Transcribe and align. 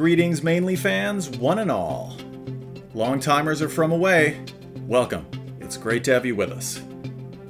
Greetings, 0.00 0.42
mainly 0.42 0.76
fans, 0.76 1.28
one 1.28 1.58
and 1.58 1.70
all. 1.70 2.16
Long 2.94 3.20
timers 3.20 3.60
are 3.60 3.68
from 3.68 3.92
away. 3.92 4.42
Welcome. 4.86 5.26
It's 5.60 5.76
great 5.76 6.04
to 6.04 6.14
have 6.14 6.24
you 6.24 6.34
with 6.34 6.52
us. 6.52 6.80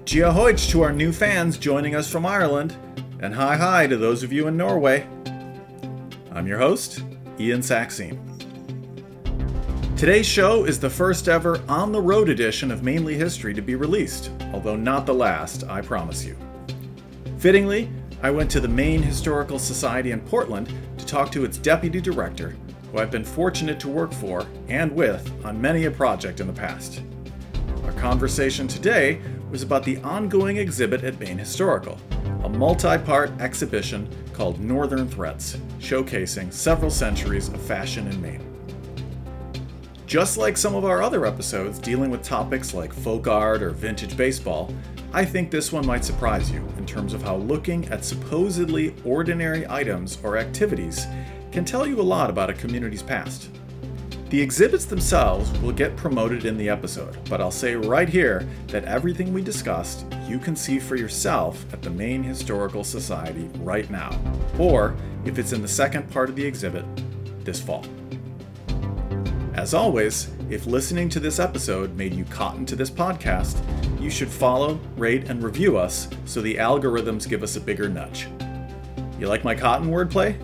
Dia 0.05 0.33
dhuit 0.33 0.59
to 0.71 0.83
our 0.83 0.93
new 0.93 1.13
fans 1.13 1.57
joining 1.57 1.95
us 1.95 2.11
from 2.11 2.27
Ireland, 2.27 2.77
and 3.21 3.33
hi 3.33 3.57
hi 3.57 3.87
to 3.87 3.97
those 3.97 4.25
of 4.25 4.33
you 4.33 4.49
in 4.49 4.57
Norway. 4.57 5.07
I'm 6.33 6.49
your 6.49 6.59
host, 6.59 7.05
Ian 7.39 7.61
Saxine. 7.61 8.19
Today's 9.97 10.27
show 10.27 10.65
is 10.65 10.81
the 10.81 10.91
first 10.91 11.29
ever 11.29 11.63
on 11.69 11.93
the 11.93 12.03
road 12.03 12.29
edition 12.29 12.73
of 12.73 12.83
Mainly 12.83 13.15
History 13.15 13.55
to 13.55 13.63
be 13.63 13.77
released, 13.77 14.33
although 14.53 14.75
not 14.75 15.07
the 15.07 15.15
last, 15.15 15.63
I 15.69 15.83
promise 15.83 16.25
you. 16.25 16.37
Fittingly, 17.39 17.89
I 18.25 18.33
went 18.33 18.51
to 18.51 18.61
the 18.61 18.67
Maine 18.67 19.03
Historical 19.03 19.61
Society 19.61 20.11
in 20.11 20.21
Portland 20.21 20.69
to 21.11 21.17
talk 21.17 21.33
to 21.33 21.45
its 21.45 21.59
deputy 21.59 22.01
director, 22.01 22.55
who 22.93 22.99
I've 22.99 23.11
been 23.11 23.25
fortunate 23.25 23.81
to 23.81 23.89
work 23.89 24.13
for 24.13 24.47
and 24.69 24.93
with 24.93 25.29
on 25.45 25.61
many 25.61 25.87
a 25.87 25.91
project 25.91 26.39
in 26.39 26.47
the 26.47 26.53
past. 26.53 27.03
Our 27.83 27.93
conversation 27.95 28.69
today 28.69 29.21
was 29.51 29.65
about 29.65 29.83
the 29.83 29.97
ongoing 30.03 30.59
exhibit 30.59 31.03
at 31.03 31.19
Maine 31.19 31.39
Historical, 31.39 31.99
a 32.45 32.49
multi 32.49 32.97
part 32.99 33.33
exhibition 33.41 34.09
called 34.33 34.61
Northern 34.61 35.09
Threads, 35.09 35.57
showcasing 35.81 36.53
several 36.53 36.93
centuries 36.93 37.49
of 37.49 37.61
fashion 37.61 38.07
in 38.07 38.23
Maine. 38.23 38.47
Just 40.07 40.39
like 40.39 40.57
some 40.57 40.77
of 40.77 40.85
our 40.85 41.03
other 41.03 41.27
episodes 41.27 41.81
dealing 41.81 42.11
with 42.11 42.23
topics 42.23 42.73
like 42.73 42.93
folk 42.93 43.27
art 43.27 43.63
or 43.63 43.71
vintage 43.71 44.17
baseball, 44.17 44.73
I 45.13 45.25
think 45.25 45.51
this 45.51 45.73
one 45.73 45.85
might 45.85 46.05
surprise 46.05 46.53
you 46.53 46.65
in 46.79 46.87
terms 46.87 47.15
of 47.15 47.23
how 47.23 47.37
looking 47.37 47.85
at 47.89 48.05
supposedly 48.05 48.95
ordinary 49.05 49.69
items 49.69 50.19
or 50.23 50.39
activities 50.39 51.05
can 51.51 51.65
tell 51.65 51.85
you 51.85 52.01
a 52.01 52.03
lot 52.03 52.31
about 52.31 52.49
a 52.49 52.55
community's 52.55 53.03
past. 53.03 53.51
The 54.29 54.41
exhibits 54.41 54.85
themselves 54.85 55.51
will 55.59 55.73
get 55.73 55.97
promoted 55.97 56.45
in 56.45 56.57
the 56.57 56.69
episode, 56.69 57.17
but 57.29 57.41
I'll 57.41 57.51
say 57.51 57.75
right 57.75 58.09
here 58.09 58.49
that 58.69 58.85
everything 58.85 59.33
we 59.33 59.43
discussed 59.43 60.07
you 60.29 60.39
can 60.39 60.55
see 60.55 60.79
for 60.79 60.95
yourself 60.95 61.65
at 61.73 61.83
the 61.83 61.91
Maine 61.91 62.23
Historical 62.23 62.85
Society 62.85 63.51
right 63.59 63.91
now, 63.91 64.17
or 64.61 64.95
if 65.25 65.41
it's 65.41 65.53
in 65.53 65.61
the 65.61 65.67
second 65.67 66.09
part 66.13 66.29
of 66.29 66.37
the 66.37 66.45
exhibit, 66.45 66.85
this 67.45 67.61
fall. 67.61 67.85
As 69.61 69.75
always, 69.75 70.31
if 70.49 70.65
listening 70.65 71.11
to 71.11 71.21
this 71.21 71.39
episode 71.39 71.95
made 71.95 72.15
you 72.15 72.25
cotton 72.25 72.65
to 72.65 72.75
this 72.75 72.91
podcast, 72.91 73.61
you 74.01 74.09
should 74.09 74.31
follow, 74.31 74.81
rate, 74.97 75.29
and 75.29 75.43
review 75.43 75.77
us 75.77 76.09
so 76.25 76.41
the 76.41 76.55
algorithms 76.55 77.29
give 77.29 77.43
us 77.43 77.57
a 77.57 77.61
bigger 77.61 77.87
nudge. 77.87 78.27
You 79.19 79.29
like 79.29 79.45
my 79.45 79.55
cotton 79.55 79.91
wordplay? 79.91 80.35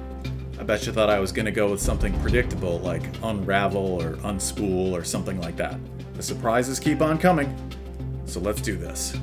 I 0.61 0.65
bet 0.65 0.85
you 0.85 0.93
thought 0.93 1.09
I 1.09 1.19
was 1.19 1.33
going 1.33 1.47
to 1.47 1.51
go 1.51 1.71
with 1.71 1.81
something 1.81 2.13
predictable 2.21 2.79
like 2.81 3.05
unravel 3.23 4.03
or 4.03 4.17
unspool 4.17 4.93
or 4.93 5.03
something 5.03 5.41
like 5.41 5.57
that. 5.57 5.81
The 6.13 6.23
surprises 6.23 6.79
keep 6.79 7.01
on 7.01 7.17
coming, 7.17 7.57
so 8.27 8.39
let's 8.41 8.61
do 8.61 8.77
this. 8.77 9.17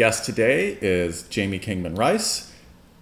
Guest 0.00 0.24
today 0.24 0.78
is 0.80 1.24
Jamie 1.24 1.58
Kingman 1.58 1.94
Rice, 1.94 2.54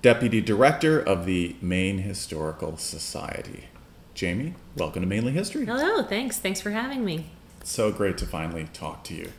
Deputy 0.02 0.40
Director 0.40 0.98
of 0.98 1.26
the 1.26 1.54
Maine 1.62 1.98
Historical 1.98 2.76
Society. 2.76 3.68
Jamie, 4.14 4.54
welcome 4.74 5.02
to 5.02 5.06
Mainly 5.06 5.30
History. 5.30 5.64
Hello, 5.64 6.02
thanks. 6.02 6.40
Thanks 6.40 6.60
for 6.60 6.70
having 6.70 7.04
me. 7.04 7.26
It's 7.60 7.70
so 7.70 7.92
great 7.92 8.18
to 8.18 8.26
finally 8.26 8.68
talk 8.72 9.04
to 9.04 9.14
you. 9.14 9.30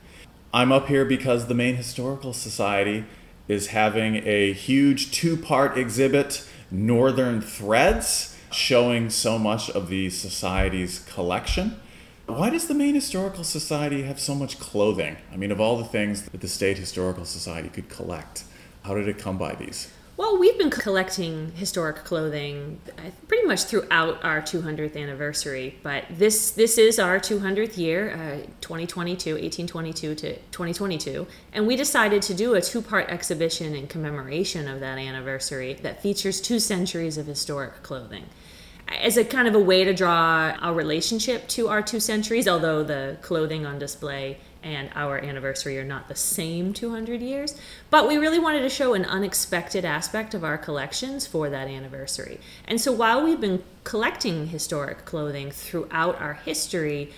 I'm 0.54 0.72
up 0.72 0.88
here 0.88 1.04
because 1.04 1.48
the 1.48 1.54
Maine 1.54 1.76
Historical 1.76 2.32
Society 2.32 3.04
is 3.50 3.68
having 3.68 4.26
a 4.26 4.54
huge 4.54 5.12
two 5.12 5.36
part 5.36 5.78
exhibit, 5.78 6.48
Northern 6.72 7.42
Threads, 7.42 8.38
showing 8.54 9.10
so 9.10 9.38
much 9.38 9.70
of 9.72 9.90
the 9.90 10.10
Society's 10.12 11.00
collection. 11.00 11.78
Why 12.30 12.52
does 12.52 12.68
the 12.68 12.76
Maine 12.76 12.94
Historical 12.94 13.44
Society 13.44 14.04
have 14.04 14.20
so 14.20 14.36
much 14.36 14.60
clothing? 14.60 15.18
I 15.34 15.36
mean, 15.36 15.52
of 15.52 15.60
all 15.60 15.78
the 15.78 15.84
things 15.84 16.26
that 16.26 16.42
the 16.42 16.48
State 16.48 16.78
Historical 16.78 17.26
Society 17.26 17.70
could 17.70 17.90
collect, 17.90 18.44
how 18.84 18.94
did 18.94 19.08
it 19.08 19.18
come 19.18 19.40
by 19.40 19.56
these? 19.56 19.92
Well, 20.16 20.38
we've 20.38 20.58
been 20.58 20.70
collecting 20.70 21.54
historic 21.54 22.04
clothing 22.04 22.82
pretty 23.28 23.48
much 23.48 23.64
throughout 23.64 24.24
our 24.24 24.42
200th 24.44 24.96
anniversary, 24.96 25.80
but 25.82 26.04
this 26.12 26.52
this 26.52 26.78
is 26.78 27.00
our 27.00 27.20
200th 27.20 27.78
year, 27.78 28.12
uh, 28.12 28.46
2022, 28.62 29.32
1822 29.34 30.16
to 30.16 30.36
2022, 30.36 31.26
and 31.54 31.66
we 31.66 31.76
decided 31.76 32.22
to 32.22 32.36
do 32.36 32.54
a 32.54 32.62
two-part 32.62 33.10
exhibition 33.10 33.74
in 33.74 33.88
commemoration 33.88 34.68
of 34.68 34.82
that 34.82 35.00
anniversary 35.00 35.74
that 35.82 36.04
features 36.04 36.40
two 36.40 36.60
centuries 36.60 37.18
of 37.18 37.26
historic 37.26 37.82
clothing 37.82 38.26
as 38.90 39.18
a 39.18 39.24
kind 39.24 39.48
of 39.48 39.56
a 39.56 39.60
way 39.60 39.84
to 39.84 39.94
draw 39.94 40.56
our 40.60 40.74
relationship 40.74 41.48
to 41.50 41.68
our 41.68 41.82
two 41.82 42.00
centuries, 42.00 42.48
although 42.48 42.84
the 42.84 43.18
clothing 43.22 43.66
on 43.66 43.80
display 43.80 44.38
and 44.62 44.90
our 44.94 45.18
anniversary 45.20 45.80
are 45.80 45.86
not 45.86 46.08
the 46.08 46.16
same 46.16 46.74
200 46.74 47.22
years. 47.22 47.56
But 47.90 48.08
we 48.08 48.18
really 48.18 48.40
wanted 48.40 48.62
to 48.62 48.70
show 48.70 48.94
an 48.94 49.06
unexpected 49.06 49.86
aspect 49.86 50.34
of 50.34 50.44
our 50.44 50.58
collections 50.58 51.26
for 51.26 51.50
that 51.50 51.68
anniversary. 51.68 52.40
And 52.68 52.82
so 52.82 52.92
while 52.92 53.24
we've 53.24 53.40
been 53.40 53.64
collecting 53.84 54.48
historic 54.48 55.06
clothing 55.06 55.52
throughout 55.52 56.20
our 56.20 56.34
history, 56.34 57.14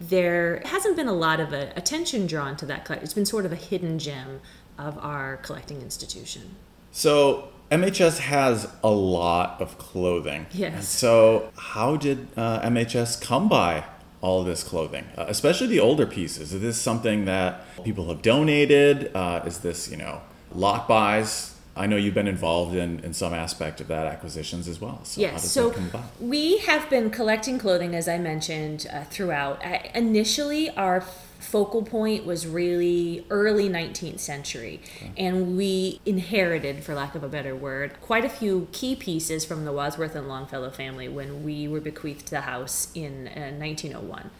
there 0.00 0.62
hasn't 0.64 0.96
been 0.96 1.08
a 1.08 1.12
lot 1.12 1.40
of 1.40 1.52
a, 1.52 1.72
attention 1.76 2.26
drawn 2.26 2.56
to 2.56 2.66
that 2.66 2.84
collection. 2.84 3.04
It's 3.04 3.14
been 3.14 3.26
sort 3.26 3.44
of 3.44 3.52
a 3.52 3.56
hidden 3.56 3.98
gem 3.98 4.40
of 4.78 4.98
our 4.98 5.38
collecting 5.38 5.82
institution. 5.82 6.56
So 6.90 7.51
MHS 7.72 8.18
has 8.18 8.70
a 8.84 8.90
lot 8.90 9.58
of 9.62 9.78
clothing. 9.78 10.46
Yes. 10.52 10.74
And 10.74 10.84
so, 10.84 11.50
how 11.56 11.96
did 11.96 12.28
uh, 12.36 12.60
MHS 12.60 13.22
come 13.22 13.48
by 13.48 13.84
all 14.20 14.44
this 14.44 14.62
clothing, 14.62 15.06
uh, 15.16 15.24
especially 15.28 15.68
the 15.68 15.80
older 15.80 16.06
pieces? 16.06 16.52
Is 16.52 16.60
this 16.60 16.78
something 16.78 17.24
that 17.24 17.64
people 17.82 18.08
have 18.08 18.20
donated? 18.20 19.10
Uh, 19.14 19.42
is 19.46 19.60
this, 19.60 19.90
you 19.90 19.96
know, 19.96 20.20
lot 20.54 20.86
buys? 20.86 21.54
I 21.74 21.86
know 21.86 21.96
you've 21.96 22.12
been 22.12 22.28
involved 22.28 22.76
in, 22.76 23.00
in 23.00 23.14
some 23.14 23.32
aspect 23.32 23.80
of 23.80 23.88
that 23.88 24.06
acquisitions 24.06 24.68
as 24.68 24.78
well. 24.78 25.00
So 25.04 25.22
yes, 25.22 25.50
so 25.50 25.74
we 26.20 26.58
have 26.58 26.90
been 26.90 27.08
collecting 27.08 27.58
clothing, 27.58 27.94
as 27.94 28.06
I 28.06 28.18
mentioned, 28.18 28.86
uh, 28.92 29.04
throughout. 29.04 29.64
initially, 29.94 30.68
our 30.70 31.02
focal 31.52 31.82
point 31.82 32.24
was 32.24 32.46
really 32.46 33.26
early 33.28 33.68
19th 33.68 34.18
century. 34.18 34.80
Okay. 34.96 35.12
And 35.18 35.54
we 35.54 36.00
inherited, 36.06 36.82
for 36.82 36.94
lack 36.94 37.14
of 37.14 37.22
a 37.22 37.28
better 37.28 37.54
word, 37.54 38.00
quite 38.00 38.24
a 38.24 38.30
few 38.30 38.68
key 38.72 38.96
pieces 38.96 39.44
from 39.44 39.66
the 39.66 39.72
Wadsworth 39.72 40.16
and 40.16 40.28
Longfellow 40.28 40.70
family 40.70 41.08
when 41.08 41.44
we 41.44 41.68
were 41.68 41.80
bequeathed 41.80 42.30
the 42.30 42.40
house 42.40 42.88
in 42.94 43.28
uh, 43.28 43.52
1901. 43.52 44.30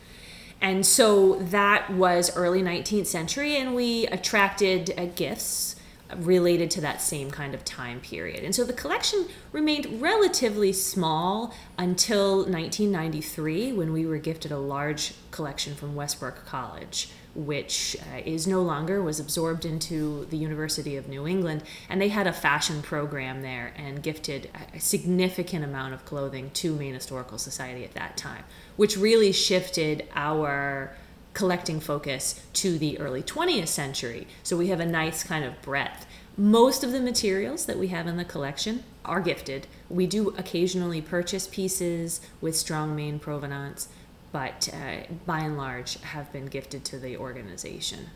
And 0.63 0.87
so 0.87 1.35
that 1.35 1.91
was 1.93 2.35
early 2.35 2.63
19th 2.63 3.07
century, 3.07 3.59
and 3.59 3.75
we 3.75 4.07
attracted 4.07 4.95
uh, 4.97 5.05
gifts 5.05 5.77
related 6.19 6.71
to 6.73 6.81
that 6.81 7.01
same 7.01 7.31
kind 7.31 7.55
of 7.55 7.65
time 7.65 8.01
period. 8.01 8.45
And 8.45 8.55
so 8.55 8.65
the 8.65 8.73
collection 8.73 9.27
remained 9.53 10.01
relatively 10.01 10.73
small 10.73 11.55
until 11.79 12.39
1993 12.39 13.73
when 13.73 13.93
we 13.93 14.07
were 14.07 14.19
gifted 14.19 14.53
a 14.53 14.59
large 14.59 15.15
collection 15.31 15.75
from 15.75 15.95
Westbrook 15.95 16.45
College 16.47 17.09
which 17.35 17.97
uh, 18.13 18.21
is 18.25 18.47
no 18.47 18.61
longer 18.61 19.03
was 19.03 19.19
absorbed 19.19 19.65
into 19.65 20.27
the 20.27 20.37
University 20.37 20.97
of 20.97 21.09
New 21.09 21.27
England 21.27 21.63
and 21.89 22.01
they 22.01 22.09
had 22.09 22.27
a 22.27 22.33
fashion 22.33 22.83
program 22.83 23.41
there 23.41 23.73
and 23.77 24.03
gifted 24.03 24.51
a 24.75 24.79
significant 24.79 25.65
amount 25.65 25.95
of 25.95 26.05
clothing 26.05 26.51
to 26.51 26.75
Maine 26.75 26.95
Historical 26.95 27.39
Society 27.39 27.85
at 27.85 27.95
that 27.95 28.17
time 28.17 28.45
which 28.77 28.97
really 28.97 29.33
shifted 29.33 30.07
our 30.15 30.95
collecting 31.35 31.81
focus 31.81 32.41
to 32.55 32.79
the 32.79 32.99
early 32.99 33.23
20th 33.23 33.69
century. 33.69 34.27
So 34.43 34.57
we 34.57 34.69
have 34.69 34.81
a 34.81 34.87
nice 34.87 35.25
kind 35.25 35.45
of 35.45 35.61
breadth. 35.63 36.07
Most 36.37 36.83
of 36.83 36.93
the 36.93 37.01
materials 37.01 37.67
that 37.67 37.79
we 37.79 37.89
have 37.89 38.07
in 38.07 38.17
the 38.17 38.25
collection 38.25 38.85
are 39.05 39.21
gifted. 39.21 39.67
We 39.91 40.07
do 40.07 40.29
occasionally 40.31 41.01
purchase 41.01 41.47
pieces 41.47 42.21
with 42.41 42.57
strong 42.57 42.97
Maine 42.97 43.19
provenance, 43.19 43.89
but 44.31 44.69
uh, 44.73 45.13
by 45.27 45.41
and 45.41 45.57
large 45.57 46.01
have 46.01 46.33
been 46.33 46.47
gifted 46.47 46.85
to 46.87 46.99
the 46.99 47.17
organization. 47.17 48.07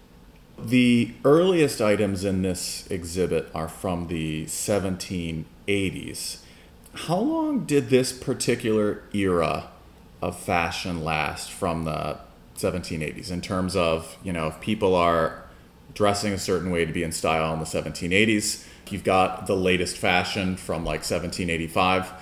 The 0.59 1.13
earliest 1.25 1.83
items 1.83 2.25
in 2.25 2.41
this 2.41 2.87
exhibit 2.91 3.51
are 3.55 3.69
from 3.69 4.07
the 4.07 4.47
1780s. 4.47 6.39
How 6.95 7.19
long 7.19 7.67
did 7.67 7.91
this 7.91 8.13
particular 8.13 9.03
era 9.13 9.69
of 10.23 10.39
fashion 10.39 11.05
last 11.05 11.51
from 11.51 11.85
the 11.85 12.19
1780s 12.57 13.31
in 13.31 13.41
terms 13.41 13.77
of, 13.77 14.17
you 14.23 14.33
know, 14.33 14.49
if 14.49 14.61
people 14.61 14.95
are 14.95 15.47
dressing 15.97 16.33
a 16.35 16.39
certain 16.39 16.71
way 16.71 16.85
to 16.85 16.93
be 16.93 17.03
in 17.03 17.11
style 17.11 17.53
in 17.55 17.59
the 17.59 17.65
1780s. 17.65 18.67
You've 18.91 19.03
got 19.03 19.47
the 19.47 19.57
latest 19.57 19.97
fashion 19.97 20.57
from 20.57 20.85
like 20.85 21.01
1785 21.01 22.13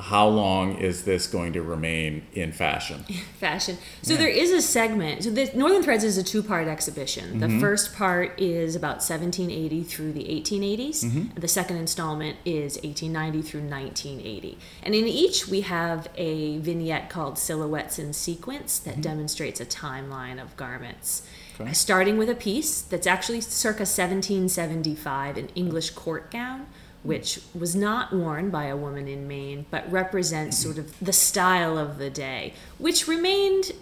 how 0.00 0.26
long 0.26 0.76
is 0.78 1.04
this 1.04 1.28
going 1.28 1.52
to 1.52 1.62
remain 1.62 2.26
in 2.32 2.52
fashion? 2.52 3.04
fashion. 3.38 3.78
So 4.02 4.14
yeah. 4.14 4.20
there 4.20 4.28
is 4.28 4.50
a 4.50 4.60
segment. 4.60 5.24
So 5.24 5.30
the 5.30 5.50
Northern 5.54 5.82
Threads 5.82 6.02
is 6.02 6.18
a 6.18 6.22
two-part 6.22 6.66
exhibition. 6.66 7.38
The 7.38 7.46
mm-hmm. 7.46 7.60
first 7.60 7.94
part 7.94 8.38
is 8.40 8.74
about 8.74 8.96
1780 8.96 9.84
through 9.84 10.12
the 10.12 10.24
1880s. 10.24 11.04
Mm-hmm. 11.04 11.40
The 11.40 11.48
second 11.48 11.76
installment 11.76 12.38
is 12.44 12.74
1890 12.82 13.42
through 13.42 13.60
1980. 13.60 14.58
And 14.82 14.94
in 14.94 15.06
each 15.06 15.46
we 15.46 15.60
have 15.60 16.08
a 16.16 16.58
vignette 16.58 17.08
called 17.08 17.38
Silhouettes 17.38 17.98
in 17.98 18.12
Sequence 18.12 18.80
that 18.80 18.92
mm-hmm. 18.92 19.02
demonstrates 19.02 19.60
a 19.60 19.66
timeline 19.66 20.42
of 20.42 20.56
garments. 20.56 21.22
Okay. 21.60 21.72
Starting 21.72 22.18
with 22.18 22.28
a 22.28 22.34
piece 22.34 22.82
that's 22.82 23.06
actually 23.06 23.40
circa 23.40 23.82
1775, 23.82 25.36
an 25.36 25.48
English 25.54 25.90
court 25.90 26.32
gown 26.32 26.66
which 27.04 27.38
was 27.54 27.76
not 27.76 28.12
worn 28.12 28.50
by 28.50 28.64
a 28.64 28.76
woman 28.76 29.06
in 29.06 29.28
Maine, 29.28 29.66
but 29.70 29.90
represents 29.92 30.58
sort 30.58 30.78
of 30.78 30.98
the 30.98 31.12
style 31.12 31.78
of 31.78 31.98
the 31.98 32.10
day, 32.10 32.54
which 32.78 33.06
remained 33.06 33.72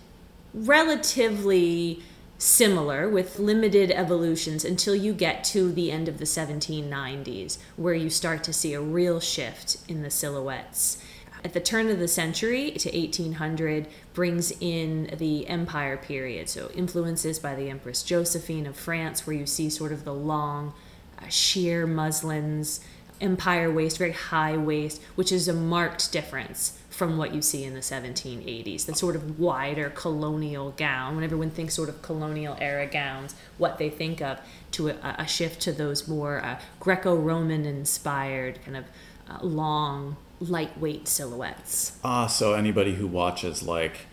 relatively 0.53 2.03
similar 2.37 3.09
with 3.09 3.39
limited 3.39 3.93
evolutions 3.93 4.65
until 4.65 4.97
you 4.97 5.13
get 5.13 5.45
to 5.45 5.71
the 5.71 5.93
end 5.93 6.09
of 6.09 6.19
the 6.19 6.25
1790s, 6.25 7.59
where 7.77 7.95
you 7.95 8.11
start 8.11 8.43
to 8.43 8.53
see 8.53 8.75
a 8.75 8.81
real 8.81 9.21
shift 9.21 9.77
in 9.89 10.03
the 10.03 10.11
silhouettes. 10.11 11.01
At 11.45 11.53
the 11.53 11.61
turn 11.61 11.89
of 11.91 12.01
the 12.01 12.09
century 12.09 12.73
to 12.73 12.91
1800 12.91 13.87
brings 14.15 14.53
in 14.61 15.15
the 15.17 15.47
empire 15.47 15.97
period, 15.97 16.49
so 16.49 16.71
influences 16.75 17.39
by 17.39 17.55
the 17.55 17.71
Empress 17.71 18.03
Josephine 18.03 18.67
of 18.67 18.77
France, 18.77 19.27
where 19.27 19.37
you 19.37 19.47
see 19.47 19.71
sort 19.71 19.93
of 19.93 20.05
the 20.05 20.15
long, 20.15 20.75
uh, 21.21 21.29
sheer 21.29 21.87
muslins 21.87 22.81
empire 23.23 23.71
waist, 23.71 23.99
very 23.99 24.13
high 24.13 24.57
waist, 24.57 25.01
which 25.15 25.33
is 25.33 25.49
a 25.49 25.53
marked 25.53 26.13
difference 26.13 26.79
from 26.91 27.17
what 27.17 27.35
you 27.35 27.41
see 27.41 27.65
in 27.65 27.75
the 27.75 27.81
1780s. 27.81 28.85
The 28.85 28.95
sort 28.95 29.17
of 29.17 29.39
wider 29.39 29.91
colonial 29.91 30.73
gown, 30.73 31.15
when 31.15 31.25
everyone 31.25 31.51
thinks 31.51 31.75
sort 31.75 31.89
of 31.89 32.03
colonial 32.03 32.57
era 32.61 32.87
gowns, 32.87 33.35
what 33.59 33.79
they 33.79 33.89
think 33.89 34.21
of, 34.21 34.41
to 34.73 34.89
a, 34.89 34.97
a 35.19 35.27
shift 35.27 35.61
to 35.63 35.73
those 35.73 36.07
more 36.07 36.45
uh, 36.45 36.59
Greco 36.81 37.15
Roman 37.15 37.65
inspired, 37.65 38.63
kind 38.65 38.77
of 38.77 38.85
uh, 39.29 39.39
long, 39.45 40.17
lightweight 40.41 41.09
silhouettes. 41.09 41.99
Ah, 42.05 42.27
so 42.27 42.55
anybody 42.55 42.95
who 42.95 43.07
watches 43.07 43.63
like 43.63 44.07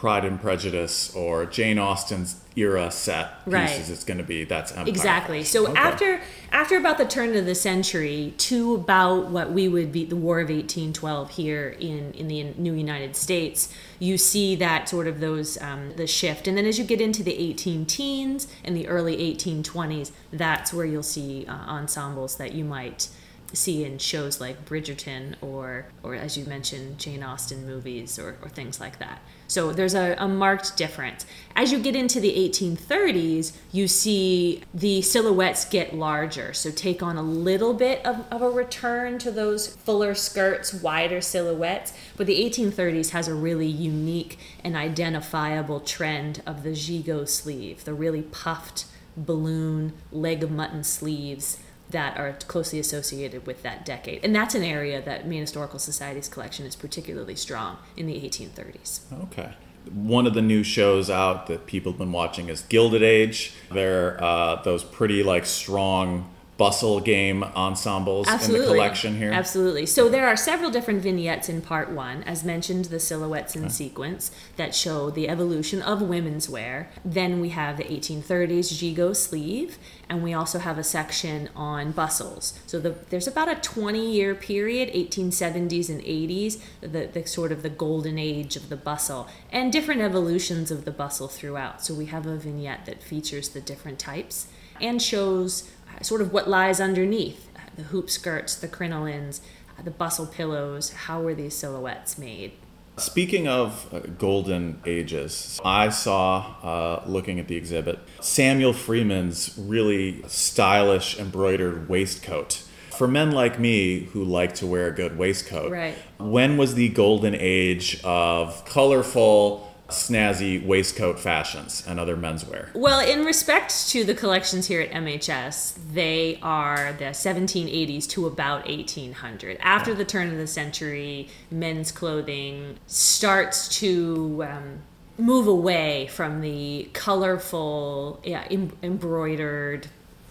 Pride 0.00 0.24
and 0.24 0.40
Prejudice 0.40 1.14
or 1.14 1.44
Jane 1.44 1.78
Austen's 1.78 2.40
era 2.56 2.90
set 2.90 3.44
pieces. 3.44 3.52
Right. 3.52 3.90
It's 3.90 4.02
going 4.02 4.16
to 4.16 4.24
be 4.24 4.44
that's 4.44 4.72
Empire. 4.72 4.88
exactly. 4.88 5.44
So 5.44 5.66
okay. 5.66 5.78
after 5.78 6.20
after 6.50 6.78
about 6.78 6.96
the 6.96 7.04
turn 7.04 7.36
of 7.36 7.44
the 7.44 7.54
century 7.54 8.32
to 8.38 8.76
about 8.76 9.28
what 9.28 9.52
we 9.52 9.68
would 9.68 9.92
be 9.92 10.06
the 10.06 10.16
War 10.16 10.40
of 10.40 10.48
1812 10.48 11.32
here 11.32 11.76
in 11.78 12.14
in 12.14 12.28
the 12.28 12.44
New 12.56 12.72
United 12.72 13.14
States, 13.14 13.70
you 13.98 14.16
see 14.16 14.56
that 14.56 14.88
sort 14.88 15.06
of 15.06 15.20
those 15.20 15.60
um, 15.60 15.92
the 15.96 16.06
shift, 16.06 16.48
and 16.48 16.56
then 16.56 16.64
as 16.64 16.78
you 16.78 16.84
get 16.86 17.02
into 17.02 17.22
the 17.22 17.36
18 17.36 17.84
teens 17.84 18.48
and 18.64 18.74
the 18.74 18.88
early 18.88 19.18
1820s, 19.18 20.12
that's 20.32 20.72
where 20.72 20.86
you'll 20.86 21.02
see 21.02 21.44
uh, 21.46 21.52
ensembles 21.52 22.36
that 22.36 22.54
you 22.54 22.64
might 22.64 23.10
see 23.52 23.84
in 23.84 23.98
shows 23.98 24.40
like 24.40 24.64
Bridgerton 24.64 25.34
or 25.40 25.86
or 26.02 26.14
as 26.14 26.36
you 26.36 26.44
mentioned 26.44 26.98
Jane 26.98 27.22
Austen 27.22 27.66
movies 27.66 28.18
or, 28.18 28.36
or 28.42 28.48
things 28.48 28.80
like 28.80 28.98
that. 28.98 29.20
So 29.50 29.72
there's 29.72 29.94
a, 29.94 30.14
a, 30.16 30.28
marked 30.28 30.76
difference. 30.76 31.26
As 31.56 31.72
you 31.72 31.80
get 31.80 31.96
into 31.96 32.20
the 32.20 32.30
1830s, 32.30 33.52
you 33.72 33.88
see 33.88 34.62
the 34.72 35.02
silhouettes 35.02 35.64
get 35.64 35.92
larger, 35.92 36.52
so 36.52 36.70
take 36.70 37.02
on 37.02 37.16
a 37.16 37.22
little 37.22 37.74
bit 37.74 38.06
of, 38.06 38.24
of 38.30 38.42
a 38.42 38.48
return 38.48 39.18
to 39.18 39.32
those 39.32 39.66
fuller 39.66 40.14
skirts, 40.14 40.72
wider 40.72 41.20
silhouettes. 41.20 41.92
But 42.16 42.28
the 42.28 42.40
1830s 42.40 43.10
has 43.10 43.26
a 43.26 43.34
really 43.34 43.66
unique 43.66 44.38
and 44.62 44.76
identifiable 44.76 45.80
trend 45.80 46.42
of 46.46 46.62
the 46.62 46.70
gigot 46.70 47.28
sleeve, 47.28 47.84
the 47.84 47.94
really 47.94 48.22
puffed 48.22 48.84
balloon 49.16 49.94
leg 50.12 50.44
of 50.44 50.52
mutton 50.52 50.84
sleeves 50.84 51.58
that 51.90 52.16
are 52.18 52.32
closely 52.46 52.78
associated 52.78 53.46
with 53.46 53.62
that 53.62 53.84
decade. 53.84 54.24
And 54.24 54.34
that's 54.34 54.54
an 54.54 54.62
area 54.62 55.02
that 55.02 55.26
Maine 55.26 55.40
Historical 55.40 55.78
Society's 55.78 56.28
collection 56.28 56.66
is 56.66 56.76
particularly 56.76 57.34
strong 57.34 57.78
in 57.96 58.06
the 58.06 58.14
1830s. 58.14 59.00
Okay. 59.24 59.54
One 59.92 60.26
of 60.26 60.34
the 60.34 60.42
new 60.42 60.62
shows 60.62 61.08
out 61.08 61.46
that 61.46 61.66
people 61.66 61.92
have 61.92 61.98
been 61.98 62.12
watching 62.12 62.48
is 62.48 62.62
Gilded 62.62 63.02
Age. 63.02 63.54
They're 63.72 64.22
uh, 64.22 64.62
those 64.62 64.84
pretty 64.84 65.22
like 65.22 65.46
strong 65.46 66.30
bustle 66.60 67.00
game 67.00 67.42
ensembles 67.42 68.28
Absolutely. 68.28 68.58
in 68.58 68.68
the 68.68 68.74
collection 68.74 69.16
here? 69.16 69.32
Absolutely. 69.32 69.86
So 69.86 70.10
there 70.10 70.26
are 70.26 70.36
several 70.36 70.70
different 70.70 71.00
vignettes 71.00 71.48
in 71.48 71.62
part 71.62 71.90
one. 71.90 72.22
As 72.24 72.44
mentioned, 72.44 72.84
the 72.84 73.00
silhouettes 73.00 73.56
in 73.56 73.70
sequence 73.70 74.30
that 74.58 74.74
show 74.74 75.08
the 75.08 75.26
evolution 75.26 75.80
of 75.80 76.02
women's 76.02 76.50
wear. 76.50 76.90
Then 77.02 77.40
we 77.40 77.48
have 77.48 77.78
the 77.78 77.84
1830s 77.84 78.74
gigot 78.74 79.16
sleeve, 79.16 79.78
and 80.06 80.22
we 80.22 80.34
also 80.34 80.58
have 80.58 80.76
a 80.76 80.84
section 80.84 81.48
on 81.56 81.92
bustles. 81.92 82.60
So 82.66 82.78
the, 82.78 82.94
there's 83.08 83.26
about 83.26 83.48
a 83.48 83.54
20 83.54 84.12
year 84.12 84.34
period, 84.34 84.92
1870s 84.92 85.88
and 85.88 86.02
80s, 86.02 86.60
the, 86.82 87.08
the 87.10 87.26
sort 87.26 87.52
of 87.52 87.62
the 87.62 87.70
golden 87.70 88.18
age 88.18 88.56
of 88.56 88.68
the 88.68 88.76
bustle, 88.76 89.28
and 89.50 89.72
different 89.72 90.02
evolutions 90.02 90.70
of 90.70 90.84
the 90.84 90.90
bustle 90.90 91.26
throughout. 91.26 91.82
So 91.82 91.94
we 91.94 92.06
have 92.06 92.26
a 92.26 92.36
vignette 92.36 92.84
that 92.84 93.02
features 93.02 93.48
the 93.48 93.62
different 93.62 93.98
types 93.98 94.48
and 94.80 95.00
shows 95.00 95.70
sort 96.02 96.20
of 96.20 96.32
what 96.32 96.48
lies 96.48 96.80
underneath 96.80 97.48
the 97.76 97.84
hoop 97.84 98.10
skirts, 98.10 98.54
the 98.54 98.68
crinolines, 98.68 99.40
the 99.82 99.90
bustle 99.90 100.26
pillows. 100.26 100.90
How 100.92 101.20
were 101.22 101.34
these 101.34 101.54
silhouettes 101.54 102.18
made? 102.18 102.52
Speaking 102.96 103.48
of 103.48 103.92
uh, 103.94 104.00
golden 104.18 104.80
ages, 104.84 105.58
I 105.64 105.88
saw, 105.88 106.54
uh, 106.62 107.02
looking 107.06 107.40
at 107.40 107.48
the 107.48 107.56
exhibit, 107.56 107.98
Samuel 108.20 108.74
Freeman's 108.74 109.56
really 109.56 110.22
stylish 110.26 111.18
embroidered 111.18 111.88
waistcoat. 111.88 112.62
For 112.90 113.08
men 113.08 113.30
like 113.30 113.58
me 113.58 114.00
who 114.00 114.22
like 114.22 114.54
to 114.56 114.66
wear 114.66 114.88
a 114.88 114.92
good 114.92 115.16
waistcoat, 115.16 115.72
right. 115.72 115.94
when 116.18 116.58
was 116.58 116.74
the 116.74 116.90
golden 116.90 117.34
age 117.34 117.98
of 118.04 118.66
colorful, 118.66 119.69
snazzy 119.90 120.64
waistcoat 120.64 121.18
fashions 121.18 121.84
and 121.86 122.00
other 122.00 122.16
menswear? 122.16 122.72
Well, 122.74 123.00
in 123.00 123.24
respect 123.24 123.88
to 123.90 124.04
the 124.04 124.14
collections 124.14 124.66
here 124.66 124.80
at 124.80 124.90
MHS, 124.90 125.74
they 125.92 126.38
are 126.42 126.92
the 126.94 127.06
1780s 127.06 128.08
to 128.10 128.26
about 128.26 128.66
1800. 128.68 129.58
After 129.60 129.94
the 129.94 130.04
turn 130.04 130.28
of 130.30 130.36
the 130.36 130.46
century, 130.46 131.28
men's 131.50 131.92
clothing 131.92 132.78
starts 132.86 133.68
to 133.80 134.44
um, 134.48 134.78
move 135.18 135.46
away 135.46 136.08
from 136.08 136.40
the 136.40 136.88
colorful, 136.92 138.20
yeah, 138.24 138.46
em- 138.50 138.76
embroidered 138.82 139.88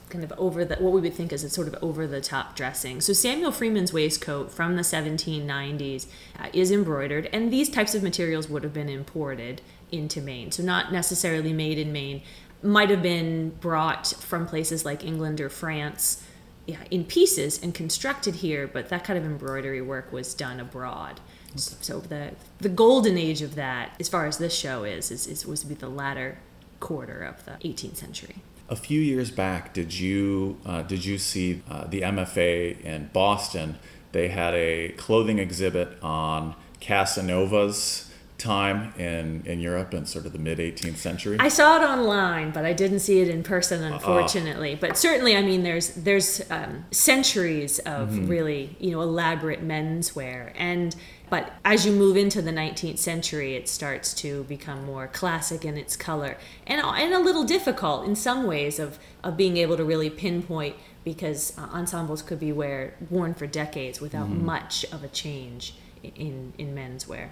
kind 0.09 0.23
of 0.23 0.33
over 0.37 0.65
the 0.65 0.75
what 0.75 0.93
we 0.93 1.01
would 1.01 1.13
think 1.13 1.31
is 1.31 1.43
a 1.43 1.49
sort 1.49 1.67
of 1.67 1.75
over 1.81 2.07
the 2.07 2.21
top 2.21 2.55
dressing. 2.55 3.01
So 3.01 3.13
Samuel 3.13 3.51
Freeman's 3.51 3.93
waistcoat 3.93 4.51
from 4.51 4.75
the 4.75 4.81
1790s 4.81 6.07
uh, 6.39 6.47
is 6.53 6.71
embroidered, 6.71 7.29
and 7.31 7.51
these 7.51 7.69
types 7.69 7.95
of 7.95 8.03
materials 8.03 8.49
would 8.49 8.63
have 8.63 8.73
been 8.73 8.89
imported 8.89 9.61
into 9.91 10.21
Maine. 10.21 10.51
So 10.51 10.63
not 10.63 10.91
necessarily 10.91 11.53
made 11.53 11.77
in 11.77 11.91
Maine, 11.91 12.21
might 12.61 12.89
have 12.89 13.01
been 13.01 13.51
brought 13.61 14.07
from 14.07 14.45
places 14.45 14.85
like 14.85 15.03
England 15.03 15.39
or 15.39 15.49
France. 15.49 16.23
Yeah, 16.65 16.83
in 16.91 17.03
pieces 17.03 17.63
and 17.63 17.73
constructed 17.73 18.35
here, 18.35 18.67
but 18.67 18.89
that 18.89 19.03
kind 19.03 19.17
of 19.17 19.25
embroidery 19.25 19.81
work 19.81 20.11
was 20.11 20.35
done 20.35 20.59
abroad. 20.59 21.19
So 21.55 21.99
the 21.99 22.33
the 22.59 22.69
golden 22.69 23.17
age 23.17 23.41
of 23.41 23.55
that, 23.55 23.95
as 23.99 24.07
far 24.07 24.27
as 24.27 24.37
this 24.37 24.53
show 24.53 24.83
is, 24.83 25.09
is, 25.09 25.25
is 25.25 25.47
was 25.47 25.61
to 25.61 25.67
be 25.67 25.73
the 25.73 25.89
latter 25.89 26.37
quarter 26.79 27.23
of 27.23 27.43
the 27.45 27.53
18th 27.67 27.95
century. 27.97 28.35
A 28.69 28.75
few 28.75 29.01
years 29.01 29.31
back, 29.31 29.73
did 29.73 29.93
you 29.93 30.59
uh, 30.63 30.83
did 30.83 31.03
you 31.03 31.17
see 31.17 31.63
uh, 31.67 31.85
the 31.87 32.01
MFA 32.01 32.79
in 32.81 33.09
Boston? 33.11 33.79
They 34.11 34.27
had 34.27 34.53
a 34.53 34.89
clothing 34.89 35.39
exhibit 35.39 35.97
on 36.03 36.53
Casanova's 36.79 38.08
time 38.39 38.93
in, 38.97 39.43
in 39.45 39.59
Europe 39.59 39.93
in 39.93 40.05
sort 40.05 40.25
of 40.25 40.33
the 40.33 40.39
mid 40.39 40.57
18th 40.57 40.97
century? 40.97 41.37
I 41.39 41.49
saw 41.49 41.77
it 41.77 41.85
online, 41.85 42.51
but 42.51 42.65
I 42.65 42.73
didn't 42.73 42.99
see 42.99 43.19
it 43.19 43.27
in 43.27 43.43
person, 43.43 43.83
uh-uh. 43.83 43.95
unfortunately. 43.95 44.73
Uh, 44.73 44.77
but 44.81 44.97
certainly, 44.97 45.35
I 45.35 45.41
mean, 45.41 45.63
there's 45.63 45.89
there's 45.89 46.41
um, 46.49 46.85
centuries 46.91 47.79
of 47.79 48.09
mm-hmm. 48.09 48.27
really 48.27 48.75
you 48.79 48.91
know 48.91 49.01
elaborate 49.01 49.65
menswear, 49.65 50.53
and 50.55 50.95
but 51.29 51.53
as 51.63 51.85
you 51.85 51.91
move 51.91 52.17
into 52.17 52.41
the 52.41 52.51
19th 52.51 52.97
century, 52.97 53.55
it 53.55 53.69
starts 53.69 54.13
to 54.15 54.43
become 54.45 54.85
more 54.85 55.07
classic 55.07 55.63
in 55.63 55.77
its 55.77 55.95
color 55.95 56.37
and, 56.65 56.81
and 56.81 57.13
a 57.13 57.19
little 57.19 57.43
difficult 57.43 58.05
in 58.05 58.15
some 58.15 58.47
ways 58.47 58.79
of, 58.79 58.97
of 59.23 59.37
being 59.37 59.57
able 59.57 59.77
to 59.77 59.83
really 59.83 60.09
pinpoint 60.09 60.75
because 61.03 61.57
uh, 61.57 61.61
ensembles 61.71 62.21
could 62.21 62.39
be 62.39 62.51
wear, 62.51 62.95
worn 63.09 63.33
for 63.33 63.45
decades 63.45 64.01
without 64.01 64.27
mm-hmm. 64.27 64.45
much 64.45 64.85
of 64.91 65.03
a 65.03 65.07
change 65.07 65.75
in, 66.03 66.53
in 66.57 66.73
menswear. 66.73 67.29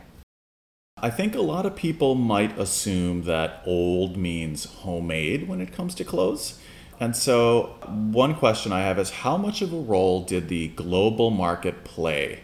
I 0.99 1.11
think 1.11 1.35
a 1.35 1.41
lot 1.41 1.67
of 1.67 1.75
people 1.75 2.15
might 2.15 2.57
assume 2.57 3.23
that 3.23 3.61
old 3.67 4.17
means 4.17 4.65
homemade 4.65 5.47
when 5.47 5.61
it 5.61 5.71
comes 5.71 5.93
to 5.95 6.03
clothes. 6.03 6.59
And 6.99 7.15
so, 7.15 7.75
one 7.87 8.33
question 8.33 8.71
I 8.71 8.81
have 8.81 8.97
is 8.97 9.11
how 9.11 9.37
much 9.37 9.61
of 9.61 9.71
a 9.71 9.79
role 9.79 10.23
did 10.23 10.47
the 10.47 10.69
global 10.69 11.29
market 11.29 11.83
play 11.83 12.39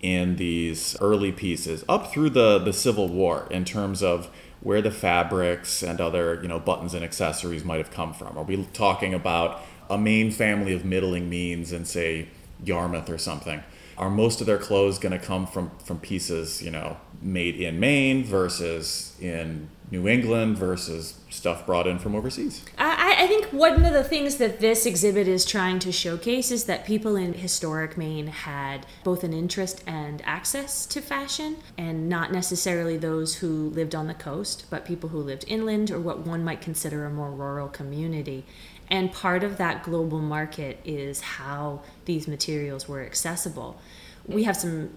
in 0.00 0.36
these 0.36 0.96
early 1.02 1.30
pieces 1.30 1.84
up 1.90 2.10
through 2.10 2.30
the, 2.30 2.58
the 2.58 2.72
Civil 2.72 3.08
War 3.08 3.46
in 3.50 3.66
terms 3.66 4.02
of 4.02 4.30
where 4.62 4.80
the 4.80 4.90
fabrics 4.90 5.82
and 5.82 6.00
other 6.00 6.38
you 6.40 6.48
know 6.48 6.58
buttons 6.58 6.94
and 6.94 7.04
accessories 7.04 7.64
might 7.64 7.78
have 7.78 7.90
come 7.90 8.14
from? 8.14 8.38
Are 8.38 8.44
we 8.44 8.64
talking 8.72 9.12
about 9.12 9.60
a 9.90 9.98
Maine 9.98 10.30
family 10.30 10.72
of 10.72 10.86
middling 10.86 11.28
means 11.28 11.70
in 11.70 11.84
say 11.84 12.28
Yarmouth 12.64 13.10
or 13.10 13.18
something? 13.18 13.62
Are 13.98 14.08
most 14.08 14.40
of 14.40 14.46
their 14.46 14.56
clothes 14.56 14.98
going 14.98 15.12
to 15.12 15.18
come 15.18 15.46
from 15.46 15.70
from 15.84 15.98
pieces 15.98 16.62
you 16.62 16.70
know 16.70 16.96
made 17.22 17.56
in 17.56 17.78
Maine 17.78 18.24
versus 18.24 19.16
in 19.20 19.68
New 19.90 20.06
England 20.06 20.56
versus 20.56 21.18
stuff 21.30 21.66
brought 21.66 21.86
in 21.86 21.98
from 21.98 22.14
overseas? 22.14 22.64
I, 22.78 23.16
I, 23.18 23.26
think 23.26 23.46
one 23.46 23.84
of 23.84 23.92
the 23.92 24.04
things 24.04 24.36
that 24.36 24.60
this 24.60 24.86
exhibit 24.86 25.26
is 25.26 25.44
trying 25.44 25.80
to 25.80 25.90
showcase 25.90 26.50
is 26.50 26.64
that 26.64 26.84
people 26.84 27.16
in 27.16 27.34
historic 27.34 27.96
Maine 27.96 28.28
had 28.28 28.86
both 29.02 29.24
an 29.24 29.32
interest 29.32 29.82
and 29.86 30.22
access 30.24 30.86
to 30.86 31.00
fashion, 31.00 31.56
and 31.76 32.08
not 32.08 32.32
necessarily 32.32 32.96
those 32.96 33.36
who 33.36 33.70
lived 33.70 33.94
on 33.94 34.06
the 34.06 34.14
coast, 34.14 34.66
but 34.70 34.84
people 34.84 35.08
who 35.08 35.18
lived 35.18 35.44
inland 35.48 35.90
or 35.90 35.98
what 35.98 36.20
one 36.20 36.44
might 36.44 36.60
consider 36.60 37.04
a 37.04 37.10
more 37.10 37.30
rural 37.30 37.68
community. 37.68 38.44
And 38.88 39.12
part 39.12 39.44
of 39.44 39.56
that 39.58 39.82
global 39.82 40.20
market 40.20 40.80
is 40.84 41.20
how 41.20 41.82
these 42.04 42.26
materials 42.26 42.88
were 42.88 43.02
accessible. 43.02 43.80
We 44.26 44.44
have 44.44 44.56
some 44.56 44.90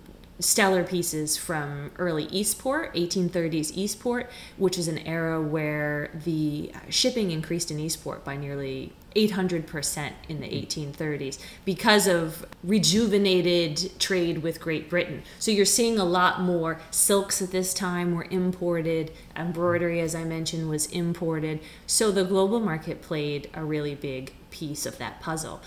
stellar 0.43 0.83
pieces 0.83 1.37
from 1.37 1.91
early 1.97 2.25
Eastport, 2.25 2.93
1830s 2.93 3.71
Eastport, 3.75 4.29
which 4.57 4.77
is 4.77 4.87
an 4.87 4.99
era 4.99 5.41
where 5.41 6.11
the 6.25 6.71
shipping 6.89 7.31
increased 7.31 7.71
in 7.71 7.79
Eastport 7.79 8.23
by 8.23 8.35
nearly 8.35 8.93
800% 9.15 10.11
in 10.27 10.41
the 10.41 10.47
1830s 10.47 11.39
because 11.65 12.07
of 12.07 12.45
rejuvenated 12.63 13.99
trade 13.99 14.39
with 14.39 14.59
Great 14.59 14.89
Britain. 14.89 15.23
So 15.39 15.51
you're 15.51 15.65
seeing 15.65 15.99
a 15.99 16.05
lot 16.05 16.41
more 16.41 16.79
silks 16.91 17.41
at 17.41 17.51
this 17.51 17.73
time 17.73 18.15
were 18.15 18.27
imported, 18.29 19.11
embroidery, 19.35 19.99
as 20.01 20.15
I 20.15 20.23
mentioned, 20.23 20.69
was 20.69 20.87
imported. 20.87 21.59
So 21.85 22.11
the 22.11 22.23
global 22.23 22.59
market 22.59 23.01
played 23.01 23.49
a 23.53 23.63
really 23.63 23.95
big 23.95 24.33
piece 24.49 24.85
of 24.85 24.97
that 24.97 25.21
puzzle 25.21 25.61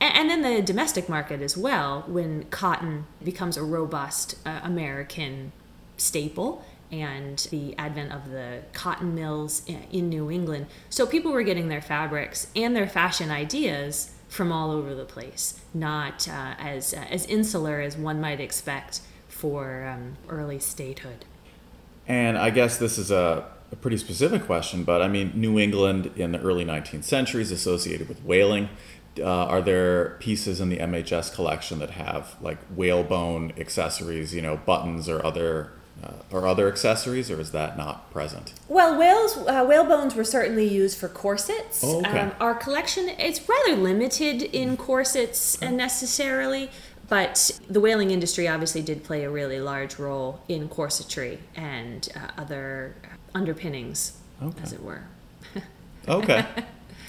and 0.00 0.30
then 0.30 0.42
the 0.42 0.62
domestic 0.62 1.08
market 1.08 1.40
as 1.42 1.56
well 1.56 2.04
when 2.06 2.44
cotton 2.44 3.06
becomes 3.22 3.56
a 3.56 3.62
robust 3.62 4.36
uh, 4.46 4.60
american 4.62 5.52
staple 5.96 6.64
and 6.92 7.46
the 7.50 7.76
advent 7.78 8.12
of 8.12 8.30
the 8.30 8.62
cotton 8.72 9.14
mills 9.14 9.62
in 9.92 10.08
new 10.08 10.30
england. 10.30 10.66
So 10.88 11.06
people 11.06 11.32
were 11.32 11.42
getting 11.42 11.68
their 11.68 11.80
fabrics 11.80 12.48
and 12.56 12.74
their 12.74 12.88
fashion 12.88 13.30
ideas 13.30 14.12
from 14.28 14.52
all 14.52 14.70
over 14.70 14.94
the 14.94 15.04
place 15.04 15.60
not 15.74 16.28
uh, 16.28 16.54
as 16.58 16.94
uh, 16.94 17.04
as 17.10 17.26
insular 17.26 17.80
as 17.80 17.96
one 17.96 18.20
might 18.20 18.40
expect 18.40 19.00
for 19.28 19.84
um, 19.86 20.16
early 20.28 20.58
statehood. 20.58 21.24
And 22.08 22.36
i 22.38 22.50
guess 22.50 22.78
this 22.78 22.98
is 22.98 23.10
a 23.10 23.44
a 23.72 23.76
pretty 23.76 23.98
specific 23.98 24.46
question, 24.46 24.82
but 24.82 25.00
I 25.00 25.06
mean, 25.06 25.32
New 25.34 25.58
England 25.58 26.10
in 26.16 26.32
the 26.32 26.40
early 26.40 26.64
19th 26.64 27.04
century 27.04 27.42
is 27.42 27.52
associated 27.52 28.08
with 28.08 28.20
whaling 28.24 28.68
uh, 29.18 29.24
are 29.24 29.60
there 29.60 30.16
pieces 30.20 30.60
in 30.60 30.68
the 30.68 30.78
MHS 30.78 31.34
collection 31.34 31.78
that 31.80 31.90
have 31.90 32.36
like 32.40 32.58
whalebone 32.74 33.52
accessories, 33.58 34.34
you 34.34 34.42
know, 34.42 34.56
buttons 34.56 35.08
or 35.08 35.24
other 35.24 35.72
uh, 36.02 36.12
or 36.30 36.46
other 36.46 36.68
accessories, 36.68 37.30
or 37.30 37.40
is 37.40 37.50
that 37.52 37.76
not 37.76 38.10
present? 38.10 38.54
Well, 38.68 38.98
whales 38.98 39.36
uh, 39.36 39.64
whale 39.68 39.84
bones 39.84 40.14
were 40.14 40.24
certainly 40.24 40.66
used 40.66 40.98
for 40.98 41.08
corsets. 41.08 41.82
Oh, 41.84 42.00
okay. 42.00 42.20
Um, 42.20 42.32
our 42.40 42.54
collection 42.54 43.08
is 43.08 43.46
rather 43.48 43.76
limited 43.76 44.42
in 44.42 44.76
corsets 44.76 45.56
okay. 45.62 45.70
necessarily, 45.74 46.70
but 47.08 47.60
the 47.68 47.80
whaling 47.80 48.12
industry 48.12 48.48
obviously 48.48 48.82
did 48.82 49.04
play 49.04 49.24
a 49.24 49.30
really 49.30 49.60
large 49.60 49.98
role 49.98 50.40
in 50.48 50.68
corsetry 50.68 51.38
and 51.54 52.08
uh, 52.16 52.40
other 52.40 52.94
underpinnings, 53.34 54.16
okay. 54.42 54.62
as 54.62 54.72
it 54.72 54.82
were. 54.82 55.02
okay. 56.08 56.46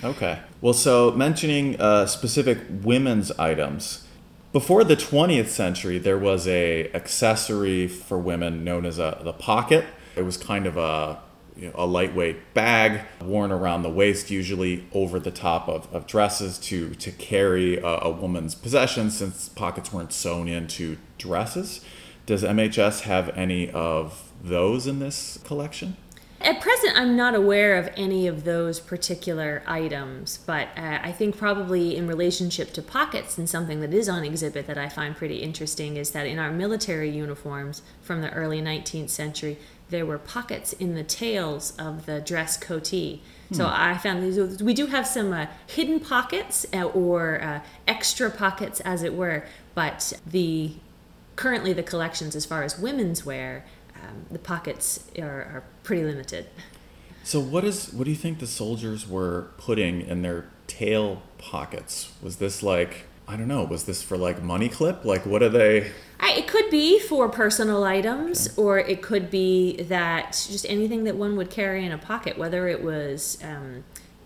Okay. 0.03 0.39
Well, 0.61 0.73
so 0.73 1.11
mentioning 1.11 1.79
uh, 1.79 2.07
specific 2.07 2.59
women's 2.69 3.31
items. 3.33 4.07
Before 4.51 4.83
the 4.83 4.95
20th 4.95 5.47
century, 5.47 5.97
there 5.97 6.17
was 6.17 6.47
a 6.47 6.91
accessory 6.93 7.87
for 7.87 8.17
women 8.17 8.63
known 8.63 8.85
as 8.85 8.99
a 8.99 9.21
the 9.23 9.31
pocket. 9.31 9.85
It 10.15 10.23
was 10.23 10.37
kind 10.37 10.65
of 10.65 10.75
a 10.75 11.19
you 11.55 11.67
know, 11.67 11.75
a 11.75 11.85
lightweight 11.85 12.53
bag 12.53 13.01
worn 13.21 13.51
around 13.51 13.83
the 13.83 13.89
waist, 13.89 14.31
usually 14.31 14.85
over 14.91 15.19
the 15.19 15.31
top 15.31 15.69
of, 15.69 15.93
of 15.93 16.07
dresses 16.07 16.57
to 16.59 16.95
to 16.95 17.11
carry 17.11 17.77
a, 17.77 17.85
a 17.85 18.09
woman's 18.09 18.55
possessions, 18.55 19.17
since 19.17 19.49
pockets 19.49 19.93
weren't 19.93 20.11
sewn 20.11 20.47
into 20.47 20.97
dresses. 21.17 21.81
Does 22.25 22.43
MHS 22.43 23.01
have 23.01 23.29
any 23.37 23.69
of 23.71 24.31
those 24.43 24.87
in 24.87 24.99
this 24.99 25.39
collection? 25.43 25.95
At 26.43 26.59
present, 26.59 26.97
I'm 26.97 27.15
not 27.15 27.35
aware 27.35 27.77
of 27.77 27.89
any 27.95 28.25
of 28.25 28.45
those 28.45 28.79
particular 28.79 29.61
items, 29.67 30.39
but 30.45 30.69
uh, 30.75 30.99
I 31.01 31.11
think 31.11 31.37
probably 31.37 31.95
in 31.95 32.07
relationship 32.07 32.73
to 32.73 32.81
pockets 32.81 33.37
and 33.37 33.47
something 33.47 33.79
that 33.81 33.93
is 33.93 34.09
on 34.09 34.23
exhibit 34.23 34.65
that 34.67 34.77
I 34.77 34.89
find 34.89 35.15
pretty 35.15 35.37
interesting 35.37 35.97
is 35.97 36.11
that 36.11 36.25
in 36.25 36.39
our 36.39 36.51
military 36.51 37.09
uniforms 37.11 37.83
from 38.01 38.21
the 38.21 38.31
early 38.31 38.61
19th 38.61 39.09
century, 39.09 39.57
there 39.89 40.05
were 40.05 40.17
pockets 40.17 40.73
in 40.73 40.95
the 40.95 41.03
tails 41.03 41.73
of 41.77 42.07
the 42.07 42.19
dress 42.21 42.57
coatee. 42.57 43.21
Hmm. 43.49 43.55
So 43.55 43.67
I 43.71 43.97
found 43.97 44.23
these, 44.23 44.63
we 44.63 44.73
do 44.73 44.87
have 44.87 45.05
some 45.05 45.33
uh, 45.33 45.45
hidden 45.67 45.99
pockets 45.99 46.65
uh, 46.73 46.85
or 46.85 47.41
uh, 47.41 47.59
extra 47.87 48.31
pockets, 48.31 48.79
as 48.79 49.03
it 49.03 49.13
were, 49.13 49.45
but 49.75 50.13
the 50.25 50.73
currently 51.35 51.73
the 51.73 51.83
collections 51.83 52.35
as 52.35 52.45
far 52.45 52.61
as 52.61 52.77
women's 52.77 53.25
wear 53.25 53.65
um, 54.01 54.25
the 54.31 54.39
pockets 54.39 55.05
are, 55.19 55.25
are 55.25 55.63
pretty 55.83 56.03
limited. 56.03 56.47
So 57.23 57.39
what 57.39 57.63
is 57.63 57.93
what 57.93 58.05
do 58.05 58.09
you 58.09 58.17
think 58.17 58.39
the 58.39 58.47
soldiers 58.47 59.07
were 59.07 59.51
putting 59.57 60.01
in 60.01 60.21
their 60.21 60.47
tail 60.67 61.21
pockets? 61.37 62.13
Was 62.21 62.37
this 62.37 62.63
like 62.63 63.05
I 63.27 63.37
don't 63.37 63.47
know. 63.47 63.63
Was 63.63 63.85
this 63.85 64.03
for 64.03 64.17
like 64.17 64.41
money 64.41 64.67
clip? 64.67 65.05
Like 65.05 65.25
what 65.25 65.41
are 65.41 65.49
they? 65.49 65.91
I, 66.19 66.33
it 66.33 66.47
could 66.47 66.69
be 66.69 66.99
for 66.99 67.29
personal 67.29 67.83
items, 67.83 68.47
okay. 68.47 68.61
or 68.61 68.79
it 68.79 69.01
could 69.01 69.31
be 69.31 69.81
that 69.83 70.31
just 70.31 70.65
anything 70.67 71.05
that 71.05 71.15
one 71.15 71.35
would 71.37 71.49
carry 71.49 71.85
in 71.85 71.91
a 71.91 71.97
pocket, 71.97 72.37
whether 72.37 72.67
it 72.67 72.83
was, 72.83 73.37
um, 73.43 73.83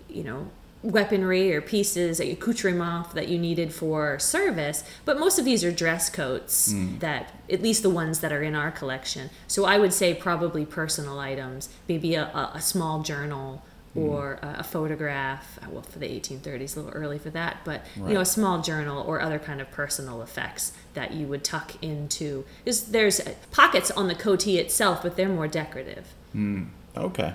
you 0.10 0.24
know, 0.24 0.50
weaponry 0.86 1.54
or 1.54 1.62
pieces, 1.62 2.20
accoutrement 2.20 3.12
that 3.12 3.28
you 3.28 3.38
needed 3.38 3.74
for 3.74 4.20
service. 4.20 4.84
But 5.04 5.20
most 5.20 5.40
of 5.40 5.46
these 5.46 5.64
are 5.64 5.72
dress 5.72 6.10
coats 6.10 6.72
mm. 6.72 7.00
that, 7.00 7.34
at 7.50 7.62
least 7.62 7.84
the 7.84 7.90
ones 7.90 8.20
that 8.20 8.32
are 8.32 8.44
in 8.44 8.56
our 8.56 8.72
collection. 8.72 9.30
So 9.48 9.66
I 9.66 9.78
would 9.78 9.94
say 9.94 10.14
probably 10.14 10.66
personal 10.66 11.20
items, 11.20 11.70
maybe 11.88 12.16
a, 12.16 12.52
a 12.54 12.62
small 12.62 13.02
journal 13.02 13.64
hmm. 13.94 14.00
or 14.00 14.40
a, 14.42 14.60
a 14.60 14.64
photograph. 14.64 15.60
Uh, 15.62 15.68
well, 15.72 15.82
for 15.82 16.00
the 16.00 16.08
1830s, 16.08 16.76
a 16.76 16.82
little 16.82 16.92
early 16.92 17.18
for 17.18 17.30
that, 17.32 17.58
but 17.66 17.86
right. 17.98 18.10
you 18.10 18.14
know, 18.14 18.22
a 18.22 18.26
small 18.26 18.62
journal 18.62 19.04
or 19.04 19.22
other 19.22 19.40
kind 19.40 19.62
of 19.62 19.70
personal 19.72 20.22
effects 20.22 20.74
that 20.94 21.14
you 21.14 21.28
would 21.28 21.44
tuck 21.44 21.84
into. 21.84 22.46
There's, 22.64 22.84
there's 22.84 23.22
pockets 23.52 23.92
on 23.92 24.08
the 24.08 24.16
coatee 24.16 24.60
itself, 24.60 25.02
but 25.02 25.16
they're 25.16 25.30
more 25.30 25.48
decorative. 25.48 26.14
Mm. 26.36 26.70
Okay. 26.96 27.34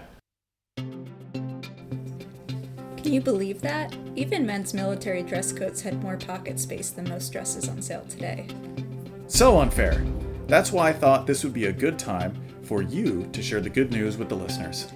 Can 3.03 3.15
you 3.15 3.23
believe 3.23 3.63
that? 3.63 3.97
Even 4.15 4.45
men's 4.45 4.75
military 4.75 5.23
dress 5.23 5.53
coats 5.53 5.81
had 5.81 6.03
more 6.03 6.19
pocket 6.19 6.61
space 6.61 6.91
than 6.91 7.09
most 7.09 7.33
dresses 7.33 7.67
on 7.67 7.81
sale 7.81 8.05
today. 8.11 8.47
So 9.27 9.59
unfair. 9.61 10.05
That's 10.47 10.71
why 10.71 10.91
I 10.91 10.93
thought 10.93 11.27
this 11.27 11.43
would 11.43 11.55
be 11.55 11.67
a 11.67 11.73
good 11.73 11.99
time 11.99 12.37
for 12.63 12.83
you 12.83 13.27
to 13.33 13.43
share 13.43 13.63
the 13.63 13.71
good 13.71 13.91
news 13.91 14.19
with 14.19 14.29
the 14.29 14.35
listeners. 14.35 14.93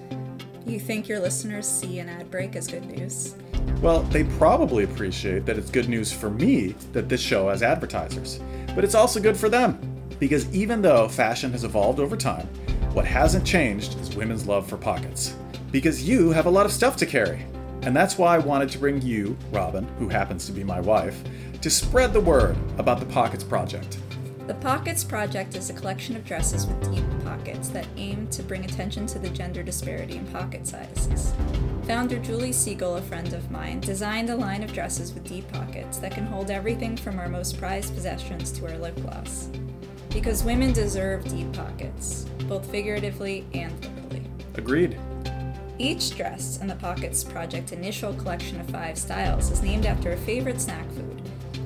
You 0.67 0.79
think 0.79 1.07
your 1.07 1.19
listeners 1.19 1.67
see 1.67 1.97
an 1.97 2.07
ad 2.07 2.29
break 2.29 2.55
as 2.55 2.67
good 2.67 2.85
news? 2.85 3.35
Well, 3.81 4.03
they 4.03 4.23
probably 4.23 4.83
appreciate 4.83 5.47
that 5.47 5.57
it's 5.57 5.71
good 5.71 5.89
news 5.89 6.13
for 6.13 6.29
me 6.29 6.75
that 6.93 7.09
this 7.09 7.21
show 7.21 7.49
has 7.49 7.63
advertisers. 7.63 8.39
But 8.75 8.83
it's 8.83 8.95
also 8.95 9.19
good 9.19 9.35
for 9.35 9.49
them. 9.49 9.79
Because 10.19 10.53
even 10.55 10.83
though 10.83 11.07
fashion 11.07 11.51
has 11.53 11.63
evolved 11.63 11.99
over 11.99 12.15
time, 12.15 12.47
what 12.93 13.05
hasn't 13.05 13.47
changed 13.47 13.99
is 13.99 14.15
women's 14.15 14.45
love 14.45 14.69
for 14.69 14.77
pockets. 14.77 15.35
Because 15.71 16.07
you 16.07 16.29
have 16.31 16.45
a 16.45 16.51
lot 16.51 16.67
of 16.67 16.71
stuff 16.71 16.95
to 16.97 17.05
carry. 17.07 17.45
And 17.85 17.95
that's 17.95 18.17
why 18.17 18.33
I 18.33 18.39
wanted 18.39 18.69
to 18.69 18.79
bring 18.79 18.99
you, 19.03 19.37
Robin, 19.51 19.87
who 19.99 20.09
happens 20.09 20.47
to 20.47 20.51
be 20.51 20.63
my 20.63 20.81
wife, 20.81 21.23
to 21.61 21.69
spread 21.69 22.13
the 22.13 22.19
word 22.19 22.57
about 22.79 22.99
the 22.99 23.05
Pockets 23.05 23.43
Project. 23.43 23.99
The 24.47 24.55
Pockets 24.55 25.03
Project 25.03 25.55
is 25.55 25.69
a 25.69 25.73
collection 25.73 26.15
of 26.15 26.25
dresses 26.25 26.65
with 26.65 26.93
deep 26.93 27.05
pockets 27.23 27.69
that 27.69 27.87
aim 27.95 28.27
to 28.29 28.41
bring 28.41 28.65
attention 28.65 29.05
to 29.07 29.19
the 29.19 29.29
gender 29.29 29.61
disparity 29.61 30.17
in 30.17 30.25
pocket 30.27 30.65
sizes. 30.65 31.33
Founder 31.85 32.17
Julie 32.17 32.51
Siegel, 32.51 32.97
a 32.97 33.01
friend 33.03 33.33
of 33.33 33.51
mine, 33.51 33.81
designed 33.81 34.31
a 34.31 34.35
line 34.35 34.63
of 34.63 34.73
dresses 34.73 35.13
with 35.13 35.23
deep 35.23 35.47
pockets 35.51 35.99
that 35.99 36.11
can 36.11 36.25
hold 36.25 36.49
everything 36.49 36.97
from 36.97 37.19
our 37.19 37.29
most 37.29 37.59
prized 37.59 37.93
possessions 37.93 38.51
to 38.53 38.65
our 38.65 38.77
lip 38.79 38.95
gloss. 38.95 39.49
Because 40.09 40.43
women 40.43 40.73
deserve 40.73 41.23
deep 41.25 41.53
pockets, 41.53 42.25
both 42.47 42.69
figuratively 42.71 43.45
and 43.53 43.79
literally. 43.85 44.27
Agreed. 44.55 44.97
Each 45.77 46.15
dress 46.15 46.59
in 46.61 46.67
the 46.67 46.75
Pockets 46.75 47.23
Project 47.23 47.73
initial 47.73 48.13
collection 48.13 48.61
of 48.61 48.69
five 48.69 48.97
styles 48.97 49.51
is 49.51 49.61
named 49.61 49.85
after 49.85 50.13
a 50.13 50.17
favorite 50.17 50.61
snack 50.61 50.89
food, 50.91 51.21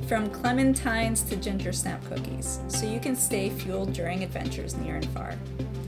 from 0.07 0.29
clementines 0.31 1.27
to 1.29 1.35
ginger 1.35 1.71
snap 1.71 2.03
cookies, 2.05 2.59
so 2.67 2.87
you 2.87 2.99
can 2.99 3.15
stay 3.15 3.51
fueled 3.51 3.93
during 3.93 4.23
adventures 4.23 4.75
near 4.77 4.95
and 4.95 5.05
far. 5.09 5.35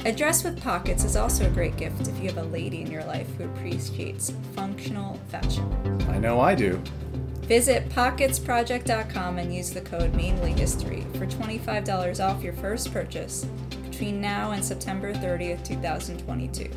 A 0.06 0.12
dress 0.12 0.44
with 0.44 0.62
pockets 0.62 1.04
is 1.04 1.16
also 1.16 1.48
a 1.48 1.50
great 1.50 1.78
gift 1.78 2.08
if 2.08 2.20
you 2.20 2.28
have 2.28 2.38
a 2.38 2.44
lady 2.44 2.82
in 2.82 2.92
your 2.92 3.04
life 3.06 3.28
who 3.38 3.46
appreciates 3.46 4.34
functional 4.56 5.20
fashion. 5.30 5.68
I 6.10 6.20
know 6.20 6.40
I 6.40 6.54
do. 6.54 6.80
Visit 7.42 7.90
pocketsproject.com 7.90 9.40
and 9.40 9.54
use 9.54 9.72
the 9.72 9.82
code 9.82 10.14
MAINLYHISTORY 10.14 11.18
for 11.18 11.26
$25 11.26 12.24
off 12.24 12.44
your 12.44 12.54
first 12.54 12.94
purchase 12.94 13.46
between 13.90 14.22
now 14.22 14.52
and 14.52 14.64
September 14.64 15.12
30th, 15.12 15.64
2022. 15.64 16.70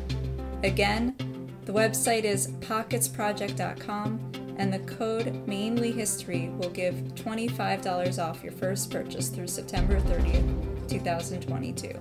Again, 0.63 1.15
the 1.65 1.73
website 1.73 2.23
is 2.23 2.47
pocketsproject.com 2.61 4.31
and 4.57 4.71
the 4.71 4.79
code 4.79 5.45
MAINLYHISTORY 5.47 6.57
will 6.57 6.69
give 6.69 6.95
$25 7.15 8.23
off 8.23 8.43
your 8.43 8.53
first 8.53 8.89
purchase 8.91 9.29
through 9.29 9.47
September 9.47 9.99
30th, 10.01 10.87
2022. 10.89 11.91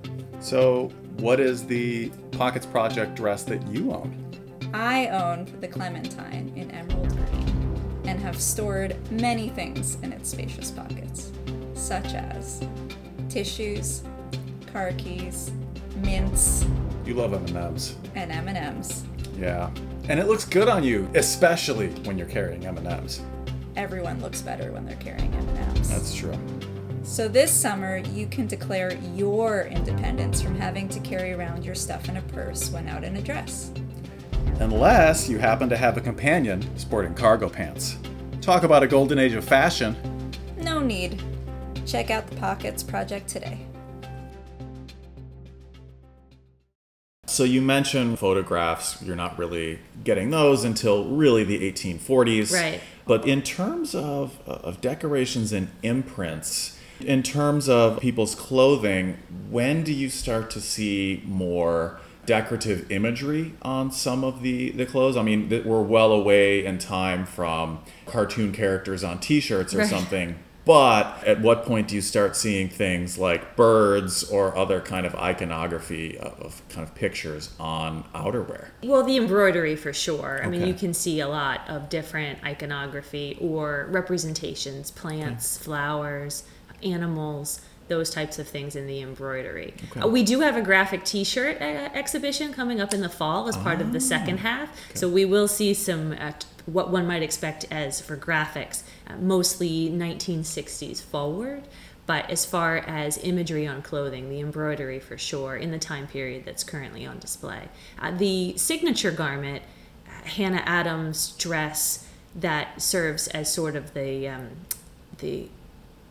So, 0.41 0.93
what 1.19 1.41
is 1.41 1.67
the 1.67 2.11
Pockets 2.33 2.67
Project 2.67 3.17
dress 3.17 3.43
that 3.45 3.67
you 3.69 3.93
own? 3.93 4.21
I 4.73 5.09
own 5.09 5.47
the 5.61 5.69
Clementine 5.69 6.53
in 6.57 6.71
emerald 6.71 7.09
green 7.09 8.03
and 8.05 8.21
have 8.21 8.41
stored 8.41 8.97
many 9.11 9.49
things 9.49 9.97
in 10.03 10.13
its 10.13 10.29
spacious 10.31 10.71
pockets, 10.71 11.33
such 11.75 12.13
as 12.15 12.63
tissues, 13.29 14.03
car 14.73 14.93
keys, 14.99 15.51
mints, 15.97 16.65
You 17.07 17.15
love 17.15 17.33
M&Ms. 17.35 17.95
and 18.15 18.31
M&Ms. 18.31 19.05
Yeah. 19.37 19.71
And 20.09 20.21
it 20.21 20.27
looks 20.27 20.45
good 20.45 20.69
on 20.69 20.85
you, 20.85 21.09
especially 21.15 21.89
when 22.05 22.19
you're 22.19 22.27
carrying 22.27 22.67
M&Ms. 22.67 23.23
Everyone 23.77 24.21
looks 24.21 24.43
better 24.43 24.71
when 24.73 24.85
they're 24.85 24.97
carrying 24.97 25.33
M&Ms. 25.35 25.89
That's 25.89 26.15
true. 26.15 26.39
So 27.03 27.29
this 27.29 27.51
summer, 27.51 27.99
you 27.99 28.27
can 28.27 28.47
declare 28.47 28.95
your 29.15 29.65
independence 29.65 30.41
from 30.41 30.59
having 30.59 30.89
to 30.89 31.01
carry 31.01 31.33
around 31.33 31.65
your 31.65 31.75
stuff 31.75 32.09
in 32.09 32.17
a 32.17 32.23
purse 32.23 32.71
when 32.71 32.89
out 32.89 33.05
in 33.05 33.17
a 33.17 33.23
dress. 33.23 33.73
Unless 34.61 35.29
you 35.29 35.39
happen 35.39 35.69
to 35.69 35.77
have 35.77 35.97
a 35.97 36.01
companion 36.01 36.63
sporting 36.79 37.15
cargo 37.15 37.49
pants. 37.49 37.99
Talk 38.41 38.63
about 38.63 38.83
a 38.83 38.87
golden 38.87 39.19
age 39.19 39.33
of 39.33 39.45
fashion. 39.45 39.97
No 40.59 40.81
need. 40.81 41.23
Check 41.87 42.11
out 42.11 42.27
the 42.27 42.37
Pockets 42.37 42.83
Project 42.83 43.29
today. 43.29 43.67
So 47.35 47.43
you 47.43 47.61
mentioned 47.63 48.21
photographs, 48.21 49.03
you're 49.03 49.17
not 49.17 49.37
really 49.37 49.81
getting 50.05 50.31
those 50.31 50.63
until 50.63 51.05
really 51.07 51.43
the 51.43 51.69
1840s. 51.73 52.53
Right. 52.53 52.81
But 53.09 53.27
in 53.27 53.43
terms 53.43 53.93
of, 53.93 54.39
of 54.47 54.81
decorations 54.81 55.53
and 55.53 55.69
imprints, 55.83 56.79
in 57.01 57.25
terms 57.25 57.69
of 57.69 57.99
people's 57.99 58.37
clothing, 58.37 59.19
when 59.51 59.83
do 59.83 59.93
you 59.93 60.11
start 60.11 60.49
to 60.51 60.61
see 60.61 61.25
more 61.27 61.99
decorative 62.25 62.89
imagery 62.93 63.55
on 63.63 63.91
some 63.91 64.23
of 64.23 64.41
the, 64.43 64.71
the 64.71 64.87
clothes? 64.87 65.17
I 65.17 65.23
mean, 65.23 65.49
we're 65.65 65.83
well 65.83 66.13
away 66.13 66.65
in 66.65 66.79
time 66.79 67.27
from 67.27 67.81
cartoon 68.07 68.53
characters 68.53 69.03
on 69.03 69.19
t-shirts 69.19 69.75
or 69.75 69.79
Right. 69.79 69.89
something. 69.89 70.37
But 70.65 71.23
at 71.25 71.41
what 71.41 71.65
point 71.65 71.89
do 71.89 71.95
you 71.95 72.01
start 72.01 72.37
seeing 72.37 72.69
things 72.69 73.19
like 73.19 73.55
birds 73.55 74.25
or 74.25 74.57
other 74.57 74.81
kind 74.81 75.05
of 75.05 75.15
iconography 75.15 76.19
of, 76.19 76.41
of 76.41 76.69
kind 76.71 76.87
of 76.87 76.95
pictures 76.95 77.51
on 77.61 78.05
outerwear? 78.15 78.69
Well, 78.83 79.03
the 79.03 79.17
embroidery 79.17 79.77
for 79.77 79.93
sure. 79.93 80.41
I 80.43 80.49
mean, 80.49 80.67
you 80.67 80.75
can 80.75 80.95
see 80.95 81.21
a 81.21 81.29
lot 81.29 81.61
of 81.69 81.89
different 81.89 82.43
iconography 82.45 83.37
or 83.41 83.89
representations 83.91 84.91
plants, 84.91 85.59
flowers, 85.59 86.45
animals, 86.83 87.61
those 87.89 88.11
types 88.11 88.39
of 88.39 88.49
things 88.49 88.77
in 88.77 88.87
the 88.87 89.01
embroidery. 89.01 89.75
Uh, 90.03 90.09
we 90.09 90.23
do 90.23 90.41
have 90.41 90.57
a 90.57 90.63
graphic 90.63 91.05
t 91.05 91.25
shirt 91.25 91.61
uh, 91.61 91.91
exhibition 91.95 92.53
coming 92.53 92.81
up 92.81 92.95
in 92.95 93.01
the 93.01 93.09
fall 93.09 93.49
as 93.49 93.57
part 93.59 93.81
of 93.81 93.93
the 93.93 94.01
second 94.01 94.39
half. 94.39 94.71
So 94.95 95.09
we 95.09 95.25
will 95.25 95.49
see 95.49 95.75
some. 95.75 96.13
Uh, 96.13 96.33
t- 96.33 96.47
what 96.67 96.91
one 96.91 97.07
might 97.07 97.23
expect 97.23 97.67
as 97.71 98.01
for 98.01 98.17
graphics, 98.17 98.85
uh, 99.07 99.17
mostly 99.17 99.91
1960s 99.91 101.03
forward. 101.03 101.63
But 102.07 102.29
as 102.29 102.45
far 102.45 102.79
as 102.79 103.19
imagery 103.19 103.67
on 103.67 103.81
clothing, 103.81 104.29
the 104.29 104.41
embroidery 104.41 105.01
for 105.01 105.17
sure 105.17 105.57
in 105.57 105.71
the 105.71 105.79
time 105.79 106.07
period 106.07 106.45
that's 106.45 106.63
currently 106.63 107.07
on 107.07 107.19
display. 107.19 107.69
Uh, 107.99 108.11
the 108.11 108.57
signature 108.59 109.11
garment, 109.11 109.63
uh, 110.07 110.29
Hannah 110.29 110.63
Adams' 110.67 111.35
dress, 111.39 112.07
that 112.35 112.83
serves 112.83 113.29
as 113.29 113.53
sort 113.53 113.77
of 113.77 113.95
the 113.95 114.29
um, 114.29 114.51
the 115.19 115.49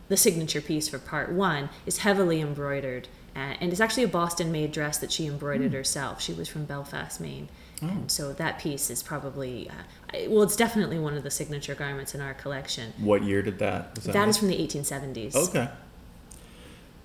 the 0.08 0.16
signature 0.16 0.60
piece 0.60 0.88
for 0.88 0.98
part 0.98 1.32
one, 1.32 1.70
is 1.86 1.98
heavily 1.98 2.40
embroidered. 2.40 3.08
Uh, 3.34 3.54
and 3.60 3.72
it's 3.72 3.80
actually 3.80 4.04
a 4.04 4.08
Boston 4.08 4.52
made 4.52 4.70
dress 4.70 4.98
that 4.98 5.10
she 5.10 5.26
embroidered 5.26 5.72
herself. 5.72 6.20
She 6.20 6.32
was 6.32 6.48
from 6.48 6.66
Belfast, 6.66 7.20
Maine. 7.20 7.48
And 7.80 8.10
so 8.10 8.32
that 8.32 8.58
piece 8.58 8.90
is 8.90 9.02
probably, 9.02 9.68
uh, 9.68 10.20
well, 10.28 10.42
it's 10.42 10.56
definitely 10.56 10.98
one 10.98 11.16
of 11.16 11.22
the 11.22 11.30
signature 11.30 11.74
garments 11.74 12.14
in 12.14 12.20
our 12.20 12.34
collection. 12.34 12.92
What 12.98 13.22
year 13.22 13.42
did 13.42 13.58
that? 13.58 13.94
Was 13.94 14.04
That 14.04 14.28
is 14.28 14.38
from 14.38 14.48
the 14.48 14.56
1870s. 14.56 15.34
Okay. 15.34 15.68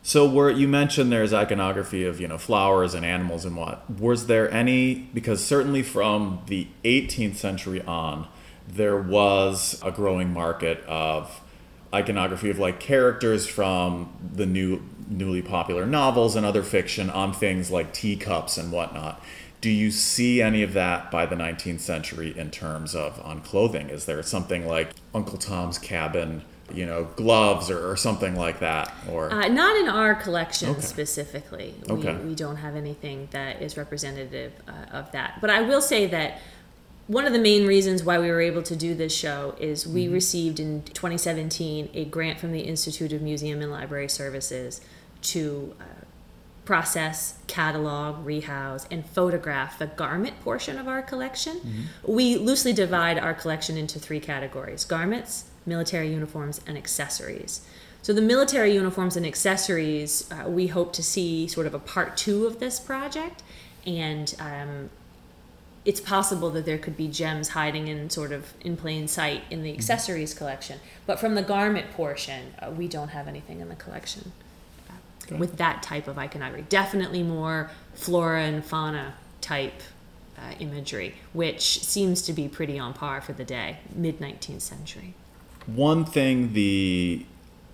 So 0.02 0.28
where 0.28 0.50
you 0.50 0.68
mentioned 0.68 1.12
there's 1.12 1.34
iconography 1.34 2.06
of 2.06 2.22
you 2.22 2.28
know 2.28 2.38
flowers 2.38 2.94
and 2.94 3.06
animals 3.06 3.44
and 3.44 3.56
what 3.56 3.90
was 3.90 4.28
there 4.28 4.50
any 4.50 4.96
because 5.14 5.44
certainly 5.44 5.84
from 5.84 6.42
the 6.48 6.68
18th 6.86 7.36
century 7.36 7.82
on 7.82 8.26
there 8.66 8.98
was 8.98 9.80
a 9.84 9.92
growing 9.92 10.32
market 10.32 10.82
of 10.86 11.42
iconography 11.94 12.50
of 12.50 12.60
like 12.60 12.80
characters 12.80 13.48
from 13.48 14.10
the 14.34 14.46
new 14.46 14.82
newly 15.10 15.42
popular 15.42 15.86
novels 15.88 16.36
and 16.36 16.46
other 16.46 16.62
fiction 16.62 17.10
on 17.10 17.34
things 17.34 17.72
like 17.72 17.92
teacups 17.94 18.58
and 18.58 18.72
whatnot. 18.72 19.24
Do 19.60 19.70
you 19.72 19.90
see 19.92 20.42
any 20.42 20.62
of 20.64 20.74
that 20.74 21.10
by 21.12 21.26
the 21.26 21.36
19th 21.36 21.80
century 21.82 22.38
in 22.38 22.52
terms 22.52 22.94
of 22.96 23.20
on 23.26 23.42
clothing? 23.42 23.90
Is 23.90 24.06
there 24.06 24.22
something 24.24 24.68
like 24.68 24.92
Uncle 25.14 25.38
Tom's 25.40 25.78
Cabin, 25.80 26.44
you 26.74 26.86
know, 26.86 27.06
gloves 27.16 27.70
or, 27.72 27.90
or 27.92 27.98
something 27.98 28.36
like 28.36 28.60
that? 28.60 28.94
Or 29.10 29.34
Uh, 29.34 29.48
not 29.48 29.76
in 29.76 29.90
our 29.90 30.14
collection 30.16 30.70
Okay. 30.70 30.82
specifically. 30.82 31.74
Okay. 31.90 32.14
We, 32.18 32.30
we 32.30 32.36
don't 32.36 32.58
have 32.58 32.76
anything 32.76 33.28
that 33.32 33.62
is 33.62 33.76
representative 33.76 34.54
uh, 34.68 34.96
of 34.96 35.12
that. 35.12 35.40
But 35.42 35.50
I 35.50 35.62
will 35.64 35.82
say 35.82 36.06
that 36.06 36.40
one 37.10 37.26
of 37.26 37.34
the 37.34 37.40
main 37.40 37.66
reasons 37.66 38.04
why 38.04 38.20
we 38.20 38.30
were 38.30 38.40
able 38.40 38.62
to 38.62 38.76
do 38.76 38.94
this 38.94 39.14
show 39.14 39.56
is 39.60 39.88
we 39.88 40.06
Mm-hmm. 40.06 40.14
received 40.14 40.60
in 40.60 40.84
2017 40.84 41.90
a 41.96 42.06
grant 42.06 42.40
from 42.40 42.52
the 42.52 42.60
Institute 42.60 43.12
of 43.12 43.24
Museum 43.24 43.64
and 43.64 43.72
Library 43.72 44.08
Services 44.08 44.80
to 45.24 45.74
uh, 45.80 45.84
process, 46.66 47.40
catalog, 47.48 48.24
rehouse, 48.24 48.86
and 48.92 49.04
photograph 49.08 49.80
the 49.80 49.88
garment 49.88 50.40
portion 50.42 50.78
of 50.78 50.88
our 50.88 51.02
collection. 51.02 51.58
Mm-hmm. 51.58 52.14
We 52.14 52.38
loosely 52.38 52.74
divide 52.74 53.18
our 53.18 53.34
collection 53.34 53.76
into 53.76 53.98
three 53.98 54.20
categories 54.20 54.86
garments, 54.86 55.46
military 55.66 56.14
uniforms, 56.14 56.62
and 56.68 56.78
accessories. 56.78 57.66
So, 58.04 58.14
the 58.14 58.22
military 58.22 58.72
uniforms 58.72 59.18
and 59.18 59.26
accessories, 59.26 60.32
uh, 60.32 60.48
we 60.48 60.68
hope 60.68 60.94
to 60.94 61.02
see 61.02 61.48
sort 61.48 61.66
of 61.66 61.74
a 61.74 61.80
part 61.80 62.16
two 62.18 62.46
of 62.46 62.60
this 62.60 62.80
project. 62.80 63.42
And 63.88 64.36
um, 64.40 64.92
it's 65.90 66.00
possible 66.00 66.52
that 66.52 66.66
there 66.66 66.78
could 66.78 66.96
be 66.96 67.08
gems 67.08 67.50
hiding 67.50 67.88
in 67.88 68.12
sort 68.12 68.32
of 68.32 68.54
in 68.62 68.78
plain 68.78 69.08
sight 69.08 69.42
in 69.50 69.64
the 69.64 69.74
accessories 69.74 70.36
collection. 70.36 70.80
But 71.08 71.20
from 71.20 71.34
the 71.34 71.42
garment 71.42 71.90
portion, 71.94 72.54
uh, 72.60 72.70
we 72.70 72.88
don't 72.88 73.08
have 73.08 73.28
anything 73.28 73.60
in 73.60 73.70
the 73.70 73.76
collection 73.76 74.32
uh, 74.88 75.38
with 75.38 75.58
that 75.58 75.82
type 75.82 76.08
of 76.08 76.20
iconography. 76.20 76.64
Definitely 76.70 77.24
more 77.24 77.72
flora 77.96 78.44
and 78.44 78.64
fauna 78.64 79.16
type 79.42 79.82
uh, 80.38 80.54
imagery, 80.60 81.16
which 81.34 81.84
seems 81.84 82.22
to 82.22 82.34
be 82.34 82.48
pretty 82.48 82.78
on 82.78 82.94
par 82.94 83.20
for 83.20 83.34
the 83.34 83.44
day, 83.44 83.78
mid 83.92 84.20
19th 84.20 84.62
century. 84.62 85.16
One 85.66 86.06
thing 86.06 86.54
the 86.54 87.26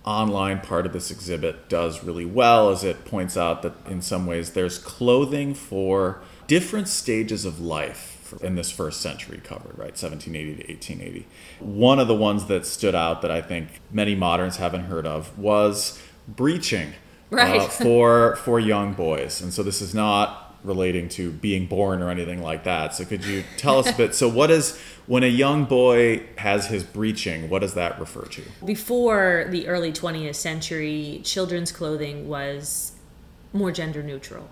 online 0.06 0.62
part 0.62 0.86
of 0.86 0.94
this 0.94 1.12
exhibit 1.12 1.68
does 1.68 2.02
really 2.02 2.26
well 2.26 2.70
is 2.70 2.82
it 2.86 3.04
points 3.04 3.36
out 3.36 3.62
that 3.64 3.74
in 3.90 4.02
some 4.02 4.26
ways 4.26 4.52
there's 4.52 4.78
clothing 4.78 5.54
for 5.54 6.22
different 6.48 6.88
stages 6.88 7.46
of 7.46 7.60
life 7.60 8.34
in 8.42 8.56
this 8.56 8.72
first 8.72 9.02
century 9.02 9.40
covered, 9.44 9.78
right? 9.78 9.96
1780 9.96 10.56
to 10.64 10.74
1880. 10.74 11.28
One 11.60 12.00
of 12.00 12.08
the 12.08 12.16
ones 12.16 12.46
that 12.46 12.66
stood 12.66 12.96
out 12.96 13.22
that 13.22 13.32
I 13.32 13.42
think 13.42 13.82
many 13.92 14.16
moderns 14.16 14.58
haven't 14.58 14.86
heard 14.86 15.06
of 15.08 15.38
was 15.38 16.02
breeching 16.34 16.94
Right. 17.30 17.62
uh, 17.62 17.68
for 17.84 18.36
for 18.38 18.60
young 18.60 18.94
boys. 18.94 19.42
And 19.42 19.54
so 19.54 19.64
this 19.64 19.82
is 19.82 19.94
not 19.94 20.42
relating 20.64 21.08
to 21.10 21.32
being 21.32 21.68
born 21.68 22.02
or 22.02 22.10
anything 22.10 22.42
like 22.42 22.64
that. 22.64 22.96
So 22.96 23.06
could 23.06 23.24
you 23.24 23.44
tell 23.58 23.78
us 23.80 23.90
a 23.90 23.94
bit? 23.94 24.16
So 24.16 24.28
what 24.28 24.50
is 24.50 24.80
when 25.06 25.24
a 25.24 25.28
young 25.28 25.66
boy 25.66 26.24
has 26.38 26.68
his 26.68 26.84
breeching? 26.84 27.50
What 27.50 27.60
does 27.60 27.76
that 27.76 28.00
refer 28.00 28.24
to? 28.26 28.42
Before 28.66 29.46
the 29.50 29.68
early 29.68 29.92
20th 29.92 30.36
century, 30.36 31.22
children's 31.24 31.72
clothing 31.72 32.28
was 32.28 32.94
more 33.54 33.72
gender 33.72 34.02
neutral. 34.02 34.50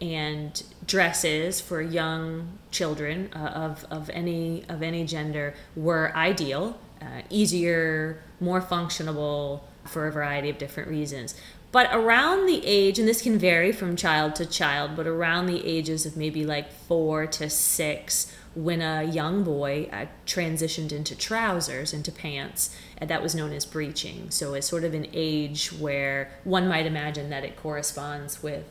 And 0.00 0.62
dresses 0.86 1.60
for 1.60 1.80
young 1.80 2.58
children 2.70 3.30
uh, 3.34 3.38
of, 3.38 3.84
of 3.90 4.10
any 4.10 4.64
of 4.68 4.82
any 4.82 5.04
gender 5.04 5.54
were 5.74 6.14
ideal, 6.14 6.78
uh, 7.00 7.22
easier, 7.30 8.22
more 8.40 8.60
functional 8.60 9.66
for 9.84 10.06
a 10.06 10.12
variety 10.12 10.50
of 10.50 10.58
different 10.58 10.88
reasons. 10.88 11.34
But 11.72 11.90
around 11.92 12.46
the 12.46 12.64
age, 12.64 12.98
and 12.98 13.06
this 13.06 13.20
can 13.20 13.38
vary 13.38 13.72
from 13.72 13.96
child 13.96 14.34
to 14.36 14.46
child, 14.46 14.96
but 14.96 15.06
around 15.06 15.46
the 15.46 15.66
ages 15.66 16.06
of 16.06 16.16
maybe 16.16 16.46
like 16.46 16.72
four 16.72 17.26
to 17.26 17.50
six, 17.50 18.32
when 18.54 18.80
a 18.80 19.02
young 19.04 19.44
boy 19.44 19.86
uh, 19.92 20.06
transitioned 20.26 20.90
into 20.90 21.14
trousers, 21.14 21.92
into 21.92 22.10
pants, 22.10 22.74
and 22.96 23.10
that 23.10 23.22
was 23.22 23.34
known 23.34 23.52
as 23.52 23.66
breeching. 23.66 24.32
So 24.32 24.54
it's 24.54 24.66
sort 24.66 24.84
of 24.84 24.94
an 24.94 25.06
age 25.12 25.70
where 25.70 26.30
one 26.44 26.66
might 26.66 26.86
imagine 26.86 27.28
that 27.28 27.44
it 27.44 27.56
corresponds 27.56 28.42
with 28.42 28.64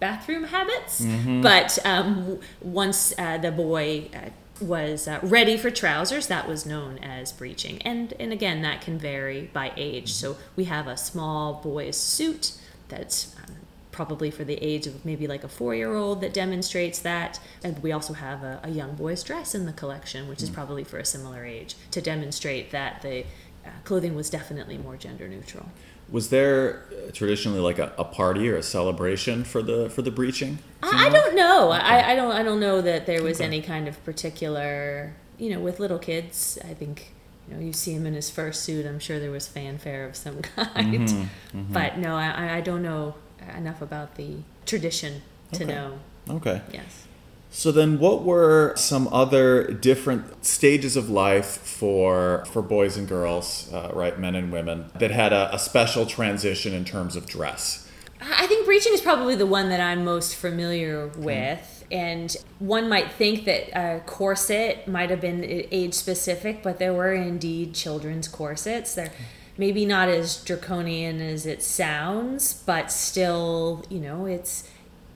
bathroom 0.00 0.44
habits. 0.44 1.00
But 1.42 1.78
um, 1.84 2.38
once 2.60 3.12
uh, 3.18 3.38
the 3.38 3.50
boy 3.50 4.08
uh, 4.14 4.30
was 4.60 5.06
uh, 5.06 5.20
ready 5.22 5.56
for 5.56 5.70
trousers, 5.70 6.26
that 6.26 6.48
was 6.48 6.66
known 6.66 6.98
as 6.98 7.32
breeching. 7.32 7.80
And, 7.84 8.12
and 8.18 8.32
again, 8.32 8.62
that 8.62 8.80
can 8.80 8.98
vary 8.98 9.50
by 9.52 9.72
age. 9.76 10.12
So 10.12 10.36
we 10.56 10.64
have 10.64 10.86
a 10.86 10.96
small 10.96 11.54
boy's 11.54 11.96
suit 11.96 12.52
that's 12.88 13.36
um, 13.36 13.56
probably 13.92 14.30
for 14.30 14.44
the 14.44 14.54
age 14.54 14.86
of 14.86 15.04
maybe 15.04 15.26
like 15.26 15.44
a 15.44 15.48
four 15.48 15.74
year 15.74 15.94
old 15.94 16.20
that 16.20 16.32
demonstrates 16.32 16.98
that. 17.00 17.40
And 17.62 17.82
we 17.82 17.92
also 17.92 18.14
have 18.14 18.42
a, 18.42 18.60
a 18.62 18.70
young 18.70 18.94
boy's 18.94 19.22
dress 19.22 19.54
in 19.54 19.66
the 19.66 19.72
collection, 19.72 20.28
which 20.28 20.42
is 20.42 20.50
probably 20.50 20.84
for 20.84 20.98
a 20.98 21.04
similar 21.04 21.44
age, 21.44 21.74
to 21.90 22.00
demonstrate 22.00 22.70
that 22.70 23.02
the 23.02 23.24
uh, 23.66 23.70
clothing 23.84 24.14
was 24.14 24.30
definitely 24.30 24.78
more 24.78 24.96
gender 24.96 25.28
neutral. 25.28 25.66
Was 26.10 26.30
there 26.30 26.84
traditionally 27.12 27.60
like 27.60 27.78
a, 27.78 27.92
a 27.98 28.04
party 28.04 28.48
or 28.48 28.56
a 28.56 28.62
celebration 28.62 29.44
for 29.44 29.62
the 29.62 29.90
for 29.90 30.02
the 30.02 30.10
breeching? 30.10 30.56
I, 30.82 31.06
I 31.06 31.10
don't 31.10 31.34
know. 31.34 31.70
I, 31.70 32.12
I 32.12 32.16
don't. 32.16 32.32
I 32.32 32.42
don't 32.42 32.60
know 32.60 32.80
that 32.80 33.06
there 33.06 33.22
was 33.22 33.40
any 33.40 33.60
kind 33.60 33.88
of 33.88 34.02
particular. 34.04 35.14
You 35.38 35.50
know, 35.50 35.60
with 35.60 35.78
little 35.80 35.98
kids, 35.98 36.58
I 36.64 36.74
think 36.74 37.14
you 37.48 37.54
know 37.54 37.60
you 37.60 37.72
see 37.72 37.92
him 37.92 38.06
in 38.06 38.14
his 38.14 38.30
first 38.30 38.62
suit. 38.62 38.86
I'm 38.86 38.98
sure 38.98 39.18
there 39.20 39.30
was 39.30 39.46
fanfare 39.48 40.06
of 40.06 40.16
some 40.16 40.42
kind. 40.56 40.74
Mm-hmm. 41.08 41.58
Mm-hmm. 41.58 41.72
But 41.72 41.98
no, 41.98 42.14
I, 42.16 42.56
I 42.56 42.60
don't 42.60 42.82
know 42.82 43.14
enough 43.56 43.82
about 43.82 44.14
the 44.16 44.38
tradition 44.66 45.22
to 45.52 45.64
Okay. 45.64 45.72
know. 45.74 45.98
Okay. 46.30 46.60
Yes. 46.72 47.06
So 47.50 47.72
then, 47.72 47.98
what 47.98 48.24
were 48.24 48.74
some 48.76 49.08
other 49.08 49.64
different 49.72 50.44
stages 50.44 50.96
of 50.96 51.08
life 51.08 51.46
for 51.46 52.44
for 52.46 52.62
boys 52.62 52.96
and 52.96 53.08
girls, 53.08 53.72
uh, 53.72 53.90
right, 53.94 54.18
men 54.18 54.34
and 54.34 54.52
women, 54.52 54.90
that 54.98 55.10
had 55.10 55.32
a, 55.32 55.54
a 55.54 55.58
special 55.58 56.04
transition 56.04 56.74
in 56.74 56.84
terms 56.84 57.16
of 57.16 57.26
dress? 57.26 57.88
I 58.20 58.46
think 58.46 58.66
breeching 58.66 58.92
is 58.92 59.00
probably 59.00 59.34
the 59.34 59.46
one 59.46 59.68
that 59.70 59.80
I'm 59.80 60.04
most 60.04 60.36
familiar 60.36 61.08
with. 61.16 61.86
And 61.90 62.36
one 62.58 62.88
might 62.88 63.12
think 63.12 63.46
that 63.46 63.76
a 63.76 64.00
corset 64.00 64.86
might 64.86 65.08
have 65.08 65.20
been 65.20 65.42
age 65.44 65.94
specific, 65.94 66.62
but 66.62 66.78
there 66.78 66.92
were 66.92 67.14
indeed 67.14 67.74
children's 67.74 68.28
corsets. 68.28 68.94
They're 68.94 69.12
maybe 69.56 69.86
not 69.86 70.08
as 70.08 70.42
draconian 70.44 71.20
as 71.20 71.46
it 71.46 71.62
sounds, 71.62 72.62
but 72.66 72.92
still, 72.92 73.84
you 73.88 74.00
know, 74.00 74.26
it's 74.26 74.68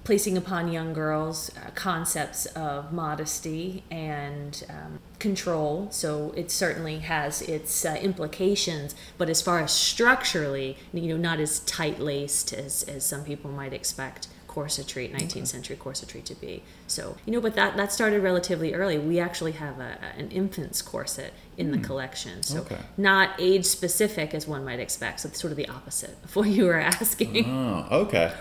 placing 0.05 0.37
upon 0.37 0.71
young 0.73 0.93
girls 0.93 1.51
uh, 1.57 1.71
concepts 1.75 2.47
of 2.47 2.93
modesty 2.93 3.85
and 3.91 4.65
um, 4.69 4.99
control. 5.19 5.87
So 5.91 6.33
it 6.37 6.51
certainly 6.51 6.99
has 6.99 7.41
its 7.43 7.85
uh, 7.85 7.97
implications, 8.03 8.95
but 9.17 9.29
as 9.29 9.41
far 9.41 9.61
as 9.61 9.71
structurally, 9.73 10.77
you 10.93 11.09
know, 11.09 11.17
not 11.17 11.39
as 11.41 11.61
tight 11.61 12.01
laced 12.01 12.53
as, 12.53 12.83
as 12.85 13.05
some 13.05 13.25
people 13.25 13.51
might 13.51 13.73
expect 13.73 14.27
corsetry, 14.49 15.11
19th 15.11 15.47
century 15.47 15.77
corsetry 15.77 16.23
to 16.25 16.35
be. 16.35 16.63
So, 16.87 17.17
you 17.25 17.33
know, 17.33 17.41
but 17.41 17.55
that, 17.55 17.75
that 17.79 17.91
started 17.91 18.23
relatively 18.23 18.75
early. 18.75 18.99
We 18.99 19.19
actually 19.19 19.53
have 19.53 19.79
a, 19.81 19.97
an 20.19 20.31
infant's 20.31 20.83
corset 20.83 21.33
in 21.57 21.71
the 21.71 21.79
collection. 21.79 22.43
So 22.43 22.61
Okay. 22.61 22.77
not 22.99 23.31
age 23.39 23.65
specific 23.65 24.35
as 24.35 24.47
one 24.47 24.63
might 24.63 24.79
expect. 24.79 25.21
So 25.21 25.29
it's 25.31 25.41
sort 25.41 25.53
of 25.53 25.57
the 25.57 25.69
opposite 25.69 26.19
of 26.23 26.37
what 26.37 26.49
you 26.49 26.67
were 26.67 26.79
asking. 26.81 27.47
Oh, 27.47 27.87
okay. 28.03 28.35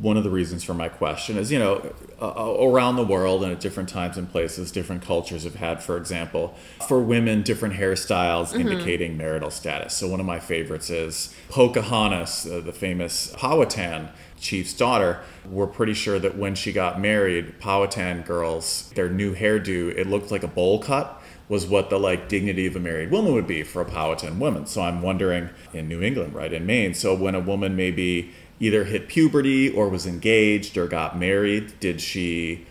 One 0.00 0.16
of 0.16 0.24
the 0.24 0.30
reasons 0.30 0.62
for 0.62 0.74
my 0.74 0.88
question 0.88 1.38
is, 1.38 1.50
you 1.50 1.58
know, 1.58 1.94
uh, 2.20 2.56
around 2.60 2.96
the 2.96 3.04
world 3.04 3.42
and 3.42 3.52
at 3.52 3.60
different 3.60 3.88
times 3.88 4.16
and 4.16 4.30
places, 4.30 4.70
different 4.70 5.02
cultures 5.02 5.44
have 5.44 5.56
had, 5.56 5.82
for 5.82 5.96
example, 5.96 6.54
for 6.86 7.00
women, 7.00 7.42
different 7.42 7.74
hairstyles 7.74 8.54
indicating 8.58 9.16
marital 9.16 9.50
status. 9.50 9.94
So 9.94 10.08
one 10.08 10.20
of 10.20 10.26
my 10.26 10.40
favorites 10.40 10.90
is 10.90 11.34
Pocahontas, 11.48 12.46
uh, 12.46 12.60
the 12.60 12.72
famous 12.72 13.34
Powhatan 13.36 14.10
chief's 14.38 14.74
daughter. 14.74 15.20
We're 15.48 15.66
pretty 15.66 15.94
sure 15.94 16.18
that 16.18 16.36
when 16.36 16.54
she 16.54 16.72
got 16.72 17.00
married, 17.00 17.58
Powhatan 17.58 18.22
girls, 18.22 18.90
their 18.94 19.08
new 19.08 19.34
hairdo, 19.34 19.96
it 19.96 20.06
looked 20.06 20.30
like 20.30 20.42
a 20.42 20.48
bowl 20.48 20.78
cut 20.78 21.20
was 21.48 21.66
what 21.66 21.90
the 21.90 21.98
like 21.98 22.28
dignity 22.28 22.66
of 22.66 22.74
a 22.74 22.80
married 22.80 23.10
woman 23.10 23.34
would 23.34 23.46
be 23.46 23.62
for 23.62 23.82
a 23.82 23.84
Powhatan 23.84 24.38
woman. 24.38 24.66
So 24.66 24.82
I'm 24.82 25.02
wondering 25.02 25.50
in 25.72 25.88
New 25.88 26.02
England, 26.02 26.34
right, 26.34 26.52
in 26.52 26.64
Maine. 26.64 26.94
So 26.94 27.14
when 27.14 27.34
a 27.34 27.40
woman 27.40 27.76
maybe 27.76 28.32
either 28.60 28.84
hit 28.84 29.08
puberty 29.08 29.68
or 29.68 29.88
was 29.88 30.06
engaged 30.06 30.76
or 30.76 30.86
got 30.86 31.18
married, 31.18 31.78
did 31.80 32.00
she 32.00 32.66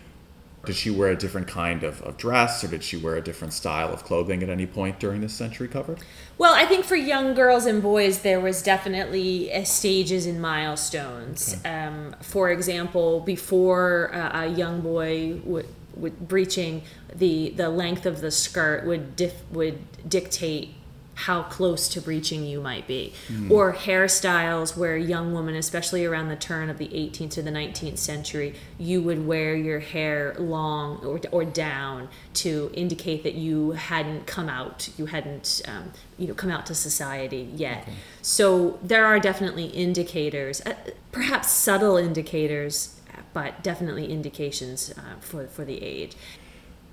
did 0.64 0.76
she 0.76 0.90
wear 0.90 1.10
a 1.10 1.16
different 1.16 1.46
kind 1.46 1.82
of, 1.82 2.00
of 2.02 2.16
dress 2.16 2.64
or 2.64 2.68
did 2.68 2.82
she 2.82 2.96
wear 2.96 3.16
a 3.16 3.20
different 3.20 3.52
style 3.52 3.92
of 3.92 4.04
clothing 4.04 4.42
at 4.42 4.48
any 4.48 4.66
point 4.66 4.98
during 4.98 5.20
this 5.20 5.34
century 5.34 5.68
cover? 5.68 5.96
Well, 6.38 6.54
I 6.54 6.64
think 6.64 6.84
for 6.84 6.96
young 6.96 7.34
girls 7.34 7.66
and 7.66 7.82
boys, 7.82 8.20
there 8.20 8.40
was 8.40 8.62
definitely 8.62 9.52
uh, 9.52 9.64
stages 9.64 10.26
and 10.26 10.40
milestones. 10.40 11.56
Um, 11.64 12.16
for 12.20 12.50
example, 12.50 13.20
before 13.20 14.14
uh, 14.14 14.44
a 14.44 14.46
young 14.46 14.80
boy 14.80 15.40
would, 15.44 15.68
would 15.96 16.18
breeching, 16.20 16.82
the 17.14 17.50
the 17.50 17.68
length 17.68 18.06
of 18.06 18.20
the 18.20 18.30
skirt 18.30 18.84
would 18.84 19.14
dif- 19.14 19.44
would 19.50 19.78
dictate 20.08 20.74
how 21.14 21.42
close 21.44 21.88
to 21.88 22.00
breeching 22.00 22.48
you 22.48 22.60
might 22.60 22.86
be, 22.86 23.12
or 23.50 23.72
hairstyles 23.72 24.76
where 24.76 24.96
young 24.96 25.32
women, 25.32 25.54
especially 25.54 26.04
around 26.04 26.28
the 26.28 26.36
turn 26.36 26.68
of 26.68 26.78
the 26.78 26.88
18th 26.88 27.30
to 27.30 27.42
the 27.42 27.50
19th 27.50 27.98
century, 27.98 28.54
you 28.78 29.00
would 29.00 29.26
wear 29.26 29.54
your 29.54 29.78
hair 29.78 30.34
long 30.38 30.98
or, 31.04 31.20
or 31.30 31.44
down 31.44 32.08
to 32.34 32.70
indicate 32.74 33.22
that 33.22 33.34
you 33.34 33.72
hadn't 33.72 34.26
come 34.26 34.48
out, 34.48 34.88
you 34.98 35.06
hadn't 35.06 35.62
um, 35.68 35.92
you 36.18 36.26
know 36.26 36.34
come 36.34 36.50
out 36.50 36.66
to 36.66 36.74
society 36.74 37.48
yet. 37.54 37.88
So 38.22 38.78
there 38.82 39.06
are 39.06 39.20
definitely 39.20 39.66
indicators, 39.66 40.60
uh, 40.66 40.74
perhaps 41.12 41.50
subtle 41.50 41.96
indicators, 41.96 43.00
but 43.32 43.62
definitely 43.62 44.10
indications 44.10 44.92
uh, 44.96 45.20
for 45.20 45.46
for 45.46 45.64
the 45.64 45.82
age. 45.82 46.16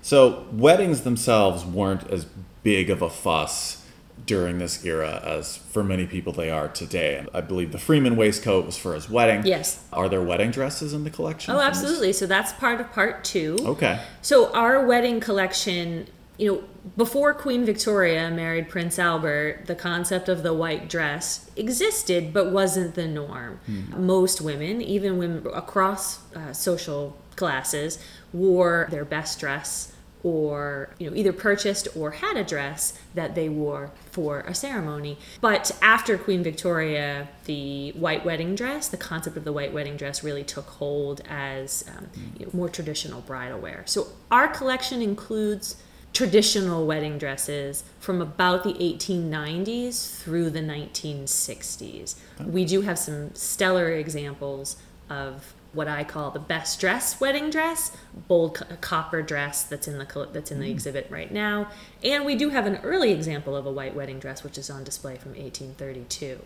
So 0.00 0.46
weddings 0.52 1.02
themselves 1.02 1.64
weren't 1.64 2.08
as 2.10 2.26
big 2.62 2.90
of 2.90 3.02
a 3.02 3.10
fuss 3.10 3.81
during 4.26 4.58
this 4.58 4.84
era 4.84 5.20
as 5.24 5.56
for 5.56 5.82
many 5.82 6.06
people 6.06 6.32
they 6.32 6.50
are 6.50 6.68
today. 6.68 7.26
I 7.32 7.40
believe 7.40 7.72
the 7.72 7.78
Freeman 7.78 8.16
waistcoat 8.16 8.66
was 8.66 8.76
for 8.76 8.94
his 8.94 9.08
wedding. 9.08 9.46
Yes. 9.46 9.82
Are 9.92 10.08
there 10.08 10.22
wedding 10.22 10.50
dresses 10.50 10.92
in 10.92 11.04
the 11.04 11.10
collection? 11.10 11.54
Oh, 11.54 11.60
absolutely. 11.60 12.12
So 12.12 12.26
that's 12.26 12.52
part 12.52 12.80
of 12.80 12.92
part 12.92 13.24
two. 13.24 13.56
Okay. 13.60 14.00
So 14.20 14.52
our 14.52 14.84
wedding 14.84 15.20
collection, 15.20 16.08
you 16.38 16.52
know, 16.52 16.64
before 16.96 17.32
Queen 17.34 17.64
Victoria 17.64 18.30
married 18.30 18.68
Prince 18.68 18.98
Albert, 18.98 19.66
the 19.66 19.74
concept 19.74 20.28
of 20.28 20.42
the 20.42 20.52
white 20.52 20.88
dress 20.88 21.50
existed 21.56 22.32
but 22.32 22.50
wasn't 22.50 22.94
the 22.94 23.06
norm. 23.06 23.60
Most 23.96 24.40
women, 24.40 24.82
even 24.82 25.16
women 25.16 25.46
across 25.54 26.20
uh, 26.34 26.52
social 26.52 27.16
classes, 27.36 27.98
wore 28.32 28.88
their 28.90 29.04
best 29.04 29.38
dress 29.38 29.92
or 30.24 30.90
you 30.98 31.08
know 31.08 31.16
either 31.16 31.32
purchased 31.32 31.88
or 31.96 32.12
had 32.12 32.36
a 32.36 32.44
dress 32.44 32.98
that 33.14 33.34
they 33.34 33.48
wore 33.48 33.90
for 34.10 34.40
a 34.40 34.54
ceremony. 34.54 35.18
But 35.40 35.70
after 35.82 36.16
queen 36.18 36.42
victoria 36.42 37.28
the 37.44 37.92
white 37.92 38.24
wedding 38.24 38.54
dress 38.54 38.88
the 38.88 38.96
concept 38.96 39.36
of 39.36 39.44
the 39.44 39.52
white 39.52 39.72
wedding 39.72 39.96
dress 39.96 40.22
really 40.22 40.44
took 40.44 40.66
hold 40.66 41.22
as 41.28 41.84
um, 41.96 42.08
you 42.38 42.46
know, 42.46 42.50
more 42.52 42.68
traditional 42.68 43.20
bridal 43.20 43.58
wear. 43.58 43.82
So 43.86 44.08
our 44.30 44.48
collection 44.48 45.02
includes 45.02 45.76
traditional 46.12 46.86
wedding 46.86 47.16
dresses 47.16 47.84
from 47.98 48.20
about 48.20 48.64
the 48.64 48.74
1890s 48.74 50.20
through 50.20 50.50
the 50.50 50.60
1960s 50.60 52.16
we 52.44 52.64
do 52.64 52.82
have 52.82 52.98
some 52.98 53.34
stellar 53.34 53.90
examples 53.92 54.76
of 55.10 55.54
what 55.72 55.88
I 55.88 56.04
call 56.04 56.30
the 56.30 56.38
best 56.38 56.80
dress 56.80 57.20
wedding 57.20 57.50
dress, 57.50 57.96
bold 58.28 58.56
co- 58.56 58.66
copper 58.80 59.22
dress 59.22 59.62
that's 59.62 59.88
in 59.88 59.98
the 59.98 60.04
col- 60.04 60.26
that's 60.26 60.50
in 60.50 60.60
the 60.60 60.66
mm. 60.66 60.70
exhibit 60.70 61.06
right 61.10 61.32
now, 61.32 61.68
and 62.04 62.24
we 62.24 62.34
do 62.34 62.50
have 62.50 62.66
an 62.66 62.76
early 62.82 63.12
example 63.12 63.56
of 63.56 63.66
a 63.66 63.72
white 63.72 63.94
wedding 63.94 64.18
dress 64.18 64.44
which 64.44 64.58
is 64.58 64.68
on 64.70 64.84
display 64.84 65.16
from 65.16 65.32
1832. 65.32 66.38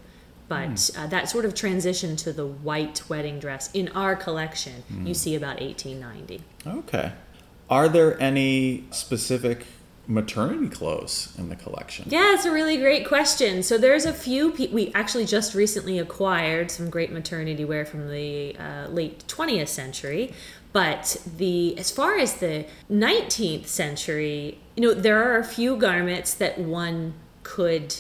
But 0.49 0.69
mm. 0.69 0.99
uh, 0.99 1.07
that 1.09 1.29
sort 1.29 1.45
of 1.45 1.55
transition 1.55 2.15
to 2.17 2.33
the 2.33 2.47
white 2.47 3.03
wedding 3.09 3.41
dress 3.41 3.69
in 3.75 3.89
our 3.89 4.15
collection, 4.15 4.85
you 4.89 5.13
mm. 5.13 5.17
see 5.17 5.35
about 5.35 5.61
1890. 5.61 6.43
Okay. 6.67 7.13
Are 7.69 7.89
there 7.89 8.21
any 8.21 8.85
specific 8.93 9.67
maternity 10.07 10.69
clothes 10.69 11.35
in 11.39 11.49
the 11.49 11.57
collection? 11.57 12.07
Yeah, 12.09 12.35
it's 12.35 12.45
a 12.45 12.53
really 12.53 12.77
great 12.77 13.07
question. 13.07 13.63
So 13.63 13.79
there's 13.79 14.05
a 14.05 14.13
few. 14.13 14.53
Pe- 14.53 14.69
we 14.69 14.93
actually 14.95 15.27
just 15.27 15.55
recently 15.55 15.99
acquired 15.99 16.71
some 16.71 16.91
great 16.91 17.13
maternity 17.13 17.65
wear 17.65 17.85
from 17.85 18.09
the 18.11 18.57
uh, 18.57 18.89
late 18.89 19.27
20th 19.27 19.69
century. 19.69 20.33
But 20.73 21.17
the 21.37 21.79
as 21.79 21.91
far 21.91 22.19
as 22.19 22.35
the 22.35 22.67
19th 22.91 23.67
century, 23.67 24.59
you 24.77 24.83
know, 24.83 24.95
there 24.95 25.23
are 25.23 25.39
a 25.39 25.45
few 25.45 25.77
garments 25.77 26.35
that 26.35 26.59
one 26.59 27.15
could 27.43 27.97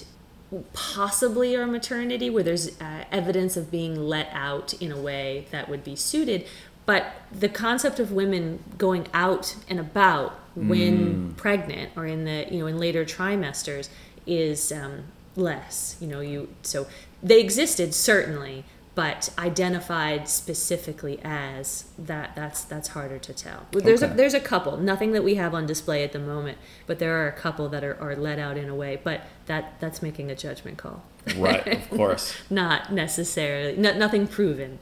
possibly 0.72 1.56
are 1.56 1.66
maternity 1.66 2.30
where 2.30 2.42
there's 2.42 2.80
uh, 2.80 3.04
evidence 3.10 3.56
of 3.56 3.70
being 3.70 3.96
let 3.96 4.28
out 4.32 4.74
in 4.74 4.92
a 4.92 5.00
way 5.00 5.46
that 5.50 5.68
would 5.68 5.82
be 5.82 5.96
suited 5.96 6.46
but 6.86 7.14
the 7.32 7.48
concept 7.48 7.98
of 7.98 8.12
women 8.12 8.62
going 8.78 9.08
out 9.12 9.56
and 9.68 9.78
about 9.80 10.38
when 10.56 11.32
mm. 11.32 11.36
pregnant 11.36 11.92
or 11.96 12.06
in 12.06 12.24
the 12.24 12.46
you 12.50 12.58
know 12.58 12.66
in 12.66 12.78
later 12.78 13.04
trimesters 13.04 13.88
is 14.26 14.72
um, 14.72 15.04
less 15.36 15.96
you 16.00 16.08
know 16.08 16.20
you 16.20 16.48
so 16.62 16.86
they 17.22 17.40
existed 17.40 17.94
certainly 17.94 18.64
but 18.94 19.28
identified 19.38 20.26
specifically 20.26 21.20
as 21.22 21.84
that 21.98 22.34
that's 22.34 22.64
that's 22.64 22.88
harder 22.88 23.18
to 23.18 23.34
tell 23.34 23.66
there's 23.72 24.02
okay. 24.02 24.12
a 24.12 24.16
there's 24.16 24.32
a 24.32 24.40
couple 24.40 24.78
nothing 24.78 25.12
that 25.12 25.22
we 25.22 25.34
have 25.34 25.54
on 25.54 25.66
display 25.66 26.02
at 26.02 26.12
the 26.12 26.18
moment 26.18 26.56
but 26.86 26.98
there 26.98 27.22
are 27.22 27.28
a 27.28 27.32
couple 27.32 27.68
that 27.68 27.84
are, 27.84 28.00
are 28.00 28.16
let 28.16 28.38
out 28.38 28.56
in 28.56 28.68
a 28.68 28.74
way 28.74 28.98
but 29.04 29.20
that 29.44 29.78
that's 29.78 30.00
making 30.00 30.30
a 30.30 30.34
judgment 30.34 30.78
call 30.78 31.02
right 31.36 31.66
of 31.66 31.90
course 31.96 32.34
not 32.48 32.90
necessarily 32.90 33.76
no, 33.76 33.92
nothing 33.96 34.26
proven 34.26 34.78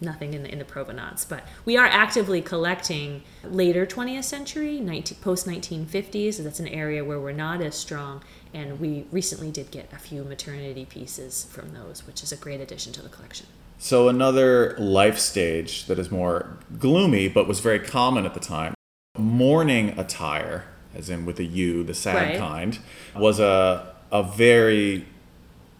nothing 0.00 0.34
in 0.34 0.42
the, 0.42 0.52
in 0.52 0.58
the 0.58 0.64
provenance. 0.64 1.24
But 1.24 1.44
we 1.64 1.76
are 1.76 1.86
actively 1.86 2.42
collecting 2.42 3.22
later 3.44 3.86
20th 3.86 4.24
century, 4.24 4.80
19, 4.80 5.18
post 5.18 5.46
1950s. 5.46 6.42
That's 6.42 6.60
an 6.60 6.68
area 6.68 7.04
where 7.04 7.20
we're 7.20 7.32
not 7.32 7.60
as 7.60 7.74
strong. 7.74 8.22
And 8.52 8.80
we 8.80 9.06
recently 9.10 9.50
did 9.50 9.70
get 9.70 9.92
a 9.92 9.98
few 9.98 10.24
maternity 10.24 10.84
pieces 10.84 11.44
from 11.44 11.72
those, 11.72 12.06
which 12.06 12.22
is 12.22 12.32
a 12.32 12.36
great 12.36 12.60
addition 12.60 12.92
to 12.94 13.02
the 13.02 13.08
collection. 13.08 13.46
So, 13.78 14.08
another 14.08 14.74
life 14.78 15.18
stage 15.18 15.84
that 15.84 15.98
is 15.98 16.10
more 16.10 16.58
gloomy 16.78 17.28
but 17.28 17.46
was 17.46 17.60
very 17.60 17.78
common 17.78 18.24
at 18.24 18.32
the 18.32 18.40
time 18.40 18.74
mourning 19.18 19.98
attire, 19.98 20.64
as 20.94 21.10
in 21.10 21.26
with 21.26 21.38
a 21.38 21.44
U, 21.44 21.84
the 21.84 21.94
sad 21.94 22.30
right. 22.30 22.38
kind, 22.38 22.78
was 23.14 23.40
a, 23.40 23.94
a 24.10 24.22
very 24.22 25.06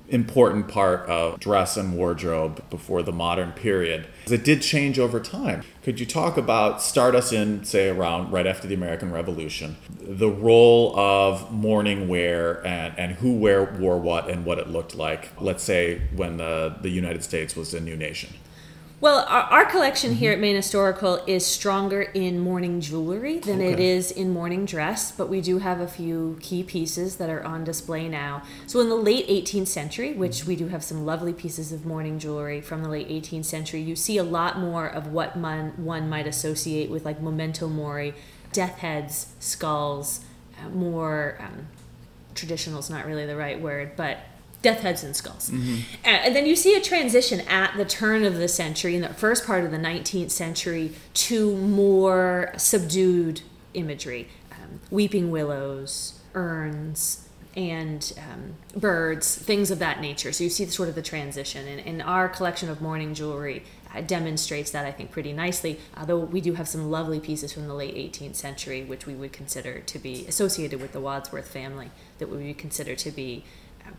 important 0.08 0.68
part 0.68 1.08
of 1.08 1.40
dress 1.40 1.76
and 1.76 1.96
wardrobe 1.96 2.62
before 2.70 3.02
the 3.02 3.12
modern 3.12 3.52
period. 3.52 4.06
It 4.26 4.44
did 4.44 4.62
change 4.62 4.98
over 4.98 5.20
time. 5.20 5.62
Could 5.82 6.00
you 6.00 6.06
talk 6.06 6.36
about, 6.36 6.82
start 6.82 7.14
us 7.14 7.32
in, 7.32 7.64
say, 7.64 7.88
around 7.88 8.32
right 8.32 8.46
after 8.46 8.66
the 8.66 8.74
American 8.74 9.12
Revolution, 9.12 9.76
the 10.00 10.30
role 10.30 10.98
of 10.98 11.52
mourning 11.52 12.08
wear 12.08 12.64
and, 12.66 12.98
and 12.98 13.12
who 13.16 13.34
wear, 13.34 13.64
wore 13.64 13.98
what 13.98 14.28
and 14.28 14.44
what 14.44 14.58
it 14.58 14.68
looked 14.68 14.94
like, 14.94 15.30
let's 15.40 15.62
say, 15.62 16.02
when 16.14 16.36
the, 16.38 16.76
the 16.80 16.90
United 16.90 17.22
States 17.22 17.54
was 17.54 17.74
a 17.74 17.80
new 17.80 17.96
nation? 17.96 18.30
Well, 18.98 19.26
our, 19.28 19.42
our 19.42 19.64
collection 19.66 20.14
here 20.14 20.32
at 20.32 20.40
Maine 20.40 20.56
Historical 20.56 21.22
is 21.26 21.44
stronger 21.44 22.00
in 22.00 22.40
mourning 22.40 22.80
jewelry 22.80 23.38
than 23.38 23.60
okay. 23.60 23.72
it 23.72 23.78
is 23.78 24.10
in 24.10 24.32
mourning 24.32 24.64
dress, 24.64 25.12
but 25.12 25.28
we 25.28 25.42
do 25.42 25.58
have 25.58 25.80
a 25.80 25.86
few 25.86 26.38
key 26.40 26.62
pieces 26.62 27.16
that 27.16 27.28
are 27.28 27.44
on 27.44 27.62
display 27.62 28.08
now. 28.08 28.42
So, 28.66 28.80
in 28.80 28.88
the 28.88 28.96
late 28.96 29.28
18th 29.28 29.68
century, 29.68 30.14
which 30.14 30.46
we 30.46 30.56
do 30.56 30.68
have 30.68 30.82
some 30.82 31.04
lovely 31.04 31.34
pieces 31.34 31.72
of 31.72 31.84
mourning 31.84 32.18
jewelry 32.18 32.62
from 32.62 32.82
the 32.82 32.88
late 32.88 33.10
18th 33.10 33.44
century, 33.44 33.82
you 33.82 33.96
see 33.96 34.16
a 34.16 34.24
lot 34.24 34.58
more 34.58 34.86
of 34.86 35.08
what 35.08 35.36
one, 35.36 35.74
one 35.76 36.08
might 36.08 36.26
associate 36.26 36.88
with 36.88 37.04
like 37.04 37.20
memento 37.20 37.68
mori, 37.68 38.14
death 38.52 38.78
heads, 38.78 39.34
skulls, 39.40 40.20
uh, 40.58 40.70
more 40.70 41.36
um, 41.40 41.66
traditional 42.34 42.78
is 42.78 42.88
not 42.88 43.04
really 43.04 43.26
the 43.26 43.36
right 43.36 43.60
word, 43.60 43.94
but 43.94 44.20
death 44.66 44.80
heads 44.80 45.04
and 45.04 45.14
skulls. 45.14 45.48
Mm-hmm. 45.48 45.80
And 46.04 46.34
then 46.34 46.44
you 46.44 46.56
see 46.56 46.74
a 46.74 46.80
transition 46.80 47.40
at 47.42 47.76
the 47.76 47.84
turn 47.84 48.24
of 48.24 48.34
the 48.34 48.48
century, 48.48 48.96
in 48.96 49.02
the 49.02 49.14
first 49.14 49.46
part 49.46 49.64
of 49.64 49.70
the 49.70 49.78
19th 49.78 50.32
century, 50.32 50.90
to 51.14 51.54
more 51.54 52.52
subdued 52.56 53.42
imagery 53.74 54.26
um, 54.50 54.80
weeping 54.90 55.30
willows, 55.30 56.20
urns, 56.34 57.28
and 57.56 58.12
um, 58.18 58.54
birds, 58.78 59.36
things 59.36 59.70
of 59.70 59.78
that 59.78 60.00
nature. 60.00 60.32
So 60.32 60.42
you 60.42 60.50
see 60.50 60.64
the, 60.64 60.72
sort 60.72 60.88
of 60.88 60.96
the 60.96 61.02
transition. 61.02 61.68
And, 61.68 61.80
and 61.86 62.02
our 62.02 62.28
collection 62.28 62.68
of 62.68 62.80
mourning 62.80 63.14
jewelry 63.14 63.62
uh, 63.94 64.00
demonstrates 64.00 64.72
that, 64.72 64.84
I 64.84 64.90
think, 64.90 65.12
pretty 65.12 65.32
nicely. 65.32 65.78
Although 65.96 66.18
we 66.18 66.40
do 66.40 66.54
have 66.54 66.66
some 66.66 66.90
lovely 66.90 67.20
pieces 67.20 67.52
from 67.52 67.68
the 67.68 67.74
late 67.74 67.94
18th 67.94 68.34
century, 68.34 68.82
which 68.82 69.06
we 69.06 69.14
would 69.14 69.32
consider 69.32 69.78
to 69.78 69.98
be 70.00 70.26
associated 70.26 70.80
with 70.80 70.90
the 70.90 71.00
Wadsworth 71.00 71.46
family, 71.46 71.92
that 72.18 72.28
we 72.28 72.48
would 72.48 72.58
consider 72.58 72.96
to 72.96 73.12
be 73.12 73.44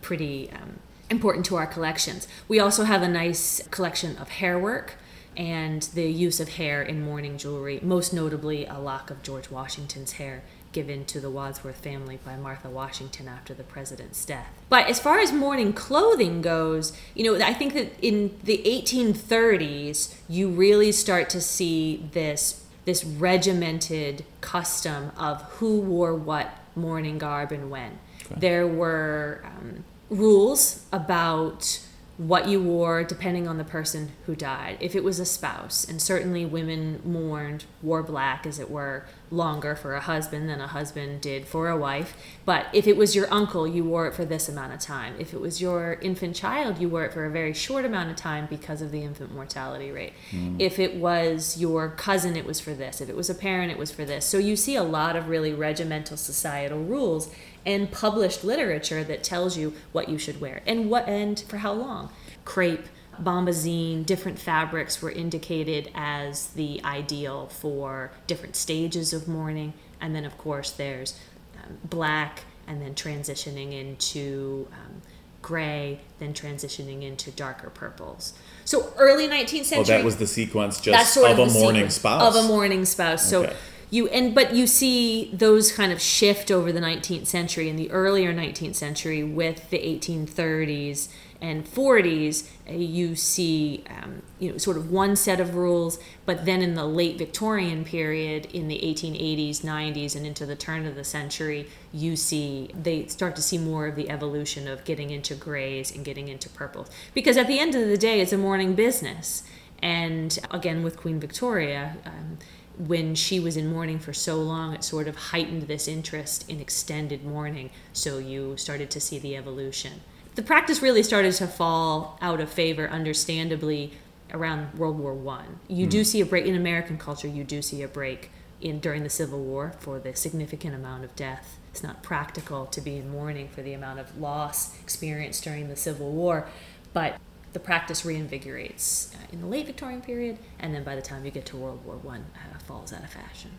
pretty 0.02 0.50
um, 0.52 0.80
important 1.10 1.46
to 1.48 1.56
our 1.56 1.68
collections. 1.68 2.28
We 2.48 2.60
also 2.60 2.84
have 2.84 3.02
a 3.02 3.08
nice 3.08 3.62
collection 3.70 4.18
of 4.18 4.30
hair 4.30 4.58
work 4.60 4.96
and 5.36 5.84
the 5.94 6.10
use 6.10 6.40
of 6.40 6.50
hair 6.50 6.82
in 6.82 7.02
mourning 7.04 7.38
jewelry, 7.38 7.80
most 7.84 8.12
notably 8.14 8.66
a 8.66 8.80
lock 8.80 9.12
of 9.12 9.22
George 9.22 9.52
Washington's 9.52 10.14
hair 10.14 10.44
given 10.72 11.06
to 11.06 11.20
the 11.20 11.30
Wadsworth 11.30 11.78
family 11.78 12.20
by 12.26 12.36
Martha 12.36 12.70
Washington 12.70 13.28
after 13.28 13.54
the 13.54 13.64
president's 13.64 14.24
death. 14.26 14.50
But 14.70 14.88
as 14.88 15.00
far 15.00 15.20
as 15.20 15.32
mourning 15.32 15.74
clothing 15.74 16.42
goes, 16.42 16.96
you 17.16 17.24
know, 17.24 17.44
I 17.44 17.54
think 17.54 17.74
that 17.74 17.94
in 18.02 18.38
the 18.44 18.62
1830s, 18.66 20.16
you 20.28 20.50
really 20.50 20.92
start 20.92 21.30
to 21.32 21.42
see 21.42 22.08
this 22.12 22.64
this 22.86 23.04
regimented 23.04 24.24
custom 24.40 25.12
of 25.18 25.42
who 25.60 25.78
wore 25.78 26.16
what 26.16 26.58
mourning 26.74 27.18
garb 27.18 27.52
and 27.52 27.70
when. 27.70 28.00
There 28.36 28.68
were 28.68 29.42
um, 29.46 29.84
rules 30.10 30.86
about 30.92 31.80
what 32.18 32.48
you 32.48 32.62
wore 32.62 33.04
depending 33.04 33.48
on 33.48 33.60
the 33.60 33.64
person 33.64 34.12
who 34.26 34.36
died. 34.36 34.78
If 34.80 34.96
it 34.96 35.04
was 35.04 35.20
a 35.20 35.26
spouse, 35.26 35.88
and 35.88 36.02
certainly 36.02 36.46
women 36.46 37.00
mourned, 37.06 37.66
wore 37.84 38.02
black 38.02 38.48
as 38.48 38.60
it 38.60 38.72
were, 38.72 39.06
longer 39.30 39.76
for 39.76 39.94
a 39.94 40.00
husband 40.00 40.50
than 40.50 40.60
a 40.60 40.68
husband 40.68 41.22
did 41.22 41.46
for 41.46 41.70
a 41.70 41.78
wife. 41.78 42.16
But 42.44 42.68
if 42.74 42.88
it 42.88 42.98
was 42.98 43.16
your 43.16 43.32
uncle, 43.32 43.68
you 43.68 43.84
wore 43.84 44.08
it 44.08 44.16
for 44.16 44.26
this 44.26 44.50
amount 44.50 44.74
of 44.74 44.80
time. 44.80 45.16
If 45.20 45.34
it 45.34 45.40
was 45.40 45.62
your 45.62 46.00
infant 46.02 46.36
child, 46.36 46.80
you 46.80 46.90
wore 46.90 47.06
it 47.06 47.14
for 47.14 47.26
a 47.26 47.30
very 47.30 47.54
short 47.54 47.86
amount 47.86 48.10
of 48.10 48.16
time 48.16 48.48
because 48.50 48.82
of 48.82 48.92
the 48.92 49.04
infant 49.04 49.32
mortality 49.32 49.92
rate. 49.92 50.14
Mm. 50.32 50.60
If 50.60 50.80
it 50.80 50.96
was 50.96 51.58
your 51.60 51.90
cousin, 51.90 52.36
it 52.36 52.46
was 52.46 52.60
for 52.60 52.74
this. 52.74 53.00
If 53.00 53.10
it 53.10 53.16
was 53.16 53.30
a 53.30 53.36
parent, 53.36 53.72
it 53.72 53.78
was 53.78 53.92
for 53.92 54.06
this. 54.06 54.26
So 54.26 54.40
you 54.40 54.56
see 54.56 54.76
a 54.76 54.84
lot 54.84 55.16
of 55.16 55.28
really 55.28 55.54
regimental 55.54 56.18
societal 56.18 56.80
rules 56.80 57.30
and 57.68 57.92
published 57.92 58.46
literature 58.46 59.04
that 59.04 59.24
tells 59.24 59.58
you 59.58 59.74
what 59.92 60.08
you 60.08 60.18
should 60.18 60.40
wear 60.40 60.62
and 60.66 60.90
what 60.90 61.08
and 61.08 61.42
for 61.42 61.58
how 61.58 61.74
long. 61.74 62.10
Crepe, 62.46 62.88
bombazine, 63.22 64.06
different 64.06 64.40
fabrics 64.40 65.02
were 65.02 65.12
indicated 65.12 65.92
as 65.94 66.48
the 66.52 66.82
ideal 66.86 67.48
for 67.48 68.12
different 68.26 68.56
stages 68.56 69.12
of 69.12 69.28
mourning. 69.28 69.74
And 70.00 70.16
then, 70.16 70.24
of 70.24 70.38
course, 70.38 70.72
there's 70.72 71.20
um, 71.62 71.78
black, 71.84 72.46
and 72.68 72.82
then 72.82 72.96
transitioning 72.96 73.74
into 73.74 74.68
um, 74.72 75.02
gray, 75.42 76.00
then 76.20 76.34
transitioning 76.34 77.04
into 77.04 77.32
darker 77.32 77.70
purples. 77.70 78.34
So 78.64 78.94
early 78.98 79.28
19th 79.28 79.66
century. 79.66 79.96
Oh, 79.96 79.98
that 79.98 80.06
was 80.06 80.18
the 80.18 80.28
sequence 80.28 80.80
just 80.80 81.18
of, 81.18 81.24
of 81.24 81.40
a 81.40 81.52
mourning 81.52 81.90
spouse. 81.90 82.36
Of 82.36 82.46
a 82.46 82.48
mourning 82.48 82.86
spouse. 82.86 83.34
Okay. 83.34 83.50
So 83.50 83.56
you 83.90 84.08
and 84.10 84.36
but 84.36 84.54
you 84.54 84.68
see 84.68 85.32
those 85.34 85.72
kind 85.72 85.92
of 85.92 86.02
shift 86.02 86.52
over 86.52 86.72
the 86.72 86.80
19th 86.80 87.28
century 87.28 87.70
in 87.70 87.76
the 87.76 87.90
earlier 87.92 88.34
19th 88.34 88.76
century 88.76 89.24
with 89.24 89.70
the 89.70 89.80
1830s 89.80 91.10
and 91.40 91.66
40s 91.66 92.50
uh, 92.68 92.74
you 92.74 93.16
see 93.16 93.84
um, 93.90 94.22
you 94.40 94.52
know 94.52 94.58
sort 94.58 94.76
of 94.76 94.92
one 94.92 95.16
set 95.16 95.40
of 95.40 95.56
rules 95.56 96.00
but 96.26 96.46
then 96.46 96.62
in 96.62 96.74
the 96.74 96.86
late 96.86 97.18
victorian 97.18 97.86
period 97.86 98.48
in 98.48 98.68
the 98.68 98.80
1880s 98.80 99.62
90s 99.62 100.16
and 100.16 100.26
into 100.26 100.46
the 100.46 100.56
turn 100.56 100.86
of 100.86 100.96
the 100.96 101.04
century 101.04 101.68
you 101.94 102.16
see 102.16 102.70
they 102.74 103.06
start 103.08 103.36
to 103.36 103.42
see 103.42 103.58
more 103.58 103.88
of 103.88 103.96
the 103.96 104.10
evolution 104.10 104.68
of 104.68 104.84
getting 104.84 105.10
into 105.10 105.36
grays 105.36 105.94
and 105.96 106.06
getting 106.06 106.28
into 106.28 106.50
purples. 106.50 106.90
Because 107.14 107.38
at 107.38 107.48
the 107.48 107.60
end 107.60 107.76
of 107.76 107.88
the 107.88 107.98
day 107.98 108.20
it's 108.20 108.34
a 108.34 108.38
mourning 108.38 108.76
business. 108.76 109.44
And 109.80 110.38
again 110.52 110.84
with 110.84 110.98
queen 110.98 111.20
victoria 111.20 111.98
um, 112.06 112.40
when 112.78 113.16
she 113.16 113.40
was 113.40 113.58
in 113.58 113.68
mourning 113.68 114.00
for 114.00 114.14
so 114.14 114.36
long, 114.36 114.74
it 114.74 114.84
sort 114.84 115.08
of 115.08 115.16
heightened 115.16 115.64
this 115.64 115.88
interest 115.88 116.48
in 116.50 116.60
extended 116.60 117.24
mourning. 117.24 117.72
So 117.94 118.20
you 118.20 118.56
started 118.58 118.92
to 118.92 119.00
see 119.00 119.18
the 119.18 119.36
evolution. 119.36 120.02
The 120.36 120.44
practice 120.44 120.82
really 120.82 121.02
started 121.02 121.34
to 121.34 121.48
fall 121.48 122.20
out 122.22 122.40
of 122.40 122.50
favor, 122.50 122.88
understandably, 122.88 123.94
around 124.32 124.78
World 124.78 125.00
War 125.00 125.14
One. 125.14 125.60
You 125.68 125.88
mm. 125.88 125.90
do 125.90 126.00
hmm. 126.00 126.04
see 126.04 126.22
a 126.22 126.26
break 126.26 126.46
in 126.46 126.56
American 126.56 126.98
culture. 126.98 127.28
You 127.28 127.44
do 127.44 127.62
see 127.62 127.82
a 127.82 127.88
break 127.88 128.30
in 128.62 128.80
during 128.80 129.04
the 129.04 129.10
Civil 129.10 129.40
War 129.40 129.74
for 129.80 130.00
the 130.00 130.16
significant 130.16 130.76
amount 130.76 131.04
of 131.04 131.16
death. 131.16 131.58
It's 131.72 131.84
not 131.84 132.04
practical 132.04 132.66
to 132.68 132.82
be 132.82 132.98
in 132.98 133.10
mourning 133.10 133.50
for 133.50 133.62
the 133.62 133.74
amount 133.74 134.00
of 134.00 134.20
loss 134.20 134.80
experienced 134.82 135.44
during 135.44 135.70
the 135.70 135.76
Civil 135.76 136.12
War, 136.12 136.48
but 136.94 137.18
the 137.54 137.60
practice 137.60 138.04
reinvigorates 138.04 139.14
uh, 139.16 139.18
in 139.32 139.42
the 139.42 139.48
late 139.48 139.66
Victorian 139.66 140.02
period, 140.02 140.38
and 140.60 140.74
then 140.74 140.84
by 140.84 140.96
the 140.96 141.02
time 141.02 141.26
you 141.26 141.32
get 141.32 141.46
to 141.48 141.58
World 141.58 141.84
War 141.86 141.96
One, 141.96 142.26
uh, 142.36 142.60
falls 142.60 142.94
out 142.94 143.04
of 143.04 143.10
fashion. 143.10 143.52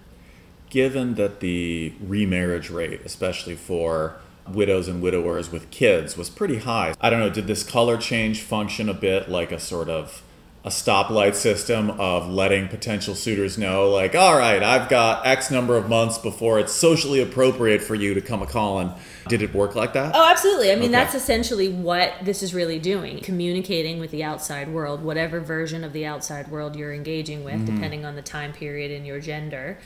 given 0.70 1.14
that 1.14 1.40
the 1.40 1.94
remarriage 2.00 2.70
rate, 2.70 3.00
especially 3.04 3.54
for 3.56 4.16
widows 4.46 4.88
and 4.88 5.02
widowers 5.02 5.50
with 5.50 5.70
kids, 5.70 6.16
was 6.16 6.28
pretty 6.30 6.58
high, 6.58 6.94
I 7.00 7.10
don't 7.10 7.20
know, 7.20 7.30
did 7.30 7.46
this 7.46 7.62
color 7.62 7.96
change 7.96 8.42
function 8.42 8.88
a 8.88 8.94
bit 8.94 9.28
like 9.28 9.52
a 9.52 9.58
sort 9.58 9.88
of 9.88 10.22
a 10.64 10.70
stoplight 10.70 11.34
system 11.34 11.90
of 11.92 12.28
letting 12.28 12.68
potential 12.68 13.14
suitors 13.14 13.56
know, 13.56 13.88
like, 13.90 14.14
all 14.14 14.36
right, 14.36 14.62
I've 14.62 14.88
got 14.88 15.24
X 15.24 15.50
number 15.50 15.76
of 15.76 15.88
months 15.88 16.18
before 16.18 16.58
it's 16.58 16.72
socially 16.72 17.20
appropriate 17.20 17.82
for 17.82 17.94
you 17.94 18.12
to 18.14 18.20
come 18.20 18.42
a 18.42 18.46
calling. 18.46 18.92
Did 19.28 19.40
it 19.42 19.54
work 19.54 19.74
like 19.74 19.92
that? 19.92 20.12
Oh, 20.14 20.28
absolutely. 20.28 20.72
I 20.72 20.74
mean, 20.74 20.84
Okay. 20.84 20.92
that's 20.92 21.14
essentially 21.14 21.68
what 21.68 22.12
this 22.22 22.42
is 22.42 22.54
really 22.54 22.78
doing 22.78 23.20
communicating 23.20 24.00
with 24.00 24.10
the 24.10 24.24
outside 24.24 24.68
world, 24.68 25.02
whatever 25.02 25.40
version 25.40 25.84
of 25.84 25.92
the 25.92 26.04
outside 26.04 26.48
world 26.48 26.76
you're 26.76 26.92
engaging 26.92 27.44
with, 27.44 27.54
mm-hmm. 27.54 27.74
depending 27.74 28.04
on 28.04 28.16
the 28.16 28.22
time 28.22 28.52
period 28.52 28.90
and 28.90 29.06
your 29.06 29.20
gender. 29.20 29.78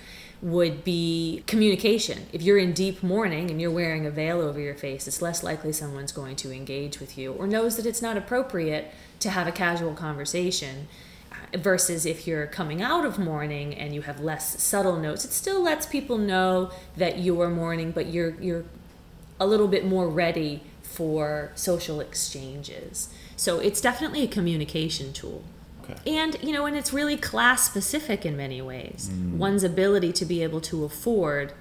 Would 0.42 0.83
be 0.83 1.44
communication. 1.46 2.26
If 2.33 2.42
you're 2.42 2.59
in 2.59 2.72
deep 2.72 3.02
mourning 3.02 3.48
and 3.48 3.61
you're 3.61 3.70
wearing 3.70 4.07
a 4.07 4.11
veil 4.11 4.40
over 4.40 4.59
your 4.59 4.74
face, 4.74 5.07
it's 5.07 5.22
less 5.22 5.44
likely 5.44 5.72
someone's 5.72 6.11
going 6.11 6.35
to 6.37 6.52
engage 6.52 6.98
with 6.98 7.16
you 7.16 7.33
or 7.33 7.46
knows 7.46 7.76
that 7.76 7.87
it's 7.87 8.02
not 8.02 8.16
appropriate 8.16 8.92
to 9.22 9.31
have 9.31 9.46
a 9.46 9.52
casual 9.52 9.94
conversation 9.94 10.88
uh, 11.31 11.57
versus 11.59 12.05
if 12.05 12.26
you're 12.26 12.46
coming 12.46 12.83
out 12.83 13.07
of 13.07 13.18
mourning 13.18 13.72
and 13.74 13.94
you 13.94 14.02
have 14.02 14.20
less 14.20 14.61
subtle 14.61 14.96
notes 14.96 15.24
it 15.24 15.33
still 15.33 15.62
lets 15.62 15.87
people 15.87 16.18
know 16.18 16.70
that 16.96 17.18
you 17.18 17.40
are 17.40 17.48
mourning 17.48 17.92
but 17.92 18.07
you're 18.07 18.35
you're 18.40 18.64
a 19.38 19.46
little 19.46 19.68
bit 19.68 19.85
more 19.85 20.09
ready 20.09 20.62
for 20.83 21.52
social 21.55 22.00
exchanges 22.00 23.09
so 23.37 23.61
it's 23.61 23.81
definitely 23.81 24.22
a 24.22 24.28
communication 24.28 25.12
tool 25.12 25.42
Okay. 25.83 26.18
and 26.18 26.37
you 26.42 26.53
know 26.53 26.66
and 26.66 26.77
it's 26.77 26.92
really 26.92 27.16
class 27.16 27.64
specific 27.64 28.25
in 28.25 28.37
many 28.37 28.62
ways 28.62 29.11
one's 29.33 29.64
ability 29.64 30.12
to 30.12 30.25
be 30.25 30.42
able 30.42 30.61
to 30.61 30.85
afford 30.85 31.53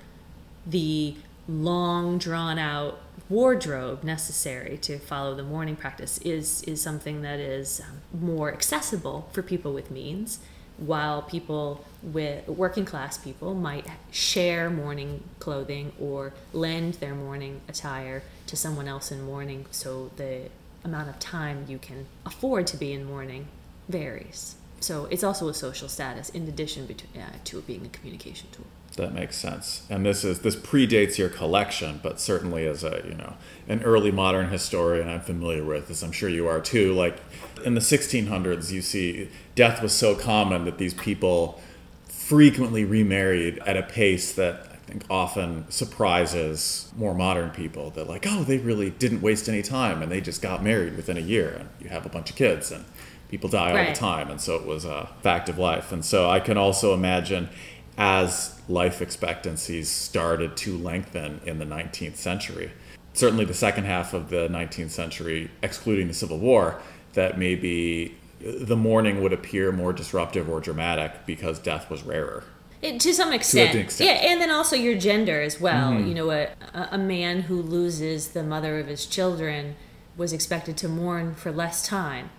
the 0.65 1.15
long 1.47 2.17
drawn 2.17 2.59
out 2.59 2.99
wardrobe 3.29 4.03
necessary 4.03 4.77
to 4.77 4.99
follow 4.99 5.33
the 5.33 5.43
mourning 5.43 5.75
practice 5.75 6.17
is 6.19 6.61
is 6.63 6.81
something 6.81 7.21
that 7.21 7.39
is 7.39 7.81
um, 7.81 8.21
more 8.21 8.53
accessible 8.53 9.27
for 9.31 9.41
people 9.41 9.73
with 9.73 9.89
means 9.89 10.39
while 10.77 11.21
people 11.21 11.85
with 12.01 12.47
working 12.47 12.85
class 12.85 13.17
people 13.17 13.53
might 13.53 13.85
share 14.11 14.69
mourning 14.69 15.23
clothing 15.39 15.91
or 15.99 16.33
lend 16.53 16.95
their 16.95 17.15
mourning 17.15 17.61
attire 17.67 18.23
to 18.47 18.55
someone 18.55 18.87
else 18.87 19.11
in 19.11 19.21
mourning 19.21 19.65
so 19.71 20.11
the 20.17 20.49
amount 20.83 21.07
of 21.09 21.19
time 21.19 21.65
you 21.67 21.77
can 21.77 22.05
afford 22.25 22.65
to 22.65 22.77
be 22.77 22.91
in 22.91 23.03
mourning 23.03 23.47
varies 23.91 24.55
so 24.81 25.05
it's 25.11 25.23
also 25.23 25.47
a 25.47 25.53
social 25.53 25.87
status 25.87 26.29
in 26.29 26.47
addition 26.47 26.87
between, 26.87 27.21
uh, 27.21 27.31
to 27.43 27.59
it 27.59 27.67
being 27.67 27.85
a 27.85 27.89
communication 27.89 28.49
tool 28.51 28.65
That 28.97 29.13
makes 29.13 29.37
sense. 29.37 29.85
And 29.89 30.05
this 30.05 30.23
is 30.23 30.39
this 30.39 30.55
predates 30.55 31.17
your 31.17 31.29
collection, 31.29 31.99
but 32.03 32.19
certainly 32.19 32.65
as 32.67 32.83
a 32.83 33.01
you 33.07 33.13
know 33.13 33.35
an 33.67 33.83
early 33.83 34.11
modern 34.11 34.49
historian, 34.49 35.07
I'm 35.07 35.21
familiar 35.21 35.63
with 35.63 35.87
this. 35.87 36.01
I'm 36.01 36.11
sure 36.11 36.29
you 36.29 36.47
are 36.47 36.59
too. 36.59 36.93
Like 36.93 37.17
in 37.63 37.75
the 37.75 37.79
1600s, 37.81 38.71
you 38.71 38.81
see 38.81 39.29
death 39.55 39.81
was 39.81 39.93
so 39.93 40.15
common 40.15 40.65
that 40.65 40.77
these 40.77 40.93
people 40.93 41.61
frequently 42.07 42.83
remarried 42.83 43.59
at 43.59 43.77
a 43.77 43.83
pace 43.83 44.33
that 44.33 44.67
I 44.71 44.75
think 44.87 45.03
often 45.09 45.69
surprises 45.69 46.91
more 46.97 47.13
modern 47.13 47.51
people. 47.51 47.91
That 47.91 48.09
like, 48.09 48.25
oh, 48.27 48.43
they 48.43 48.57
really 48.57 48.89
didn't 48.89 49.21
waste 49.21 49.47
any 49.47 49.61
time, 49.61 50.01
and 50.01 50.11
they 50.11 50.21
just 50.21 50.41
got 50.41 50.63
married 50.63 50.95
within 50.97 51.17
a 51.17 51.21
year, 51.21 51.49
and 51.59 51.69
you 51.79 51.89
have 51.89 52.05
a 52.05 52.09
bunch 52.09 52.29
of 52.29 52.35
kids, 52.35 52.71
and 52.71 52.83
people 53.31 53.49
die 53.49 53.69
all 53.69 53.75
Right. 53.75 53.95
the 53.95 53.99
time, 53.99 54.29
and 54.29 54.39
so 54.39 54.55
it 54.55 54.65
was 54.65 54.83
a 54.85 55.09
fact 55.23 55.47
of 55.49 55.57
life. 55.57 55.91
And 55.91 56.03
so 56.05 56.29
I 56.29 56.41
can 56.41 56.57
also 56.57 56.93
imagine 56.93 57.49
as 57.97 58.59
life 58.67 59.01
expectancies 59.01 59.89
started 59.89 60.55
to 60.57 60.77
lengthen 60.77 61.39
in 61.45 61.57
the 61.57 61.65
19th 61.65 62.17
century, 62.17 62.71
certainly 63.13 63.45
the 63.45 63.53
second 63.53 63.85
half 63.85 64.13
of 64.13 64.29
the 64.29 64.47
19th 64.49 64.91
century, 64.91 65.49
excluding 65.63 66.07
the 66.09 66.13
Civil 66.13 66.39
War, 66.39 66.79
that 67.13 67.37
maybe 67.37 68.15
the 68.41 68.75
mourning 68.75 69.21
would 69.21 69.33
appear 69.33 69.71
more 69.71 69.93
disruptive 69.93 70.49
or 70.49 70.59
dramatic 70.59 71.25
because 71.25 71.57
death 71.59 71.89
was 71.89 72.03
rarer. 72.03 72.43
It, 72.81 72.99
to 73.01 73.13
some 73.13 73.31
extent. 73.31 73.75
extent. 73.75 74.09
Mm-hmm. 74.09 74.23
Yeah, 74.25 74.31
and 74.31 74.41
then 74.41 74.49
also 74.49 74.75
your 74.75 74.97
gender 74.97 75.39
as 75.41 75.61
well. 75.61 75.93
You 75.93 76.15
know, 76.15 76.31
a, 76.31 76.47
a 76.73 76.97
man 76.97 77.41
who 77.41 77.61
loses 77.61 78.29
the 78.29 78.41
mother 78.41 78.79
of 78.79 78.87
his 78.87 79.05
children 79.05 79.75
was 80.17 80.33
expected 80.33 80.75
to 80.77 80.89
mourn 80.89 81.35
for 81.35 81.51
less 81.51 81.85
time 81.85 82.31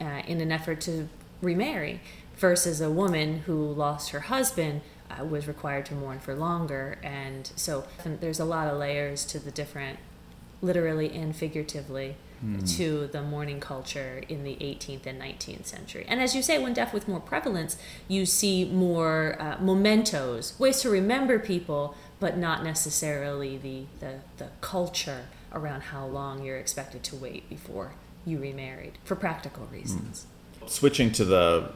uh, 0.00 0.22
in 0.26 0.40
an 0.40 0.52
effort 0.52 0.80
to 0.82 1.08
remarry, 1.42 2.00
versus 2.36 2.80
a 2.80 2.90
woman 2.90 3.40
who 3.40 3.72
lost 3.72 4.10
her 4.10 4.20
husband 4.20 4.82
uh, 5.10 5.24
was 5.24 5.48
required 5.48 5.86
to 5.86 5.94
mourn 5.94 6.18
for 6.18 6.34
longer. 6.34 6.98
And 7.02 7.50
so 7.56 7.84
there's 8.04 8.40
a 8.40 8.44
lot 8.44 8.68
of 8.68 8.78
layers 8.78 9.24
to 9.26 9.38
the 9.38 9.50
different, 9.50 9.98
literally 10.60 11.10
and 11.14 11.34
figuratively, 11.34 12.16
to 12.66 13.06
the 13.06 13.22
mourning 13.22 13.60
culture 13.60 14.22
in 14.28 14.44
the 14.44 14.56
18th 14.56 15.06
and 15.06 15.20
19th 15.20 15.64
century. 15.64 16.04
And 16.06 16.20
as 16.20 16.34
you 16.34 16.42
say, 16.42 16.58
when 16.58 16.74
death 16.74 16.92
with 16.92 17.08
more 17.08 17.20
prevalence, 17.20 17.78
you 18.08 18.26
see 18.26 18.64
more 18.66 19.40
uh, 19.40 19.56
mementos, 19.58 20.58
ways 20.58 20.82
to 20.82 20.90
remember 20.90 21.38
people, 21.38 21.94
but 22.20 22.36
not 22.36 22.62
necessarily 22.62 23.56
the, 23.56 23.84
the, 24.00 24.16
the 24.36 24.50
culture 24.60 25.26
around 25.50 25.80
how 25.80 26.04
long 26.04 26.44
you're 26.44 26.58
expected 26.58 27.02
to 27.04 27.16
wait 27.16 27.48
before 27.48 27.92
you 28.26 28.38
remarried 28.38 28.98
for 29.04 29.16
practical 29.16 29.66
reasons. 29.72 30.26
Mm. 30.60 30.68
Switching 30.68 31.12
to 31.12 31.24
the 31.24 31.70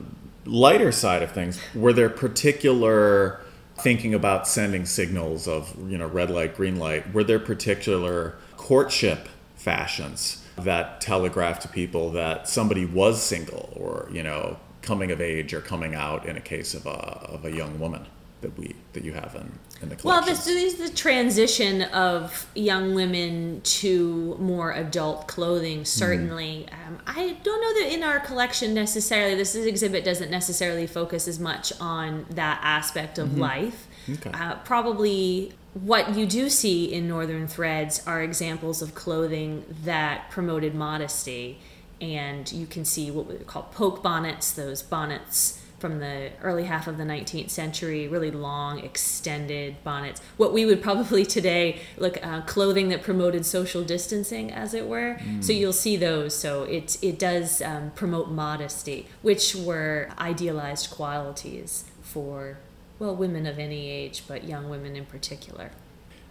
lighter 0.44 0.92
side 0.92 1.22
of 1.22 1.32
things, 1.32 1.60
were 1.74 1.92
there 1.92 2.10
particular 2.10 3.40
thinking 3.78 4.12
about 4.12 4.46
sending 4.46 4.84
signals 4.84 5.48
of, 5.48 5.74
you 5.90 5.96
know, 5.96 6.06
red 6.06 6.28
light, 6.28 6.56
green 6.56 6.76
light, 6.76 7.14
were 7.14 7.24
there 7.24 7.38
particular 7.38 8.34
courtship 8.56 9.28
fashions 9.56 10.44
that 10.56 11.00
telegraphed 11.00 11.62
to 11.62 11.68
people 11.68 12.10
that 12.10 12.48
somebody 12.48 12.84
was 12.84 13.22
single 13.22 13.72
or, 13.76 14.08
you 14.12 14.22
know, 14.22 14.58
coming 14.82 15.10
of 15.10 15.20
age 15.20 15.54
or 15.54 15.60
coming 15.60 15.94
out 15.94 16.26
in 16.26 16.36
a 16.36 16.40
case 16.40 16.74
of 16.74 16.84
a, 16.86 16.90
of 16.90 17.44
a 17.44 17.52
young 17.52 17.78
woman 17.78 18.06
that 18.40 18.56
we 18.58 18.74
that 18.92 19.04
you 19.04 19.12
have 19.12 19.34
in, 19.34 19.58
in 19.82 19.88
the 19.88 19.96
collection? 19.96 20.04
Well, 20.04 20.22
this 20.22 20.46
is 20.46 20.76
the 20.76 20.94
transition 20.94 21.82
of 21.82 22.46
young 22.54 22.94
women 22.94 23.60
to 23.62 24.36
more 24.38 24.72
adult 24.72 25.28
clothing. 25.28 25.84
Certainly, 25.84 26.68
um, 26.86 26.98
I 27.06 27.36
don't 27.42 27.60
know 27.60 27.82
that 27.82 27.94
in 27.94 28.02
our 28.02 28.20
collection 28.20 28.74
necessarily. 28.74 29.34
This 29.34 29.54
exhibit 29.54 30.04
doesn't 30.04 30.30
necessarily 30.30 30.86
focus 30.86 31.28
as 31.28 31.38
much 31.38 31.72
on 31.80 32.26
that 32.30 32.60
aspect 32.62 33.18
of 33.18 33.38
life. 33.38 33.86
Okay. 34.08 34.30
Uh, 34.32 34.56
probably 34.64 35.52
what 35.74 36.16
you 36.16 36.26
do 36.26 36.48
see 36.50 36.92
in 36.92 37.06
Northern 37.06 37.46
Threads 37.46 38.02
are 38.06 38.22
examples 38.22 38.82
of 38.82 38.94
clothing 38.94 39.64
that 39.84 40.30
promoted 40.30 40.74
modesty, 40.74 41.58
and 42.00 42.50
you 42.50 42.66
can 42.66 42.84
see 42.84 43.10
what 43.10 43.26
we 43.26 43.36
call 43.36 43.64
poke 43.64 44.02
bonnets. 44.02 44.50
Those 44.52 44.82
bonnets 44.82 45.59
from 45.80 45.98
the 45.98 46.30
early 46.42 46.64
half 46.64 46.86
of 46.86 46.98
the 46.98 47.04
19th 47.04 47.50
century, 47.50 48.06
really 48.06 48.30
long, 48.30 48.78
extended 48.80 49.82
bonnets. 49.82 50.20
What 50.36 50.52
we 50.52 50.66
would 50.66 50.82
probably 50.82 51.24
today 51.24 51.80
look 51.96 52.24
uh, 52.24 52.42
clothing 52.42 52.90
that 52.90 53.02
promoted 53.02 53.46
social 53.46 53.82
distancing, 53.82 54.52
as 54.52 54.74
it 54.74 54.86
were. 54.86 55.18
So 55.40 55.52
you'll 55.52 55.72
see 55.72 55.96
those. 55.96 56.36
So 56.36 56.64
it 56.64 56.98
it 57.02 57.18
does 57.18 57.62
um, 57.62 57.90
promote 57.92 58.30
modesty, 58.30 59.06
which 59.22 59.56
were 59.56 60.10
idealized 60.18 60.90
qualities 60.90 61.84
for 62.02 62.58
well 62.98 63.16
women 63.16 63.46
of 63.46 63.58
any 63.58 63.90
age, 63.90 64.24
but 64.28 64.44
young 64.44 64.68
women 64.68 64.94
in 64.94 65.06
particular. 65.06 65.70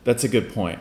That's 0.04 0.24
a 0.24 0.30
good 0.30 0.54
point. 0.54 0.80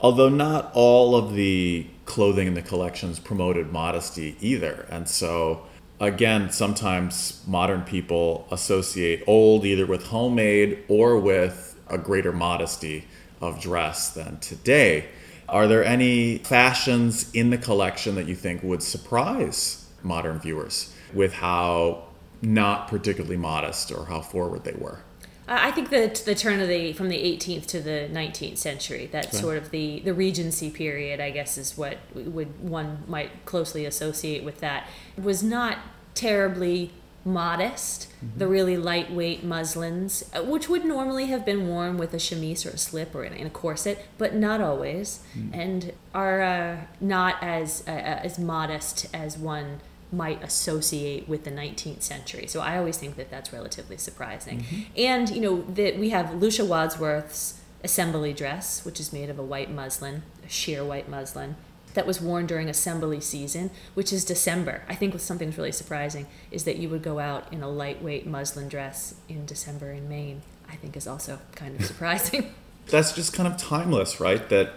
Although 0.00 0.28
not 0.28 0.70
all 0.74 1.16
of 1.16 1.34
the 1.34 1.86
clothing 2.04 2.46
in 2.46 2.54
the 2.54 2.62
collections 2.62 3.18
promoted 3.18 3.72
modesty 3.72 4.36
either. 4.40 4.86
And 4.90 5.08
so, 5.08 5.66
again, 6.00 6.50
sometimes 6.50 7.42
modern 7.46 7.82
people 7.82 8.46
associate 8.50 9.22
old 9.26 9.64
either 9.64 9.86
with 9.86 10.06
homemade 10.06 10.82
or 10.88 11.18
with 11.18 11.78
a 11.88 11.98
greater 11.98 12.32
modesty 12.32 13.06
of 13.40 13.60
dress 13.60 14.10
than 14.10 14.38
today. 14.40 15.06
Are 15.48 15.68
there 15.68 15.84
any 15.84 16.38
fashions 16.38 17.30
in 17.32 17.50
the 17.50 17.58
collection 17.58 18.14
that 18.14 18.26
you 18.26 18.34
think 18.34 18.62
would 18.62 18.82
surprise 18.82 19.86
modern 20.02 20.38
viewers 20.38 20.92
with 21.12 21.34
how 21.34 22.04
not 22.40 22.88
particularly 22.88 23.36
modest 23.36 23.92
or 23.92 24.06
how 24.06 24.20
forward 24.20 24.64
they 24.64 24.72
were? 24.72 25.00
I 25.48 25.68
I 25.68 25.70
think 25.70 25.90
that 25.90 26.16
the 26.16 26.34
turn 26.34 26.60
of 26.60 26.68
the 26.68 26.92
from 26.92 27.08
the 27.08 27.16
18th 27.16 27.66
to 27.66 27.80
the 27.80 28.08
19th 28.10 28.58
century, 28.58 29.06
that 29.12 29.34
sort 29.34 29.56
of 29.56 29.70
the 29.70 30.00
the 30.00 30.14
Regency 30.14 30.70
period, 30.70 31.20
I 31.20 31.30
guess, 31.30 31.58
is 31.58 31.76
what 31.76 31.98
would 32.14 32.60
one 32.60 33.04
might 33.08 33.44
closely 33.44 33.84
associate 33.86 34.44
with 34.44 34.60
that, 34.60 34.86
was 35.20 35.42
not 35.42 35.78
terribly 36.14 36.92
modest. 37.24 38.12
The 38.38 38.46
really 38.46 38.76
lightweight 38.76 39.42
muslins, 39.44 40.24
uh, 40.34 40.42
which 40.42 40.68
would 40.68 40.84
normally 40.84 41.26
have 41.26 41.44
been 41.44 41.68
worn 41.68 41.96
with 41.96 42.12
a 42.14 42.18
chemise 42.18 42.66
or 42.66 42.70
a 42.70 42.78
slip 42.78 43.14
or 43.14 43.24
in, 43.24 43.46
a 43.46 43.50
corset, 43.50 44.06
but 44.18 44.34
not 44.34 44.60
always, 44.60 45.20
and 45.52 45.92
are 46.14 46.42
uh, 46.42 46.76
not 47.00 47.42
as 47.42 47.82
uh, 47.86 47.90
as 47.90 48.38
modest 48.38 49.06
as 49.14 49.38
one 49.38 49.80
might 50.12 50.42
associate 50.42 51.28
with 51.28 51.44
the 51.44 51.50
19th 51.50 52.02
century. 52.02 52.46
So 52.46 52.60
I 52.60 52.78
always 52.78 52.96
think 52.96 53.16
that 53.16 53.30
that's 53.30 53.52
relatively 53.52 53.96
surprising. 53.96 54.60
Mm-hmm. 54.60 54.82
And 54.96 55.30
you 55.30 55.40
know 55.40 55.62
that 55.62 55.98
we 55.98 56.10
have 56.10 56.34
Lucia 56.34 56.64
Wadsworth's 56.64 57.60
assembly 57.82 58.32
dress, 58.32 58.84
which 58.84 58.98
is 59.00 59.12
made 59.12 59.28
of 59.28 59.38
a 59.38 59.42
white 59.42 59.70
muslin, 59.70 60.22
a 60.44 60.48
sheer 60.48 60.84
white 60.84 61.08
muslin 61.08 61.56
that 61.94 62.06
was 62.06 62.20
worn 62.20 62.46
during 62.46 62.68
assembly 62.68 63.20
season, 63.20 63.70
which 63.94 64.12
is 64.12 64.24
December. 64.24 64.82
I 64.88 64.94
think 64.94 65.18
something's 65.20 65.56
really 65.56 65.72
surprising 65.72 66.26
is 66.50 66.64
that 66.64 66.76
you 66.76 66.88
would 66.88 67.02
go 67.02 67.18
out 67.20 67.52
in 67.52 67.62
a 67.62 67.68
lightweight 67.68 68.26
muslin 68.26 68.68
dress 68.68 69.14
in 69.28 69.46
December 69.46 69.92
in 69.92 70.08
Maine. 70.08 70.42
I 70.68 70.76
think 70.76 70.96
is 70.96 71.06
also 71.06 71.40
kind 71.54 71.78
of 71.78 71.86
surprising. 71.86 72.52
That's 72.86 73.12
just 73.12 73.32
kind 73.32 73.46
of 73.46 73.56
timeless, 73.56 74.20
right? 74.20 74.46
That 74.48 74.72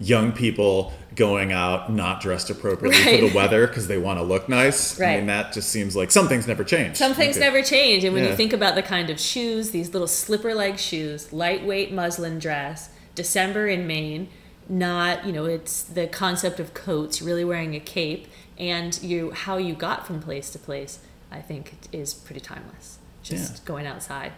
young 0.00 0.32
people 0.32 0.92
going 1.14 1.52
out 1.52 1.92
not 1.92 2.20
dressed 2.20 2.48
appropriately 2.50 3.02
for 3.20 3.28
the 3.28 3.32
weather 3.36 3.66
because 3.66 3.88
they 3.88 3.98
want 3.98 4.18
to 4.18 4.22
look 4.22 4.48
nice. 4.48 4.98
I 5.00 5.16
mean, 5.16 5.26
that 5.26 5.52
just 5.52 5.68
seems 5.68 5.94
like 5.96 6.10
something's 6.10 6.46
never 6.46 6.64
changed. 6.64 6.96
Some 6.96 7.14
things 7.14 7.36
Okay. 7.36 7.44
never 7.44 7.62
change. 7.62 8.04
And 8.04 8.14
when 8.14 8.24
Yeah. 8.24 8.30
you 8.30 8.36
think 8.36 8.52
about 8.52 8.74
the 8.76 8.82
kind 8.82 9.10
of 9.10 9.20
shoes, 9.20 9.70
these 9.72 9.92
little 9.92 10.08
slipper 10.08 10.54
leg 10.54 10.78
shoes, 10.78 11.32
lightweight 11.32 11.92
muslin 11.92 12.38
dress, 12.38 12.90
December 13.14 13.66
in 13.66 13.86
Maine, 13.86 14.28
not, 14.68 15.26
you 15.26 15.32
know, 15.32 15.44
it's 15.46 15.82
the 15.82 16.06
concept 16.06 16.60
of 16.60 16.72
coats, 16.74 17.20
really 17.20 17.44
wearing 17.44 17.74
a 17.74 17.80
cape, 17.80 18.28
and 18.56 19.02
you 19.02 19.32
how 19.32 19.56
you 19.56 19.74
got 19.74 20.06
from 20.06 20.20
place 20.22 20.48
to 20.50 20.58
place, 20.58 21.00
I 21.30 21.40
think 21.40 21.74
is 21.92 22.14
pretty 22.14 22.40
timeless. 22.40 22.98
Just 23.22 23.54
Yeah. 23.54 23.60
going 23.64 23.86
outside. 23.86 24.32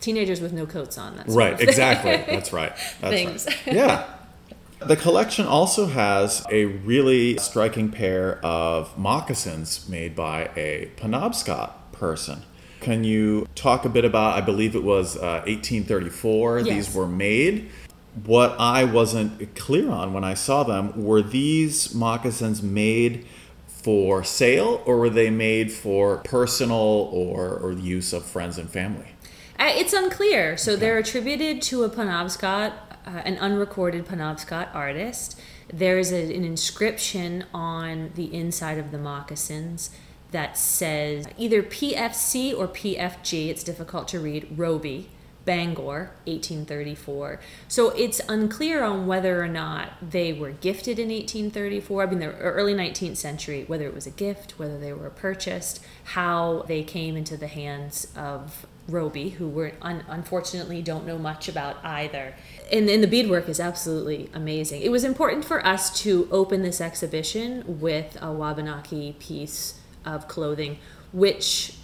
Teenagers 0.00 0.40
with 0.40 0.52
no 0.52 0.66
coats 0.66 0.98
on. 0.98 1.16
That's 1.16 1.34
Right, 1.34 1.58
exactly. 1.60 2.16
That's 2.34 2.52
right. 2.52 2.72
That's 3.00 3.14
Things. 3.14 3.46
right. 3.46 3.74
Yeah. 3.76 4.04
The 4.86 4.96
collection 4.96 5.46
also 5.46 5.86
has 5.86 6.44
a 6.50 6.64
really 6.66 7.38
striking 7.38 7.90
pair 7.90 8.38
of 8.44 8.96
moccasins 8.98 9.88
made 9.88 10.14
by 10.16 10.50
a 10.56 10.90
Penobscot 10.96 11.72
person. 11.92 12.42
Can 12.80 13.04
you 13.04 13.46
talk 13.54 13.84
a 13.84 13.88
bit 13.88 14.04
about? 14.04 14.36
I 14.36 14.40
believe 14.40 14.74
it 14.74 14.82
was 14.82 15.16
uh, 15.16 15.42
1834. 15.46 16.58
Yes. 16.60 16.66
These 16.66 16.94
were 16.94 17.06
made. 17.06 17.70
What 18.24 18.56
I 18.58 18.84
wasn't 18.84 19.54
clear 19.54 19.88
on 19.90 20.12
when 20.12 20.24
I 20.24 20.34
saw 20.34 20.64
them 20.64 21.02
were 21.04 21.22
these 21.22 21.94
moccasins 21.94 22.62
made 22.62 23.24
for 23.66 24.22
sale 24.22 24.82
or 24.84 24.98
were 24.98 25.10
they 25.10 25.30
made 25.30 25.72
for 25.72 26.18
personal 26.18 26.76
or, 27.12 27.56
or 27.58 27.72
use 27.72 28.12
of 28.12 28.24
friends 28.24 28.58
and 28.58 28.68
family? 28.68 29.06
Uh, 29.58 29.70
It's 29.74 29.92
unclear. 29.92 30.56
So 30.56 30.76
they're 30.76 30.98
attributed 30.98 31.62
to 31.62 31.84
a 31.84 31.88
Penobscot, 31.88 32.72
uh, 33.06 33.22
an 33.24 33.38
unrecorded 33.38 34.06
Penobscot 34.06 34.74
artist. 34.74 35.40
There's 35.72 36.12
a, 36.12 36.34
an 36.34 36.44
inscription 36.44 37.44
on 37.52 38.12
the 38.14 38.32
inside 38.34 38.78
of 38.78 38.90
the 38.90 38.98
moccasins 38.98 39.90
that 40.30 40.56
says 40.56 41.26
either 41.36 41.62
PFC 41.62 42.56
or 42.56 42.66
PFG. 42.68 43.48
It's 43.48 43.62
difficult 43.62 44.08
to 44.08 44.20
read. 44.20 44.48
Roby, 44.56 45.08
Bangor, 45.44 46.12
1834. 46.24 47.40
So 47.68 47.90
it's 47.90 48.20
unclear 48.28 48.82
on 48.82 49.06
whether 49.06 49.42
or 49.42 49.48
not 49.48 49.92
they 50.10 50.32
were 50.32 50.50
gifted 50.50 50.98
in 50.98 51.08
1834. 51.08 52.02
I 52.02 52.06
mean, 52.06 52.18
the 52.20 52.34
early 52.38 52.74
19th 52.74 53.16
century, 53.16 53.64
whether 53.66 53.86
it 53.86 53.94
was 53.94 54.06
a 54.06 54.10
gift, 54.10 54.58
whether 54.58 54.78
they 54.78 54.92
were 54.92 55.10
purchased, 55.10 55.84
how 56.04 56.64
they 56.68 56.82
came 56.82 57.16
into 57.16 57.36
the 57.36 57.48
hands 57.48 58.08
of 58.16 58.66
Roby, 58.88 59.30
who 59.30 59.48
we're 59.48 59.74
un- 59.80 60.04
unfortunately 60.08 60.82
don't 60.82 61.06
know 61.06 61.18
much 61.18 61.48
about 61.48 61.76
either. 61.84 62.34
And, 62.72 62.88
and 62.88 63.02
the 63.02 63.06
beadwork 63.06 63.48
is 63.48 63.60
absolutely 63.60 64.28
amazing. 64.34 64.82
It 64.82 64.90
was 64.90 65.04
important 65.04 65.44
for 65.44 65.64
us 65.64 66.02
to 66.02 66.28
open 66.30 66.62
this 66.62 66.80
exhibition 66.80 67.80
with 67.80 68.16
a 68.20 68.32
Wabanaki 68.32 69.16
piece 69.18 69.80
of 70.04 70.26
clothing, 70.26 70.78
which 71.12 71.76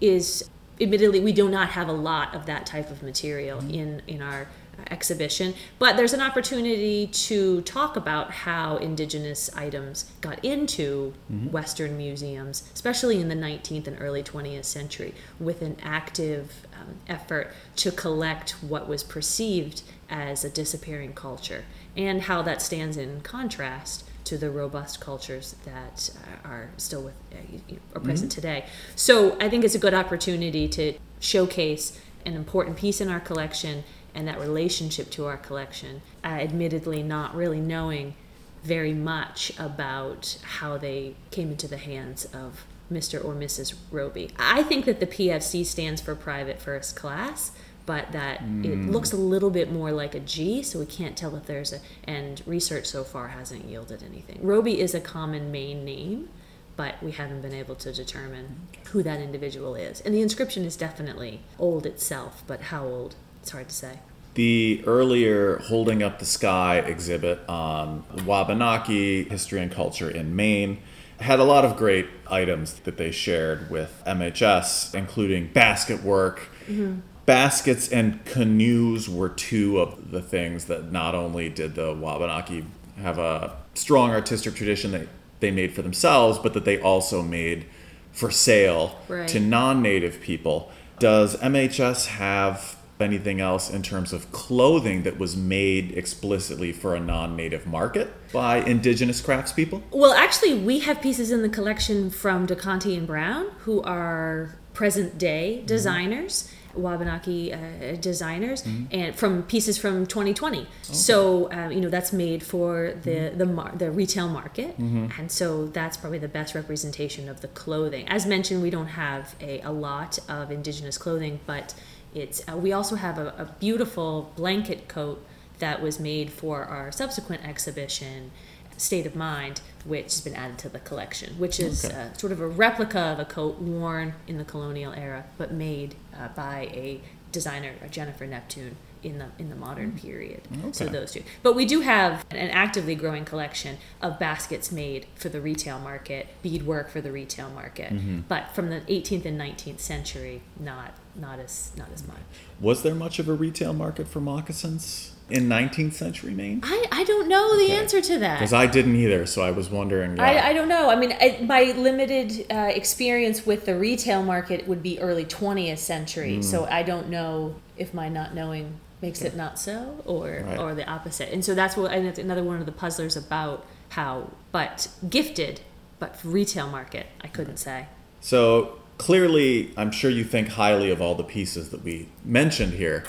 is 0.00 0.48
admittedly 0.80 1.20
we 1.20 1.32
do 1.32 1.48
not 1.48 1.70
have 1.70 1.88
a 1.88 1.92
lot 1.92 2.34
of 2.34 2.46
that 2.46 2.66
type 2.66 2.90
of 2.90 3.02
material 3.02 3.58
mm-hmm. 3.58 3.70
in 3.74 4.02
in 4.06 4.22
our 4.22 4.48
exhibition 4.90 5.54
but 5.78 5.96
there's 5.96 6.12
an 6.12 6.20
opportunity 6.20 7.06
to 7.06 7.60
talk 7.62 7.96
about 7.96 8.30
how 8.30 8.76
indigenous 8.76 9.50
items 9.56 10.10
got 10.20 10.42
into 10.44 11.12
western 11.50 11.96
museums 11.96 12.68
especially 12.74 13.20
in 13.20 13.28
the 13.28 13.34
19th 13.34 13.86
and 13.86 13.96
early 14.00 14.22
20th 14.22 14.64
century 14.64 15.14
with 15.38 15.62
an 15.62 15.76
active 15.82 16.66
um, 16.80 16.94
effort 17.08 17.52
to 17.76 17.90
collect 17.90 18.52
what 18.62 18.88
was 18.88 19.02
perceived 19.02 19.82
as 20.10 20.44
a 20.44 20.50
disappearing 20.50 21.12
culture 21.12 21.64
and 21.96 22.22
how 22.22 22.42
that 22.42 22.60
stands 22.60 22.96
in 22.96 23.20
contrast 23.20 24.04
to 24.24 24.38
the 24.38 24.50
robust 24.50 25.00
cultures 25.00 25.54
that 25.64 26.10
uh, 26.16 26.48
are 26.48 26.70
still 26.76 27.02
with 27.02 27.14
uh, 27.32 27.74
are 27.94 28.00
present 28.00 28.32
today. 28.32 28.64
So 28.96 29.36
I 29.40 29.48
think 29.48 29.64
it's 29.64 29.74
a 29.74 29.78
good 29.78 29.94
opportunity 29.94 30.66
to 30.68 30.94
showcase 31.20 32.00
an 32.24 32.34
important 32.34 32.76
piece 32.76 33.00
in 33.00 33.08
our 33.08 33.20
collection 33.20 33.84
and 34.14 34.26
that 34.28 34.38
relationship 34.38 35.10
to 35.10 35.26
our 35.26 35.36
collection. 35.36 36.02
Uh, 36.22 36.28
admittedly, 36.28 37.02
not 37.02 37.34
really 37.34 37.60
knowing 37.60 38.14
very 38.62 38.94
much 38.94 39.52
about 39.58 40.38
how 40.42 40.78
they 40.78 41.14
came 41.30 41.50
into 41.50 41.68
the 41.68 41.76
hands 41.76 42.24
of 42.26 42.64
Mr. 42.90 43.22
or 43.22 43.34
Mrs. 43.34 43.74
Roby. 43.90 44.30
I 44.38 44.62
think 44.62 44.84
that 44.86 45.00
the 45.00 45.06
PFC 45.06 45.64
stands 45.64 46.00
for 46.00 46.14
private 46.14 46.60
first 46.60 46.96
class, 46.96 47.52
but 47.86 48.12
that 48.12 48.40
it 48.62 48.90
looks 48.90 49.12
a 49.12 49.16
little 49.16 49.50
bit 49.50 49.70
more 49.70 49.92
like 49.92 50.14
a 50.14 50.20
G, 50.20 50.62
so 50.62 50.78
we 50.78 50.86
can't 50.86 51.16
tell 51.16 51.36
if 51.36 51.44
there's 51.44 51.72
a, 51.72 51.80
and 52.04 52.42
research 52.46 52.86
so 52.86 53.04
far 53.04 53.28
hasn't 53.28 53.66
yielded 53.66 54.02
anything. 54.02 54.38
Roby 54.42 54.80
is 54.80 54.94
a 54.94 55.00
common 55.00 55.52
Maine 55.52 55.84
name, 55.84 56.30
but 56.76 57.02
we 57.02 57.12
haven't 57.12 57.42
been 57.42 57.52
able 57.52 57.74
to 57.76 57.92
determine 57.92 58.56
who 58.90 59.02
that 59.02 59.20
individual 59.20 59.74
is. 59.74 60.00
And 60.00 60.14
the 60.14 60.22
inscription 60.22 60.64
is 60.64 60.76
definitely 60.76 61.40
old 61.58 61.84
itself, 61.84 62.42
but 62.46 62.62
how 62.62 62.86
old, 62.86 63.16
it's 63.44 63.50
hard 63.52 63.68
to 63.68 63.74
say. 63.74 63.98
The 64.32 64.82
earlier 64.86 65.58
Holding 65.58 66.02
Up 66.02 66.18
the 66.18 66.24
Sky 66.24 66.78
exhibit 66.78 67.40
on 67.46 68.04
Wabanaki 68.24 69.24
history 69.24 69.60
and 69.60 69.70
culture 69.70 70.08
in 70.08 70.34
Maine 70.34 70.78
had 71.20 71.38
a 71.38 71.44
lot 71.44 71.62
of 71.62 71.76
great 71.76 72.06
items 72.26 72.72
that 72.80 72.96
they 72.96 73.10
shared 73.10 73.70
with 73.70 74.02
MHS, 74.06 74.94
including 74.94 75.48
basket 75.48 76.02
work. 76.02 76.48
Mm-hmm. 76.66 77.00
Baskets 77.26 77.90
and 77.90 78.24
canoes 78.24 79.10
were 79.10 79.28
two 79.28 79.78
of 79.78 80.10
the 80.10 80.22
things 80.22 80.64
that 80.64 80.90
not 80.90 81.14
only 81.14 81.50
did 81.50 81.74
the 81.74 81.92
Wabanaki 81.92 82.64
have 82.96 83.18
a 83.18 83.54
strong 83.74 84.10
artistic 84.10 84.54
tradition 84.54 84.92
that 84.92 85.06
they 85.40 85.50
made 85.50 85.74
for 85.74 85.82
themselves, 85.82 86.38
but 86.38 86.54
that 86.54 86.64
they 86.64 86.80
also 86.80 87.20
made 87.22 87.66
for 88.10 88.30
sale 88.30 88.98
Right. 89.06 89.28
to 89.28 89.38
non 89.38 89.82
native 89.82 90.22
people. 90.22 90.72
Does 90.98 91.36
MHS 91.36 92.06
have 92.06 92.73
anything 93.00 93.40
else 93.40 93.70
in 93.70 93.82
terms 93.82 94.12
of 94.12 94.30
clothing 94.32 95.02
that 95.02 95.18
was 95.18 95.36
made 95.36 95.92
explicitly 95.92 96.72
for 96.72 96.94
a 96.94 97.00
non 97.00 97.36
native 97.36 97.66
market 97.66 98.12
by 98.32 98.58
indigenous 98.58 99.20
craftspeople? 99.20 99.82
Well, 99.90 100.12
actually, 100.12 100.54
we 100.54 100.80
have 100.80 101.00
pieces 101.00 101.30
in 101.30 101.42
the 101.42 101.48
collection 101.48 102.10
from 102.10 102.46
Decontie 102.46 102.96
and 102.96 103.06
Brown, 103.06 103.46
who 103.60 103.82
are 103.82 104.56
present 104.72 105.18
day 105.18 105.56
mm-hmm. 105.58 105.66
designers, 105.66 106.52
Wabanaki 106.76 107.52
uh, 107.52 107.58
designers, 108.00 108.64
and 108.90 109.14
from 109.14 109.42
pieces 109.44 109.78
from 109.78 110.06
2020. 110.06 110.66
So, 110.82 111.50
um, 111.52 111.72
you 111.72 111.80
know, 111.80 111.90
that's 111.90 112.12
made 112.12 112.42
for 112.42 112.94
the 113.02 113.32
the, 113.36 113.46
mar- 113.46 113.72
the 113.76 113.90
retail 113.90 114.28
market, 114.28 114.76
and 115.18 115.30
so 115.30 115.66
that's 115.66 115.96
probably 115.96 116.18
the 116.18 116.28
best 116.28 116.54
representation 116.54 117.28
of 117.28 117.40
the 117.40 117.48
clothing. 117.48 118.08
As 118.08 118.26
mentioned, 118.26 118.62
we 118.62 118.70
don't 118.70 118.88
have 118.88 119.34
a, 119.40 119.60
a 119.60 119.72
lot 119.72 120.18
of 120.28 120.50
indigenous 120.50 120.98
clothing, 120.98 121.40
but 121.46 121.74
it's 122.14 122.42
uh, 122.48 122.56
we 122.56 122.72
also 122.72 122.96
have 122.96 123.18
a, 123.18 123.28
a 123.38 123.54
beautiful 123.60 124.32
blanket 124.36 124.88
coat 124.88 125.24
that 125.58 125.80
was 125.80 125.98
made 126.00 126.30
for 126.32 126.64
our 126.64 126.90
subsequent 126.92 127.44
exhibition 127.46 128.30
state 128.76 129.06
of 129.06 129.14
mind 129.14 129.60
which 129.84 130.04
has 130.04 130.20
been 130.20 130.34
added 130.34 130.58
to 130.58 130.68
the 130.68 130.78
collection 130.80 131.34
which 131.38 131.60
is 131.60 131.84
Okay. 131.84 131.94
uh, 131.94 132.12
sort 132.14 132.32
of 132.32 132.40
a 132.40 132.46
replica 132.48 132.98
of 132.98 133.18
a 133.18 133.24
coat 133.24 133.58
worn 133.58 134.14
in 134.26 134.38
the 134.38 134.44
colonial 134.44 134.92
era 134.92 135.24
but 135.38 135.52
made 135.52 135.94
uh, 136.16 136.28
by 136.28 136.68
a 136.72 137.00
designer 137.32 137.72
jennifer 137.90 138.26
neptune 138.26 138.76
in 139.02 139.18
the 139.18 139.26
in 139.38 139.50
the 139.50 139.56
modern 139.56 139.92
period. 139.92 140.40
So 140.72 140.86
those 140.86 141.12
two. 141.12 141.22
But 141.42 141.54
we 141.54 141.66
do 141.66 141.80
have 141.82 142.24
an 142.30 142.48
actively 142.48 142.94
growing 142.94 143.26
collection 143.26 143.76
of 144.00 144.18
baskets 144.18 144.72
made 144.72 145.04
for 145.14 145.28
the 145.28 145.42
retail 145.42 145.78
market 145.78 146.28
beadwork 146.42 146.88
for 146.88 147.02
the 147.02 147.12
retail 147.12 147.50
market 147.50 147.92
but 148.28 148.50
from 148.52 148.70
the 148.70 148.80
18th 148.80 149.26
and 149.26 149.38
19th 149.38 149.80
century 149.80 150.40
not 150.58 150.94
not 151.14 151.38
as 151.38 151.72
not 151.76 151.88
as 151.92 152.06
much. 152.08 152.16
Was 152.60 152.82
there 152.82 152.94
much 152.94 153.18
of 153.18 153.28
a 153.28 153.34
retail 153.34 153.74
market 153.74 154.08
for 154.08 154.20
moccasins 154.20 155.13
in 155.30 155.48
19th 155.48 155.94
century 155.94 156.32
Maine? 156.34 156.60
i 156.62 156.86
i 156.92 157.02
don't 157.04 157.28
know 157.28 157.56
the 157.56 157.64
Okay. 157.64 157.76
answer 157.76 158.00
to 158.00 158.18
that 158.18 158.38
Because 158.38 158.52
I 158.52 158.66
didn't 158.66 158.96
either, 158.96 159.24
so 159.26 159.42
I 159.42 159.50
was 159.50 159.70
wondering. 159.70 160.16
yeah. 160.16 160.22
I, 160.24 160.48
I 160.48 160.52
don't 160.52 160.68
know. 160.68 160.90
I 160.90 160.96
mean, 160.96 161.12
I, 161.20 161.38
my 161.42 161.62
limited 161.76 162.46
uh, 162.50 162.70
experience 162.74 163.46
with 163.46 163.64
the 163.64 163.74
retail 163.76 164.22
market 164.22 164.68
would 164.68 164.82
be 164.82 164.98
early 165.00 165.24
20th 165.24 165.78
century. 165.78 166.42
So 166.42 166.66
I 166.66 166.82
don't 166.82 167.08
know 167.08 167.54
if 167.76 167.94
my 167.94 168.08
not 168.08 168.34
knowing 168.34 168.76
makes 169.00 169.22
it 169.22 169.34
not 169.36 169.58
so 169.58 170.02
or 170.04 170.42
Right. 170.46 170.58
or 170.58 170.74
the 170.74 170.86
opposite. 170.88 171.32
And 171.32 171.44
so 171.44 171.54
that's 171.54 171.76
what 171.76 171.90
and 171.92 172.06
it's 172.06 172.18
another 172.18 172.42
one 172.44 172.58
of 172.60 172.66
the 172.66 172.72
puzzlers 172.72 173.16
about 173.16 173.64
how 173.90 174.30
but 174.52 174.88
gifted 175.08 175.60
but 175.98 176.18
retail 176.24 176.68
market, 176.68 177.06
I 177.22 177.28
couldn't 177.28 177.56
say. 177.58 177.86
So 178.20 178.78
clearly, 178.98 179.72
I'm 179.76 179.90
sure 179.90 180.10
you 180.10 180.24
think 180.24 180.48
highly 180.48 180.90
of 180.90 181.00
all 181.00 181.14
the 181.14 181.24
pieces 181.24 181.70
that 181.70 181.82
we 181.82 182.08
mentioned 182.24 182.74
here. 182.74 183.04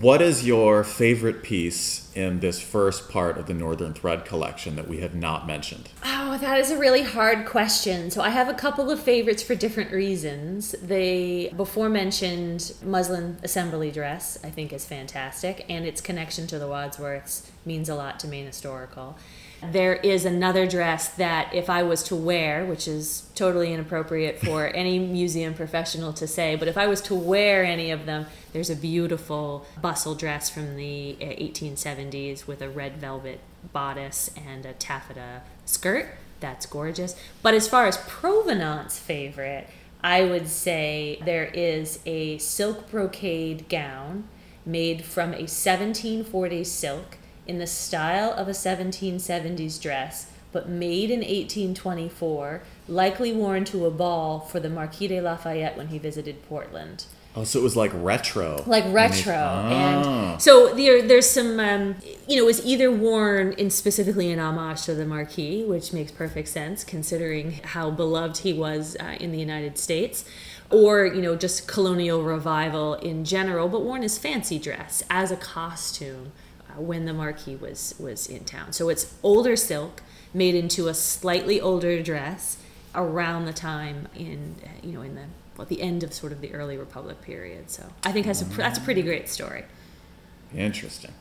What 0.00 0.20
is 0.20 0.46
your 0.46 0.84
favorite 0.84 1.42
piece 1.42 2.12
in 2.14 2.40
this 2.40 2.60
first 2.60 3.08
part 3.08 3.38
of 3.38 3.46
the 3.46 3.54
Northern 3.54 3.94
Thread 3.94 4.26
collection 4.26 4.76
that 4.76 4.86
we 4.86 4.98
have 4.98 5.14
not 5.14 5.46
mentioned? 5.46 5.88
Oh, 6.04 6.36
that 6.36 6.58
is 6.58 6.70
a 6.70 6.76
really 6.76 7.02
hard 7.02 7.46
question. 7.46 8.10
So 8.10 8.20
I 8.20 8.28
have 8.28 8.48
a 8.48 8.54
couple 8.54 8.90
of 8.90 9.00
favorites 9.00 9.42
for 9.42 9.54
different 9.54 9.90
reasons. 9.90 10.74
The 10.82 11.50
before 11.56 11.88
mentioned 11.88 12.74
muslin 12.82 13.38
assembly 13.42 13.90
dress, 13.90 14.38
I 14.44 14.50
think, 14.50 14.74
is 14.74 14.84
fantastic, 14.84 15.64
and 15.70 15.86
its 15.86 16.02
connection 16.02 16.46
to 16.48 16.58
the 16.58 16.66
Wadsworths 16.66 17.48
means 17.64 17.88
a 17.88 17.94
lot 17.94 18.20
to 18.20 18.28
Maine 18.28 18.46
Historical. 18.46 19.16
There 19.62 19.96
is 19.96 20.24
another 20.24 20.66
dress 20.66 21.08
that, 21.10 21.54
if 21.54 21.68
I 21.68 21.82
was 21.82 22.02
to 22.04 22.16
wear, 22.16 22.64
which 22.64 22.88
is 22.88 23.28
totally 23.34 23.72
inappropriate 23.72 24.40
for 24.40 24.66
any 24.74 24.98
museum 24.98 25.54
professional 25.54 26.12
to 26.14 26.26
say, 26.26 26.56
but 26.56 26.66
if 26.66 26.78
I 26.78 26.86
was 26.86 27.00
to 27.02 27.14
wear 27.14 27.64
any 27.64 27.90
of 27.90 28.06
them, 28.06 28.26
there's 28.52 28.70
a 28.70 28.76
beautiful 28.76 29.66
bustle 29.80 30.14
dress 30.14 30.48
from 30.48 30.76
the 30.76 31.16
eh, 31.20 31.36
1870s 31.36 32.46
with 32.46 32.62
a 32.62 32.68
red 32.70 32.96
velvet 32.96 33.40
bodice 33.72 34.30
and 34.36 34.64
a 34.64 34.72
taffeta 34.72 35.42
skirt. 35.66 36.14
That's 36.40 36.64
gorgeous. 36.64 37.14
But 37.42 37.52
as 37.52 37.68
far 37.68 37.86
as 37.86 37.98
provenance 37.98 38.98
favorite, 38.98 39.68
I 40.02 40.24
would 40.24 40.48
say 40.48 41.20
there 41.24 41.46
is 41.46 42.00
a 42.06 42.38
silk 42.38 42.90
brocade 42.90 43.68
gown 43.68 44.24
made 44.64 45.04
from 45.04 45.34
a 45.34 45.42
1740s 45.42 46.66
silk 46.66 47.18
in 47.46 47.58
the 47.58 47.66
style 47.66 48.32
of 48.32 48.48
a 48.48 48.52
1770s 48.52 49.80
dress, 49.80 50.30
but 50.52 50.68
made 50.68 51.10
in 51.10 51.20
1824, 51.20 52.62
likely 52.88 53.32
worn 53.32 53.64
to 53.66 53.86
a 53.86 53.90
ball 53.90 54.40
for 54.40 54.60
the 54.60 54.68
Marquis 54.70 55.08
de 55.08 55.20
Lafayette 55.20 55.76
when 55.76 55.88
he 55.88 55.98
visited 55.98 56.42
Portland. 56.48 57.04
Oh, 57.36 57.44
so 57.44 57.60
it 57.60 57.62
was 57.62 57.76
like 57.76 57.92
retro. 57.94 58.64
Like 58.66 58.84
retro, 58.92 59.34
Ah. 59.36 60.32
and 60.32 60.42
so 60.42 60.74
there, 60.74 61.00
there's 61.00 61.30
some, 61.30 61.60
um, 61.60 61.94
you 62.26 62.36
know, 62.36 62.42
it 62.42 62.46
was 62.46 62.66
either 62.66 62.90
worn 62.90 63.52
in 63.52 63.70
specifically 63.70 64.30
in 64.32 64.40
homage 64.40 64.82
to 64.86 64.94
the 64.94 65.06
Marquis, 65.06 65.62
which 65.64 65.92
makes 65.92 66.10
perfect 66.10 66.48
sense 66.48 66.82
considering 66.82 67.60
how 67.62 67.88
beloved 67.92 68.38
he 68.38 68.52
was 68.52 68.96
uh, 68.98 69.14
in 69.20 69.30
the 69.30 69.38
United 69.38 69.78
States, 69.78 70.24
or 70.70 71.06
you 71.06 71.22
know, 71.22 71.36
just 71.36 71.68
colonial 71.68 72.24
revival 72.24 72.94
in 72.94 73.24
general, 73.24 73.68
but 73.68 73.82
worn 73.84 74.02
as 74.02 74.18
fancy 74.18 74.58
dress 74.58 75.04
as 75.08 75.30
a 75.30 75.36
costume 75.36 76.32
when 76.80 77.04
the 77.04 77.12
Marquis 77.12 77.56
was 77.56 77.94
was 77.98 78.26
in 78.26 78.44
town. 78.44 78.72
So 78.72 78.88
it's 78.88 79.14
older 79.22 79.56
silk 79.56 80.02
made 80.32 80.54
into 80.54 80.88
a 80.88 80.94
slightly 80.94 81.60
older 81.60 82.02
dress 82.02 82.58
around 82.94 83.44
the 83.44 83.52
time 83.52 84.08
in 84.14 84.56
you 84.82 84.92
know 84.92 85.02
in 85.02 85.14
the 85.14 85.24
well, 85.56 85.66
the 85.66 85.82
end 85.82 86.02
of 86.02 86.14
sort 86.14 86.32
of 86.32 86.40
the 86.40 86.54
early 86.54 86.78
Republic 86.78 87.20
period. 87.20 87.70
So 87.70 87.84
I 88.04 88.12
think 88.12 88.26
that's 88.26 88.42
a 88.42 88.44
that's 88.44 88.78
a 88.78 88.82
pretty 88.82 89.02
great 89.02 89.28
story. 89.28 89.64
Interesting. 90.54 91.12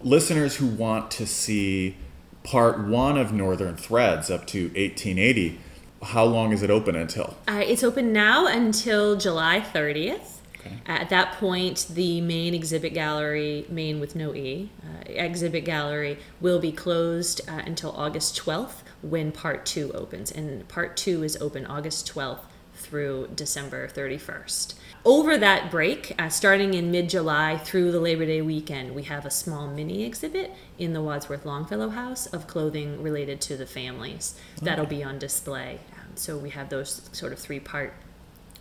Listeners 0.00 0.56
who 0.56 0.66
want 0.66 1.10
to 1.12 1.26
see 1.26 1.96
part 2.44 2.78
one 2.78 3.18
of 3.18 3.32
Northern 3.32 3.76
Threads 3.76 4.30
up 4.30 4.46
to 4.48 4.64
1880, 4.68 5.60
how 6.02 6.24
long 6.24 6.52
is 6.52 6.62
it 6.62 6.70
open 6.70 6.96
until? 6.96 7.36
Uh, 7.46 7.62
it's 7.64 7.84
open 7.84 8.12
now 8.12 8.46
until 8.46 9.16
July 9.16 9.60
30th. 9.60 10.38
Okay. 10.64 10.76
At 10.86 11.08
that 11.10 11.32
point, 11.34 11.86
the 11.90 12.20
main 12.20 12.54
exhibit 12.54 12.94
gallery, 12.94 13.66
main 13.68 14.00
with 14.00 14.14
no 14.14 14.34
E, 14.34 14.70
uh, 14.84 15.02
exhibit 15.06 15.64
gallery 15.64 16.18
will 16.40 16.58
be 16.58 16.72
closed 16.72 17.40
uh, 17.48 17.62
until 17.66 17.92
August 17.92 18.36
12th 18.36 18.82
when 19.02 19.32
part 19.32 19.66
two 19.66 19.92
opens. 19.92 20.30
And 20.30 20.66
part 20.68 20.96
two 20.96 21.22
is 21.22 21.36
open 21.40 21.66
August 21.66 22.12
12th 22.12 22.40
through 22.74 23.28
December 23.34 23.88
31st. 23.88 24.74
Over 25.04 25.36
that 25.38 25.70
break, 25.70 26.14
uh, 26.18 26.28
starting 26.28 26.74
in 26.74 26.90
mid 26.90 27.08
July 27.08 27.56
through 27.56 27.90
the 27.90 28.00
Labor 28.00 28.24
Day 28.24 28.40
weekend, 28.40 28.94
we 28.94 29.02
have 29.04 29.26
a 29.26 29.30
small 29.30 29.66
mini 29.66 30.04
exhibit 30.04 30.52
in 30.78 30.92
the 30.92 31.02
Wadsworth 31.02 31.44
Longfellow 31.44 31.90
House 31.90 32.26
of 32.26 32.46
clothing 32.46 33.02
related 33.02 33.40
to 33.42 33.56
the 33.56 33.66
families 33.66 34.38
that'll 34.60 34.86
be 34.86 35.02
on 35.02 35.18
display. 35.18 35.80
Um, 35.94 36.16
so 36.16 36.38
we 36.38 36.50
have 36.50 36.68
those 36.68 37.08
sort 37.12 37.32
of 37.32 37.38
three 37.38 37.58
part 37.60 37.94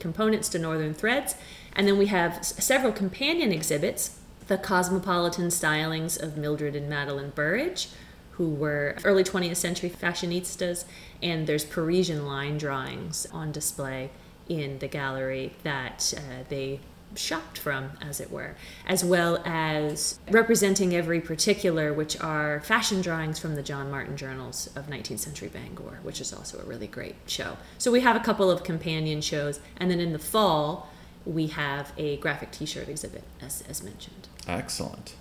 components 0.01 0.49
to 0.49 0.59
Northern 0.59 0.93
Threads. 0.93 1.35
And 1.73 1.87
then 1.87 1.97
we 1.97 2.07
have 2.07 2.43
several 2.43 2.91
companion 2.91 3.53
exhibits 3.53 4.19
the 4.47 4.57
cosmopolitan 4.57 5.47
stylings 5.47 6.21
of 6.21 6.35
Mildred 6.35 6.75
and 6.75 6.89
Madeline 6.89 7.29
Burrage, 7.29 7.87
who 8.31 8.49
were 8.49 8.97
early 9.05 9.23
20th 9.23 9.55
century 9.55 9.89
fashionistas, 9.89 10.83
and 11.23 11.47
there's 11.47 11.63
Parisian 11.63 12.25
line 12.25 12.57
drawings 12.57 13.25
on 13.31 13.53
display 13.53 14.09
in 14.49 14.79
the 14.79 14.87
gallery 14.87 15.53
that 15.63 16.13
uh, 16.17 16.43
they 16.49 16.81
shopped 17.16 17.57
from, 17.57 17.91
as 18.01 18.20
it 18.20 18.32
were, 18.32 18.55
as 18.86 19.03
well 19.03 19.41
as 19.45 20.20
representing 20.30 20.95
every 20.95 21.22
particular, 21.22 21.93
which 21.93 22.20
are 22.20 22.62
fashion 22.62 23.01
drawings 23.01 23.39
from 23.39 23.55
the 23.55 23.64
John 23.64 23.91
Martin 23.91 24.18
journals 24.18 24.70
of 24.76 24.88
19th 24.88 25.20
century 25.20 25.49
Bangor, 25.49 25.99
which 26.03 26.22
is 26.22 26.34
also 26.34 26.59
a 26.59 26.64
really 26.64 26.88
great 26.88 27.16
show. 27.26 27.57
So 27.78 27.91
we 27.91 28.01
have 28.01 28.16
a 28.16 28.20
couple 28.22 28.49
of 28.49 28.64
companion 28.64 29.22
shows, 29.22 29.59
and 29.78 29.89
then 29.89 29.99
in 29.99 30.14
the 30.14 30.20
fall, 30.20 30.89
we 31.26 31.47
have 31.47 31.91
a 31.97 32.18
graphic 32.18 32.51
t 32.51 32.66
shirt 32.66 32.89
exhibit, 32.89 33.24
as, 33.41 33.64
as 33.70 33.84
mentioned. 33.84 34.28
Excellent. 34.47 35.16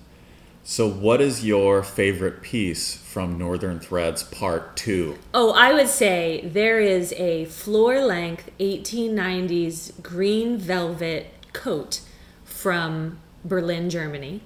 So, 0.62 0.88
what 0.88 1.22
is 1.22 1.44
your 1.44 1.82
favorite 1.82 2.42
piece 2.42 2.94
from 2.94 3.38
Northern 3.38 3.80
Threads 3.80 4.22
Part 4.22 4.76
2? 4.76 5.18
Oh, 5.32 5.52
I 5.52 5.72
would 5.72 5.88
say 5.88 6.42
there 6.44 6.78
is 6.78 7.14
a 7.14 7.46
floor 7.46 8.00
length 8.04 8.50
1890s 8.60 10.02
green 10.02 10.58
velvet 10.58 11.32
coat 11.52 12.00
from 12.44 13.18
Berlin, 13.44 13.90
Germany. 13.90 14.42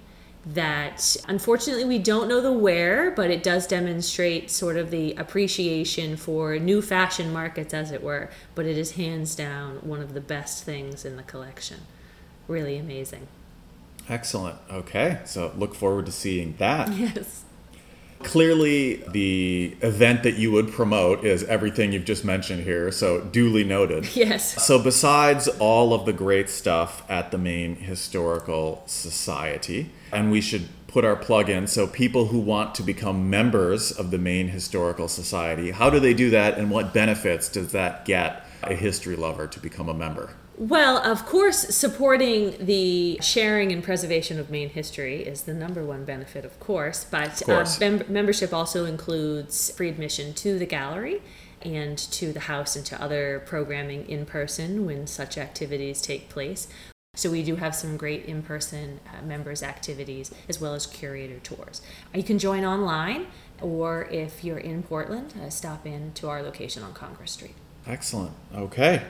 That 0.47 1.17
unfortunately 1.27 1.87
we 1.87 1.99
don't 1.99 2.29
know 2.29 2.43
the 2.43 2.53
wear, 2.53 3.11
but 3.11 3.31
it 3.31 3.43
does 3.43 3.67
demonstrate 3.67 4.51
sort 4.51 4.77
of 4.77 4.91
the 4.91 5.15
appreciation 5.15 6.19
for 6.19 6.59
new 6.59 6.83
fashion 6.83 7.33
markets, 7.33 7.73
as 7.73 7.91
it 7.91 8.03
were. 8.03 8.29
But 8.55 8.67
it 8.67 8.77
is 8.77 8.93
hands 8.93 9.35
down 9.35 9.77
one 9.77 10.01
of 10.01 10.13
the 10.13 10.21
best 10.21 10.65
things 10.65 11.07
in 11.07 11.17
the 11.17 11.23
collection. 11.23 11.81
Really 12.47 12.77
amazing. 12.77 13.27
Excellent. 14.09 14.59
Okay, 14.71 15.21
so 15.25 15.53
look 15.57 15.75
forward 15.75 16.07
to 16.07 16.13
seeing 16.13 16.57
that. 16.59 16.93
Yes. 16.99 17.45
Clearly, 18.25 18.97
the 19.09 19.77
event 19.81 20.23
that 20.25 20.35
you 20.35 20.51
would 20.51 20.73
promote 20.73 21.25
is 21.25 21.45
everything 21.45 21.93
you've 21.93 22.05
just 22.05 22.25
mentioned 22.25 22.65
here, 22.65 22.91
so 22.91 23.21
duly 23.21 23.65
noted. 23.65 24.09
Yes. 24.15 24.65
So, 24.65 24.79
besides 24.83 25.49
all 25.59 25.93
of 25.93 26.07
the 26.07 26.13
great 26.13 26.49
stuff 26.49 27.03
at 27.11 27.31
the 27.31 27.39
Maine 27.39 27.77
Historical 27.77 28.83
Society, 28.87 29.91
and 30.13 30.31
we 30.31 30.41
should 30.41 30.69
put 30.87 31.05
our 31.05 31.17
plug 31.17 31.51
in, 31.51 31.67
so 31.67 31.87
people 31.87 32.27
who 32.27 32.39
want 32.39 32.75
to 32.77 32.83
become 32.83 33.29
members 33.29 33.91
of 33.91 34.11
the 34.11 34.19
Maine 34.19 34.49
Historical 34.49 35.09
Society, 35.09 35.73
how 35.73 35.91
do 35.91 35.99
they 36.01 36.15
do 36.15 36.31
that, 36.31 36.57
and 36.57 36.71
what 36.71 36.95
benefits 36.95 37.49
does 37.49 37.73
that 37.73 38.05
get 38.05 38.47
a 38.63 38.75
history 38.75 39.17
lover 39.17 39.47
to 39.49 39.61
become 39.61 39.89
a 39.89 39.95
member? 39.95 40.31
Well, 40.57 40.99
of 40.99 41.27
course, 41.27 41.59
supporting 41.75 42.65
the 42.65 43.19
sharing 43.21 43.73
and 43.73 43.83
preservation 43.83 44.39
of 44.39 44.51
Maine 44.51 44.71
history 44.71 45.23
is 45.23 45.43
the 45.43 45.55
number 45.55 45.85
one 45.85 46.05
benefit, 46.05 46.45
of 46.45 46.61
course. 46.61 47.05
But 47.05 47.43
course. 47.45 47.77
Uh, 47.83 47.91
mem- 47.91 48.05
membership 48.09 48.55
also 48.55 48.85
includes 48.85 49.71
free 49.73 49.89
admission 49.89 50.33
to 50.35 50.59
the 50.59 50.67
gallery 50.67 51.23
and 51.63 51.99
to 51.99 52.33
the 52.33 52.41
house 52.41 52.77
and 52.77 52.87
to 52.87 53.03
other 53.03 53.43
programming 53.47 54.09
in 54.09 54.27
person 54.27 54.87
when 54.87 55.07
such 55.07 55.37
activities 55.39 56.01
take 56.01 56.29
place. 56.29 56.69
So 57.17 57.31
we 57.31 57.43
do 57.43 57.57
have 57.57 57.75
some 57.75 57.97
great 57.97 58.25
in-person 58.25 59.01
uh, 59.07 59.23
members 59.25 59.63
activities 59.63 60.33
as 60.49 60.61
well 60.61 60.75
as 60.75 60.85
curator 60.87 61.39
tours. 61.39 61.81
You 62.13 62.25
can 62.25 62.41
join 62.41 62.65
online, 62.65 63.29
or 63.63 64.07
if 64.11 64.43
you're 64.43 64.59
in 64.59 64.83
Portland, 64.83 65.33
uh, 65.41 65.49
stop 65.49 65.87
in 65.87 66.13
to 66.15 66.29
our 66.29 66.43
location 66.43 66.83
on 66.83 66.93
Congress 66.93 67.33
Street. 67.33 67.55
Excellent. 67.87 68.33
Okay. 68.55 69.03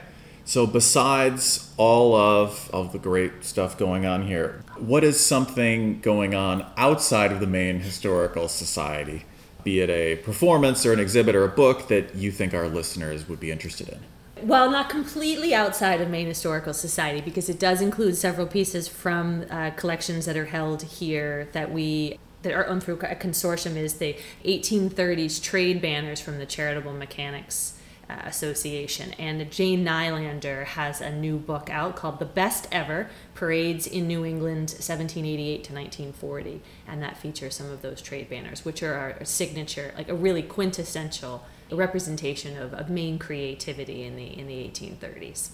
So 0.45 0.67
besides 0.67 1.73
all 1.75 2.15
of, 2.15 2.69
of 2.71 2.91
the 2.91 2.99
great 2.99 3.43
stuff 3.43 3.79
going 3.79 4.05
on 4.05 4.27
here, 4.27 4.63
what 4.77 5.03
is 5.03 5.19
something 5.19 5.99
going 6.01 6.35
on 6.35 6.65
outside 6.77 7.31
of 7.31 7.39
the 7.39 7.47
Maine 7.47 7.79
Historical 7.79 8.47
Society? 8.47 9.25
Be 9.63 9.79
it 9.79 9.89
a 9.89 10.17
performance 10.17 10.85
or 10.85 10.93
an 10.93 10.99
exhibit 10.99 11.35
or 11.35 11.43
a 11.43 11.49
book 11.49 11.87
that 11.87 12.13
you 12.13 12.31
think 12.31 12.53
our 12.53 12.67
listeners 12.67 13.27
would 13.27 13.39
be 13.39 13.49
interested 13.49 13.89
in? 13.89 13.99
Well, 14.47 14.69
not 14.69 14.87
completely 14.87 15.55
outside 15.55 15.99
of 15.99 16.09
Maine 16.09 16.27
Historical 16.27 16.75
Society 16.75 17.21
because 17.21 17.49
it 17.49 17.57
does 17.57 17.81
include 17.81 18.15
several 18.15 18.45
pieces 18.45 18.87
from 18.87 19.45
uh, 19.49 19.71
collections 19.71 20.27
that 20.27 20.37
are 20.37 20.45
held 20.45 20.83
here 20.83 21.47
that 21.53 21.71
we 21.71 22.19
that 22.43 22.53
are 22.53 22.67
owned 22.67 22.83
through 22.83 22.99
a 22.99 23.15
consortium 23.15 23.75
is 23.75 23.95
the 23.95 24.15
1830s 24.43 25.41
trade 25.41 25.81
banners 25.81 26.21
from 26.21 26.37
the 26.37 26.45
Charitable 26.45 26.93
Mechanics 26.93 27.74
Association. 28.09 29.13
And 29.13 29.51
Jane 29.51 29.83
Nylander 29.83 30.65
has 30.65 31.01
a 31.01 31.11
new 31.11 31.37
book 31.37 31.69
out 31.69 31.95
called 31.95 32.19
The 32.19 32.25
Best 32.25 32.67
Ever 32.71 33.09
Parades 33.33 33.87
in 33.87 34.07
New 34.07 34.23
England 34.25 34.69
1788 34.71 35.63
to 35.63 35.73
1940. 35.73 36.61
And 36.87 37.01
that 37.01 37.17
features 37.17 37.55
some 37.55 37.71
of 37.71 37.81
those 37.81 38.01
trade 38.01 38.29
banners, 38.29 38.63
which 38.63 38.83
are 38.83 38.93
our 38.93 39.25
signature, 39.25 39.93
like 39.97 40.09
a 40.09 40.15
really 40.15 40.43
quintessential 40.43 41.45
representation 41.71 42.57
of, 42.57 42.73
of 42.73 42.89
Maine 42.89 43.17
creativity 43.17 44.03
in 44.03 44.15
the 44.15 44.25
in 44.25 44.47
the 44.47 44.53
1830s. 44.53 45.49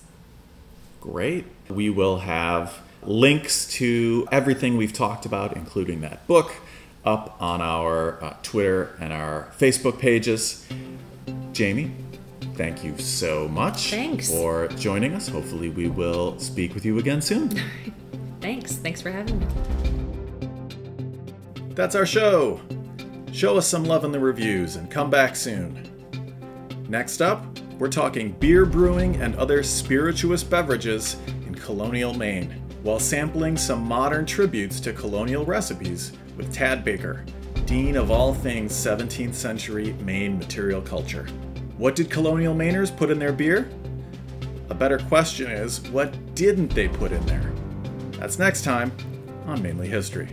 Great. 1.00 1.46
We 1.70 1.90
will 1.90 2.20
have 2.20 2.80
links 3.02 3.68
to 3.74 4.28
everything 4.32 4.78
we've 4.78 4.94
talked 4.94 5.26
about, 5.26 5.56
including 5.56 6.02
that 6.02 6.28
book, 6.28 6.54
up 7.04 7.36
on 7.42 7.62
our 7.62 8.24
uh, 8.24 8.36
Twitter 8.44 8.96
and 9.00 9.12
our 9.12 9.52
Facebook 9.58 10.00
pages. 10.00 10.68
Jamie, 11.54 11.92
thank 12.56 12.84
you 12.84 12.98
so 12.98 13.48
much 13.48 13.90
Thanks. 13.92 14.30
for 14.30 14.68
joining 14.70 15.14
us. 15.14 15.28
Hopefully, 15.28 15.70
we 15.70 15.88
will 15.88 16.38
speak 16.40 16.74
with 16.74 16.86
you 16.86 17.00
again 17.00 17.22
soon. 17.22 17.50
Thanks. 18.42 18.74
Thanks 18.76 19.02
for 19.02 19.12
having 19.12 19.40
me. 19.40 19.48
That's 21.76 21.96
our 21.96 22.06
show. 22.06 22.60
Show 23.32 23.58
us 23.58 23.68
some 23.68 23.86
love 23.86 24.04
in 24.04 24.12
the 24.12 24.20
reviews 24.20 24.76
and 24.76 24.92
come 24.92 25.10
back 25.10 25.36
soon. 25.36 25.88
Next 26.90 27.22
up, 27.22 27.46
we're 27.80 27.88
talking 27.88 28.34
beer 28.34 28.66
brewing 28.66 29.16
and 29.22 29.36
other 29.38 29.64
spirituous 29.64 30.44
beverages 30.44 31.16
in 31.48 31.56
colonial 31.56 32.14
Maine, 32.14 32.62
while 32.84 33.00
sampling 33.00 33.56
some 33.58 33.82
modern 33.82 34.26
tributes 34.26 34.80
to 34.82 34.92
colonial 34.92 35.46
recipes 35.46 36.12
with 36.36 36.54
Tad 36.54 36.84
Baker, 36.84 37.24
Dean 37.66 37.96
of 37.96 38.12
all 38.12 38.34
things 38.34 38.74
17th 38.74 39.34
century 39.34 39.94
Maine 40.02 40.38
material 40.38 40.82
culture. 40.82 41.28
What 41.82 41.96
did 41.96 42.12
colonial 42.12 42.54
Mainers 42.54 42.96
put 42.96 43.10
in 43.10 43.18
their 43.18 43.34
beer? 43.34 43.68
A 44.70 44.76
better 44.76 45.00
question 45.00 45.50
is, 45.50 45.82
what 45.90 46.14
didn't 46.36 46.68
they 46.68 46.88
put 46.88 47.12
in 47.12 47.26
there? 47.26 47.52
That's 48.20 48.38
next 48.38 48.64
time 48.64 48.92
on 49.48 49.64
Mainly 49.64 49.88
History. 49.88 50.30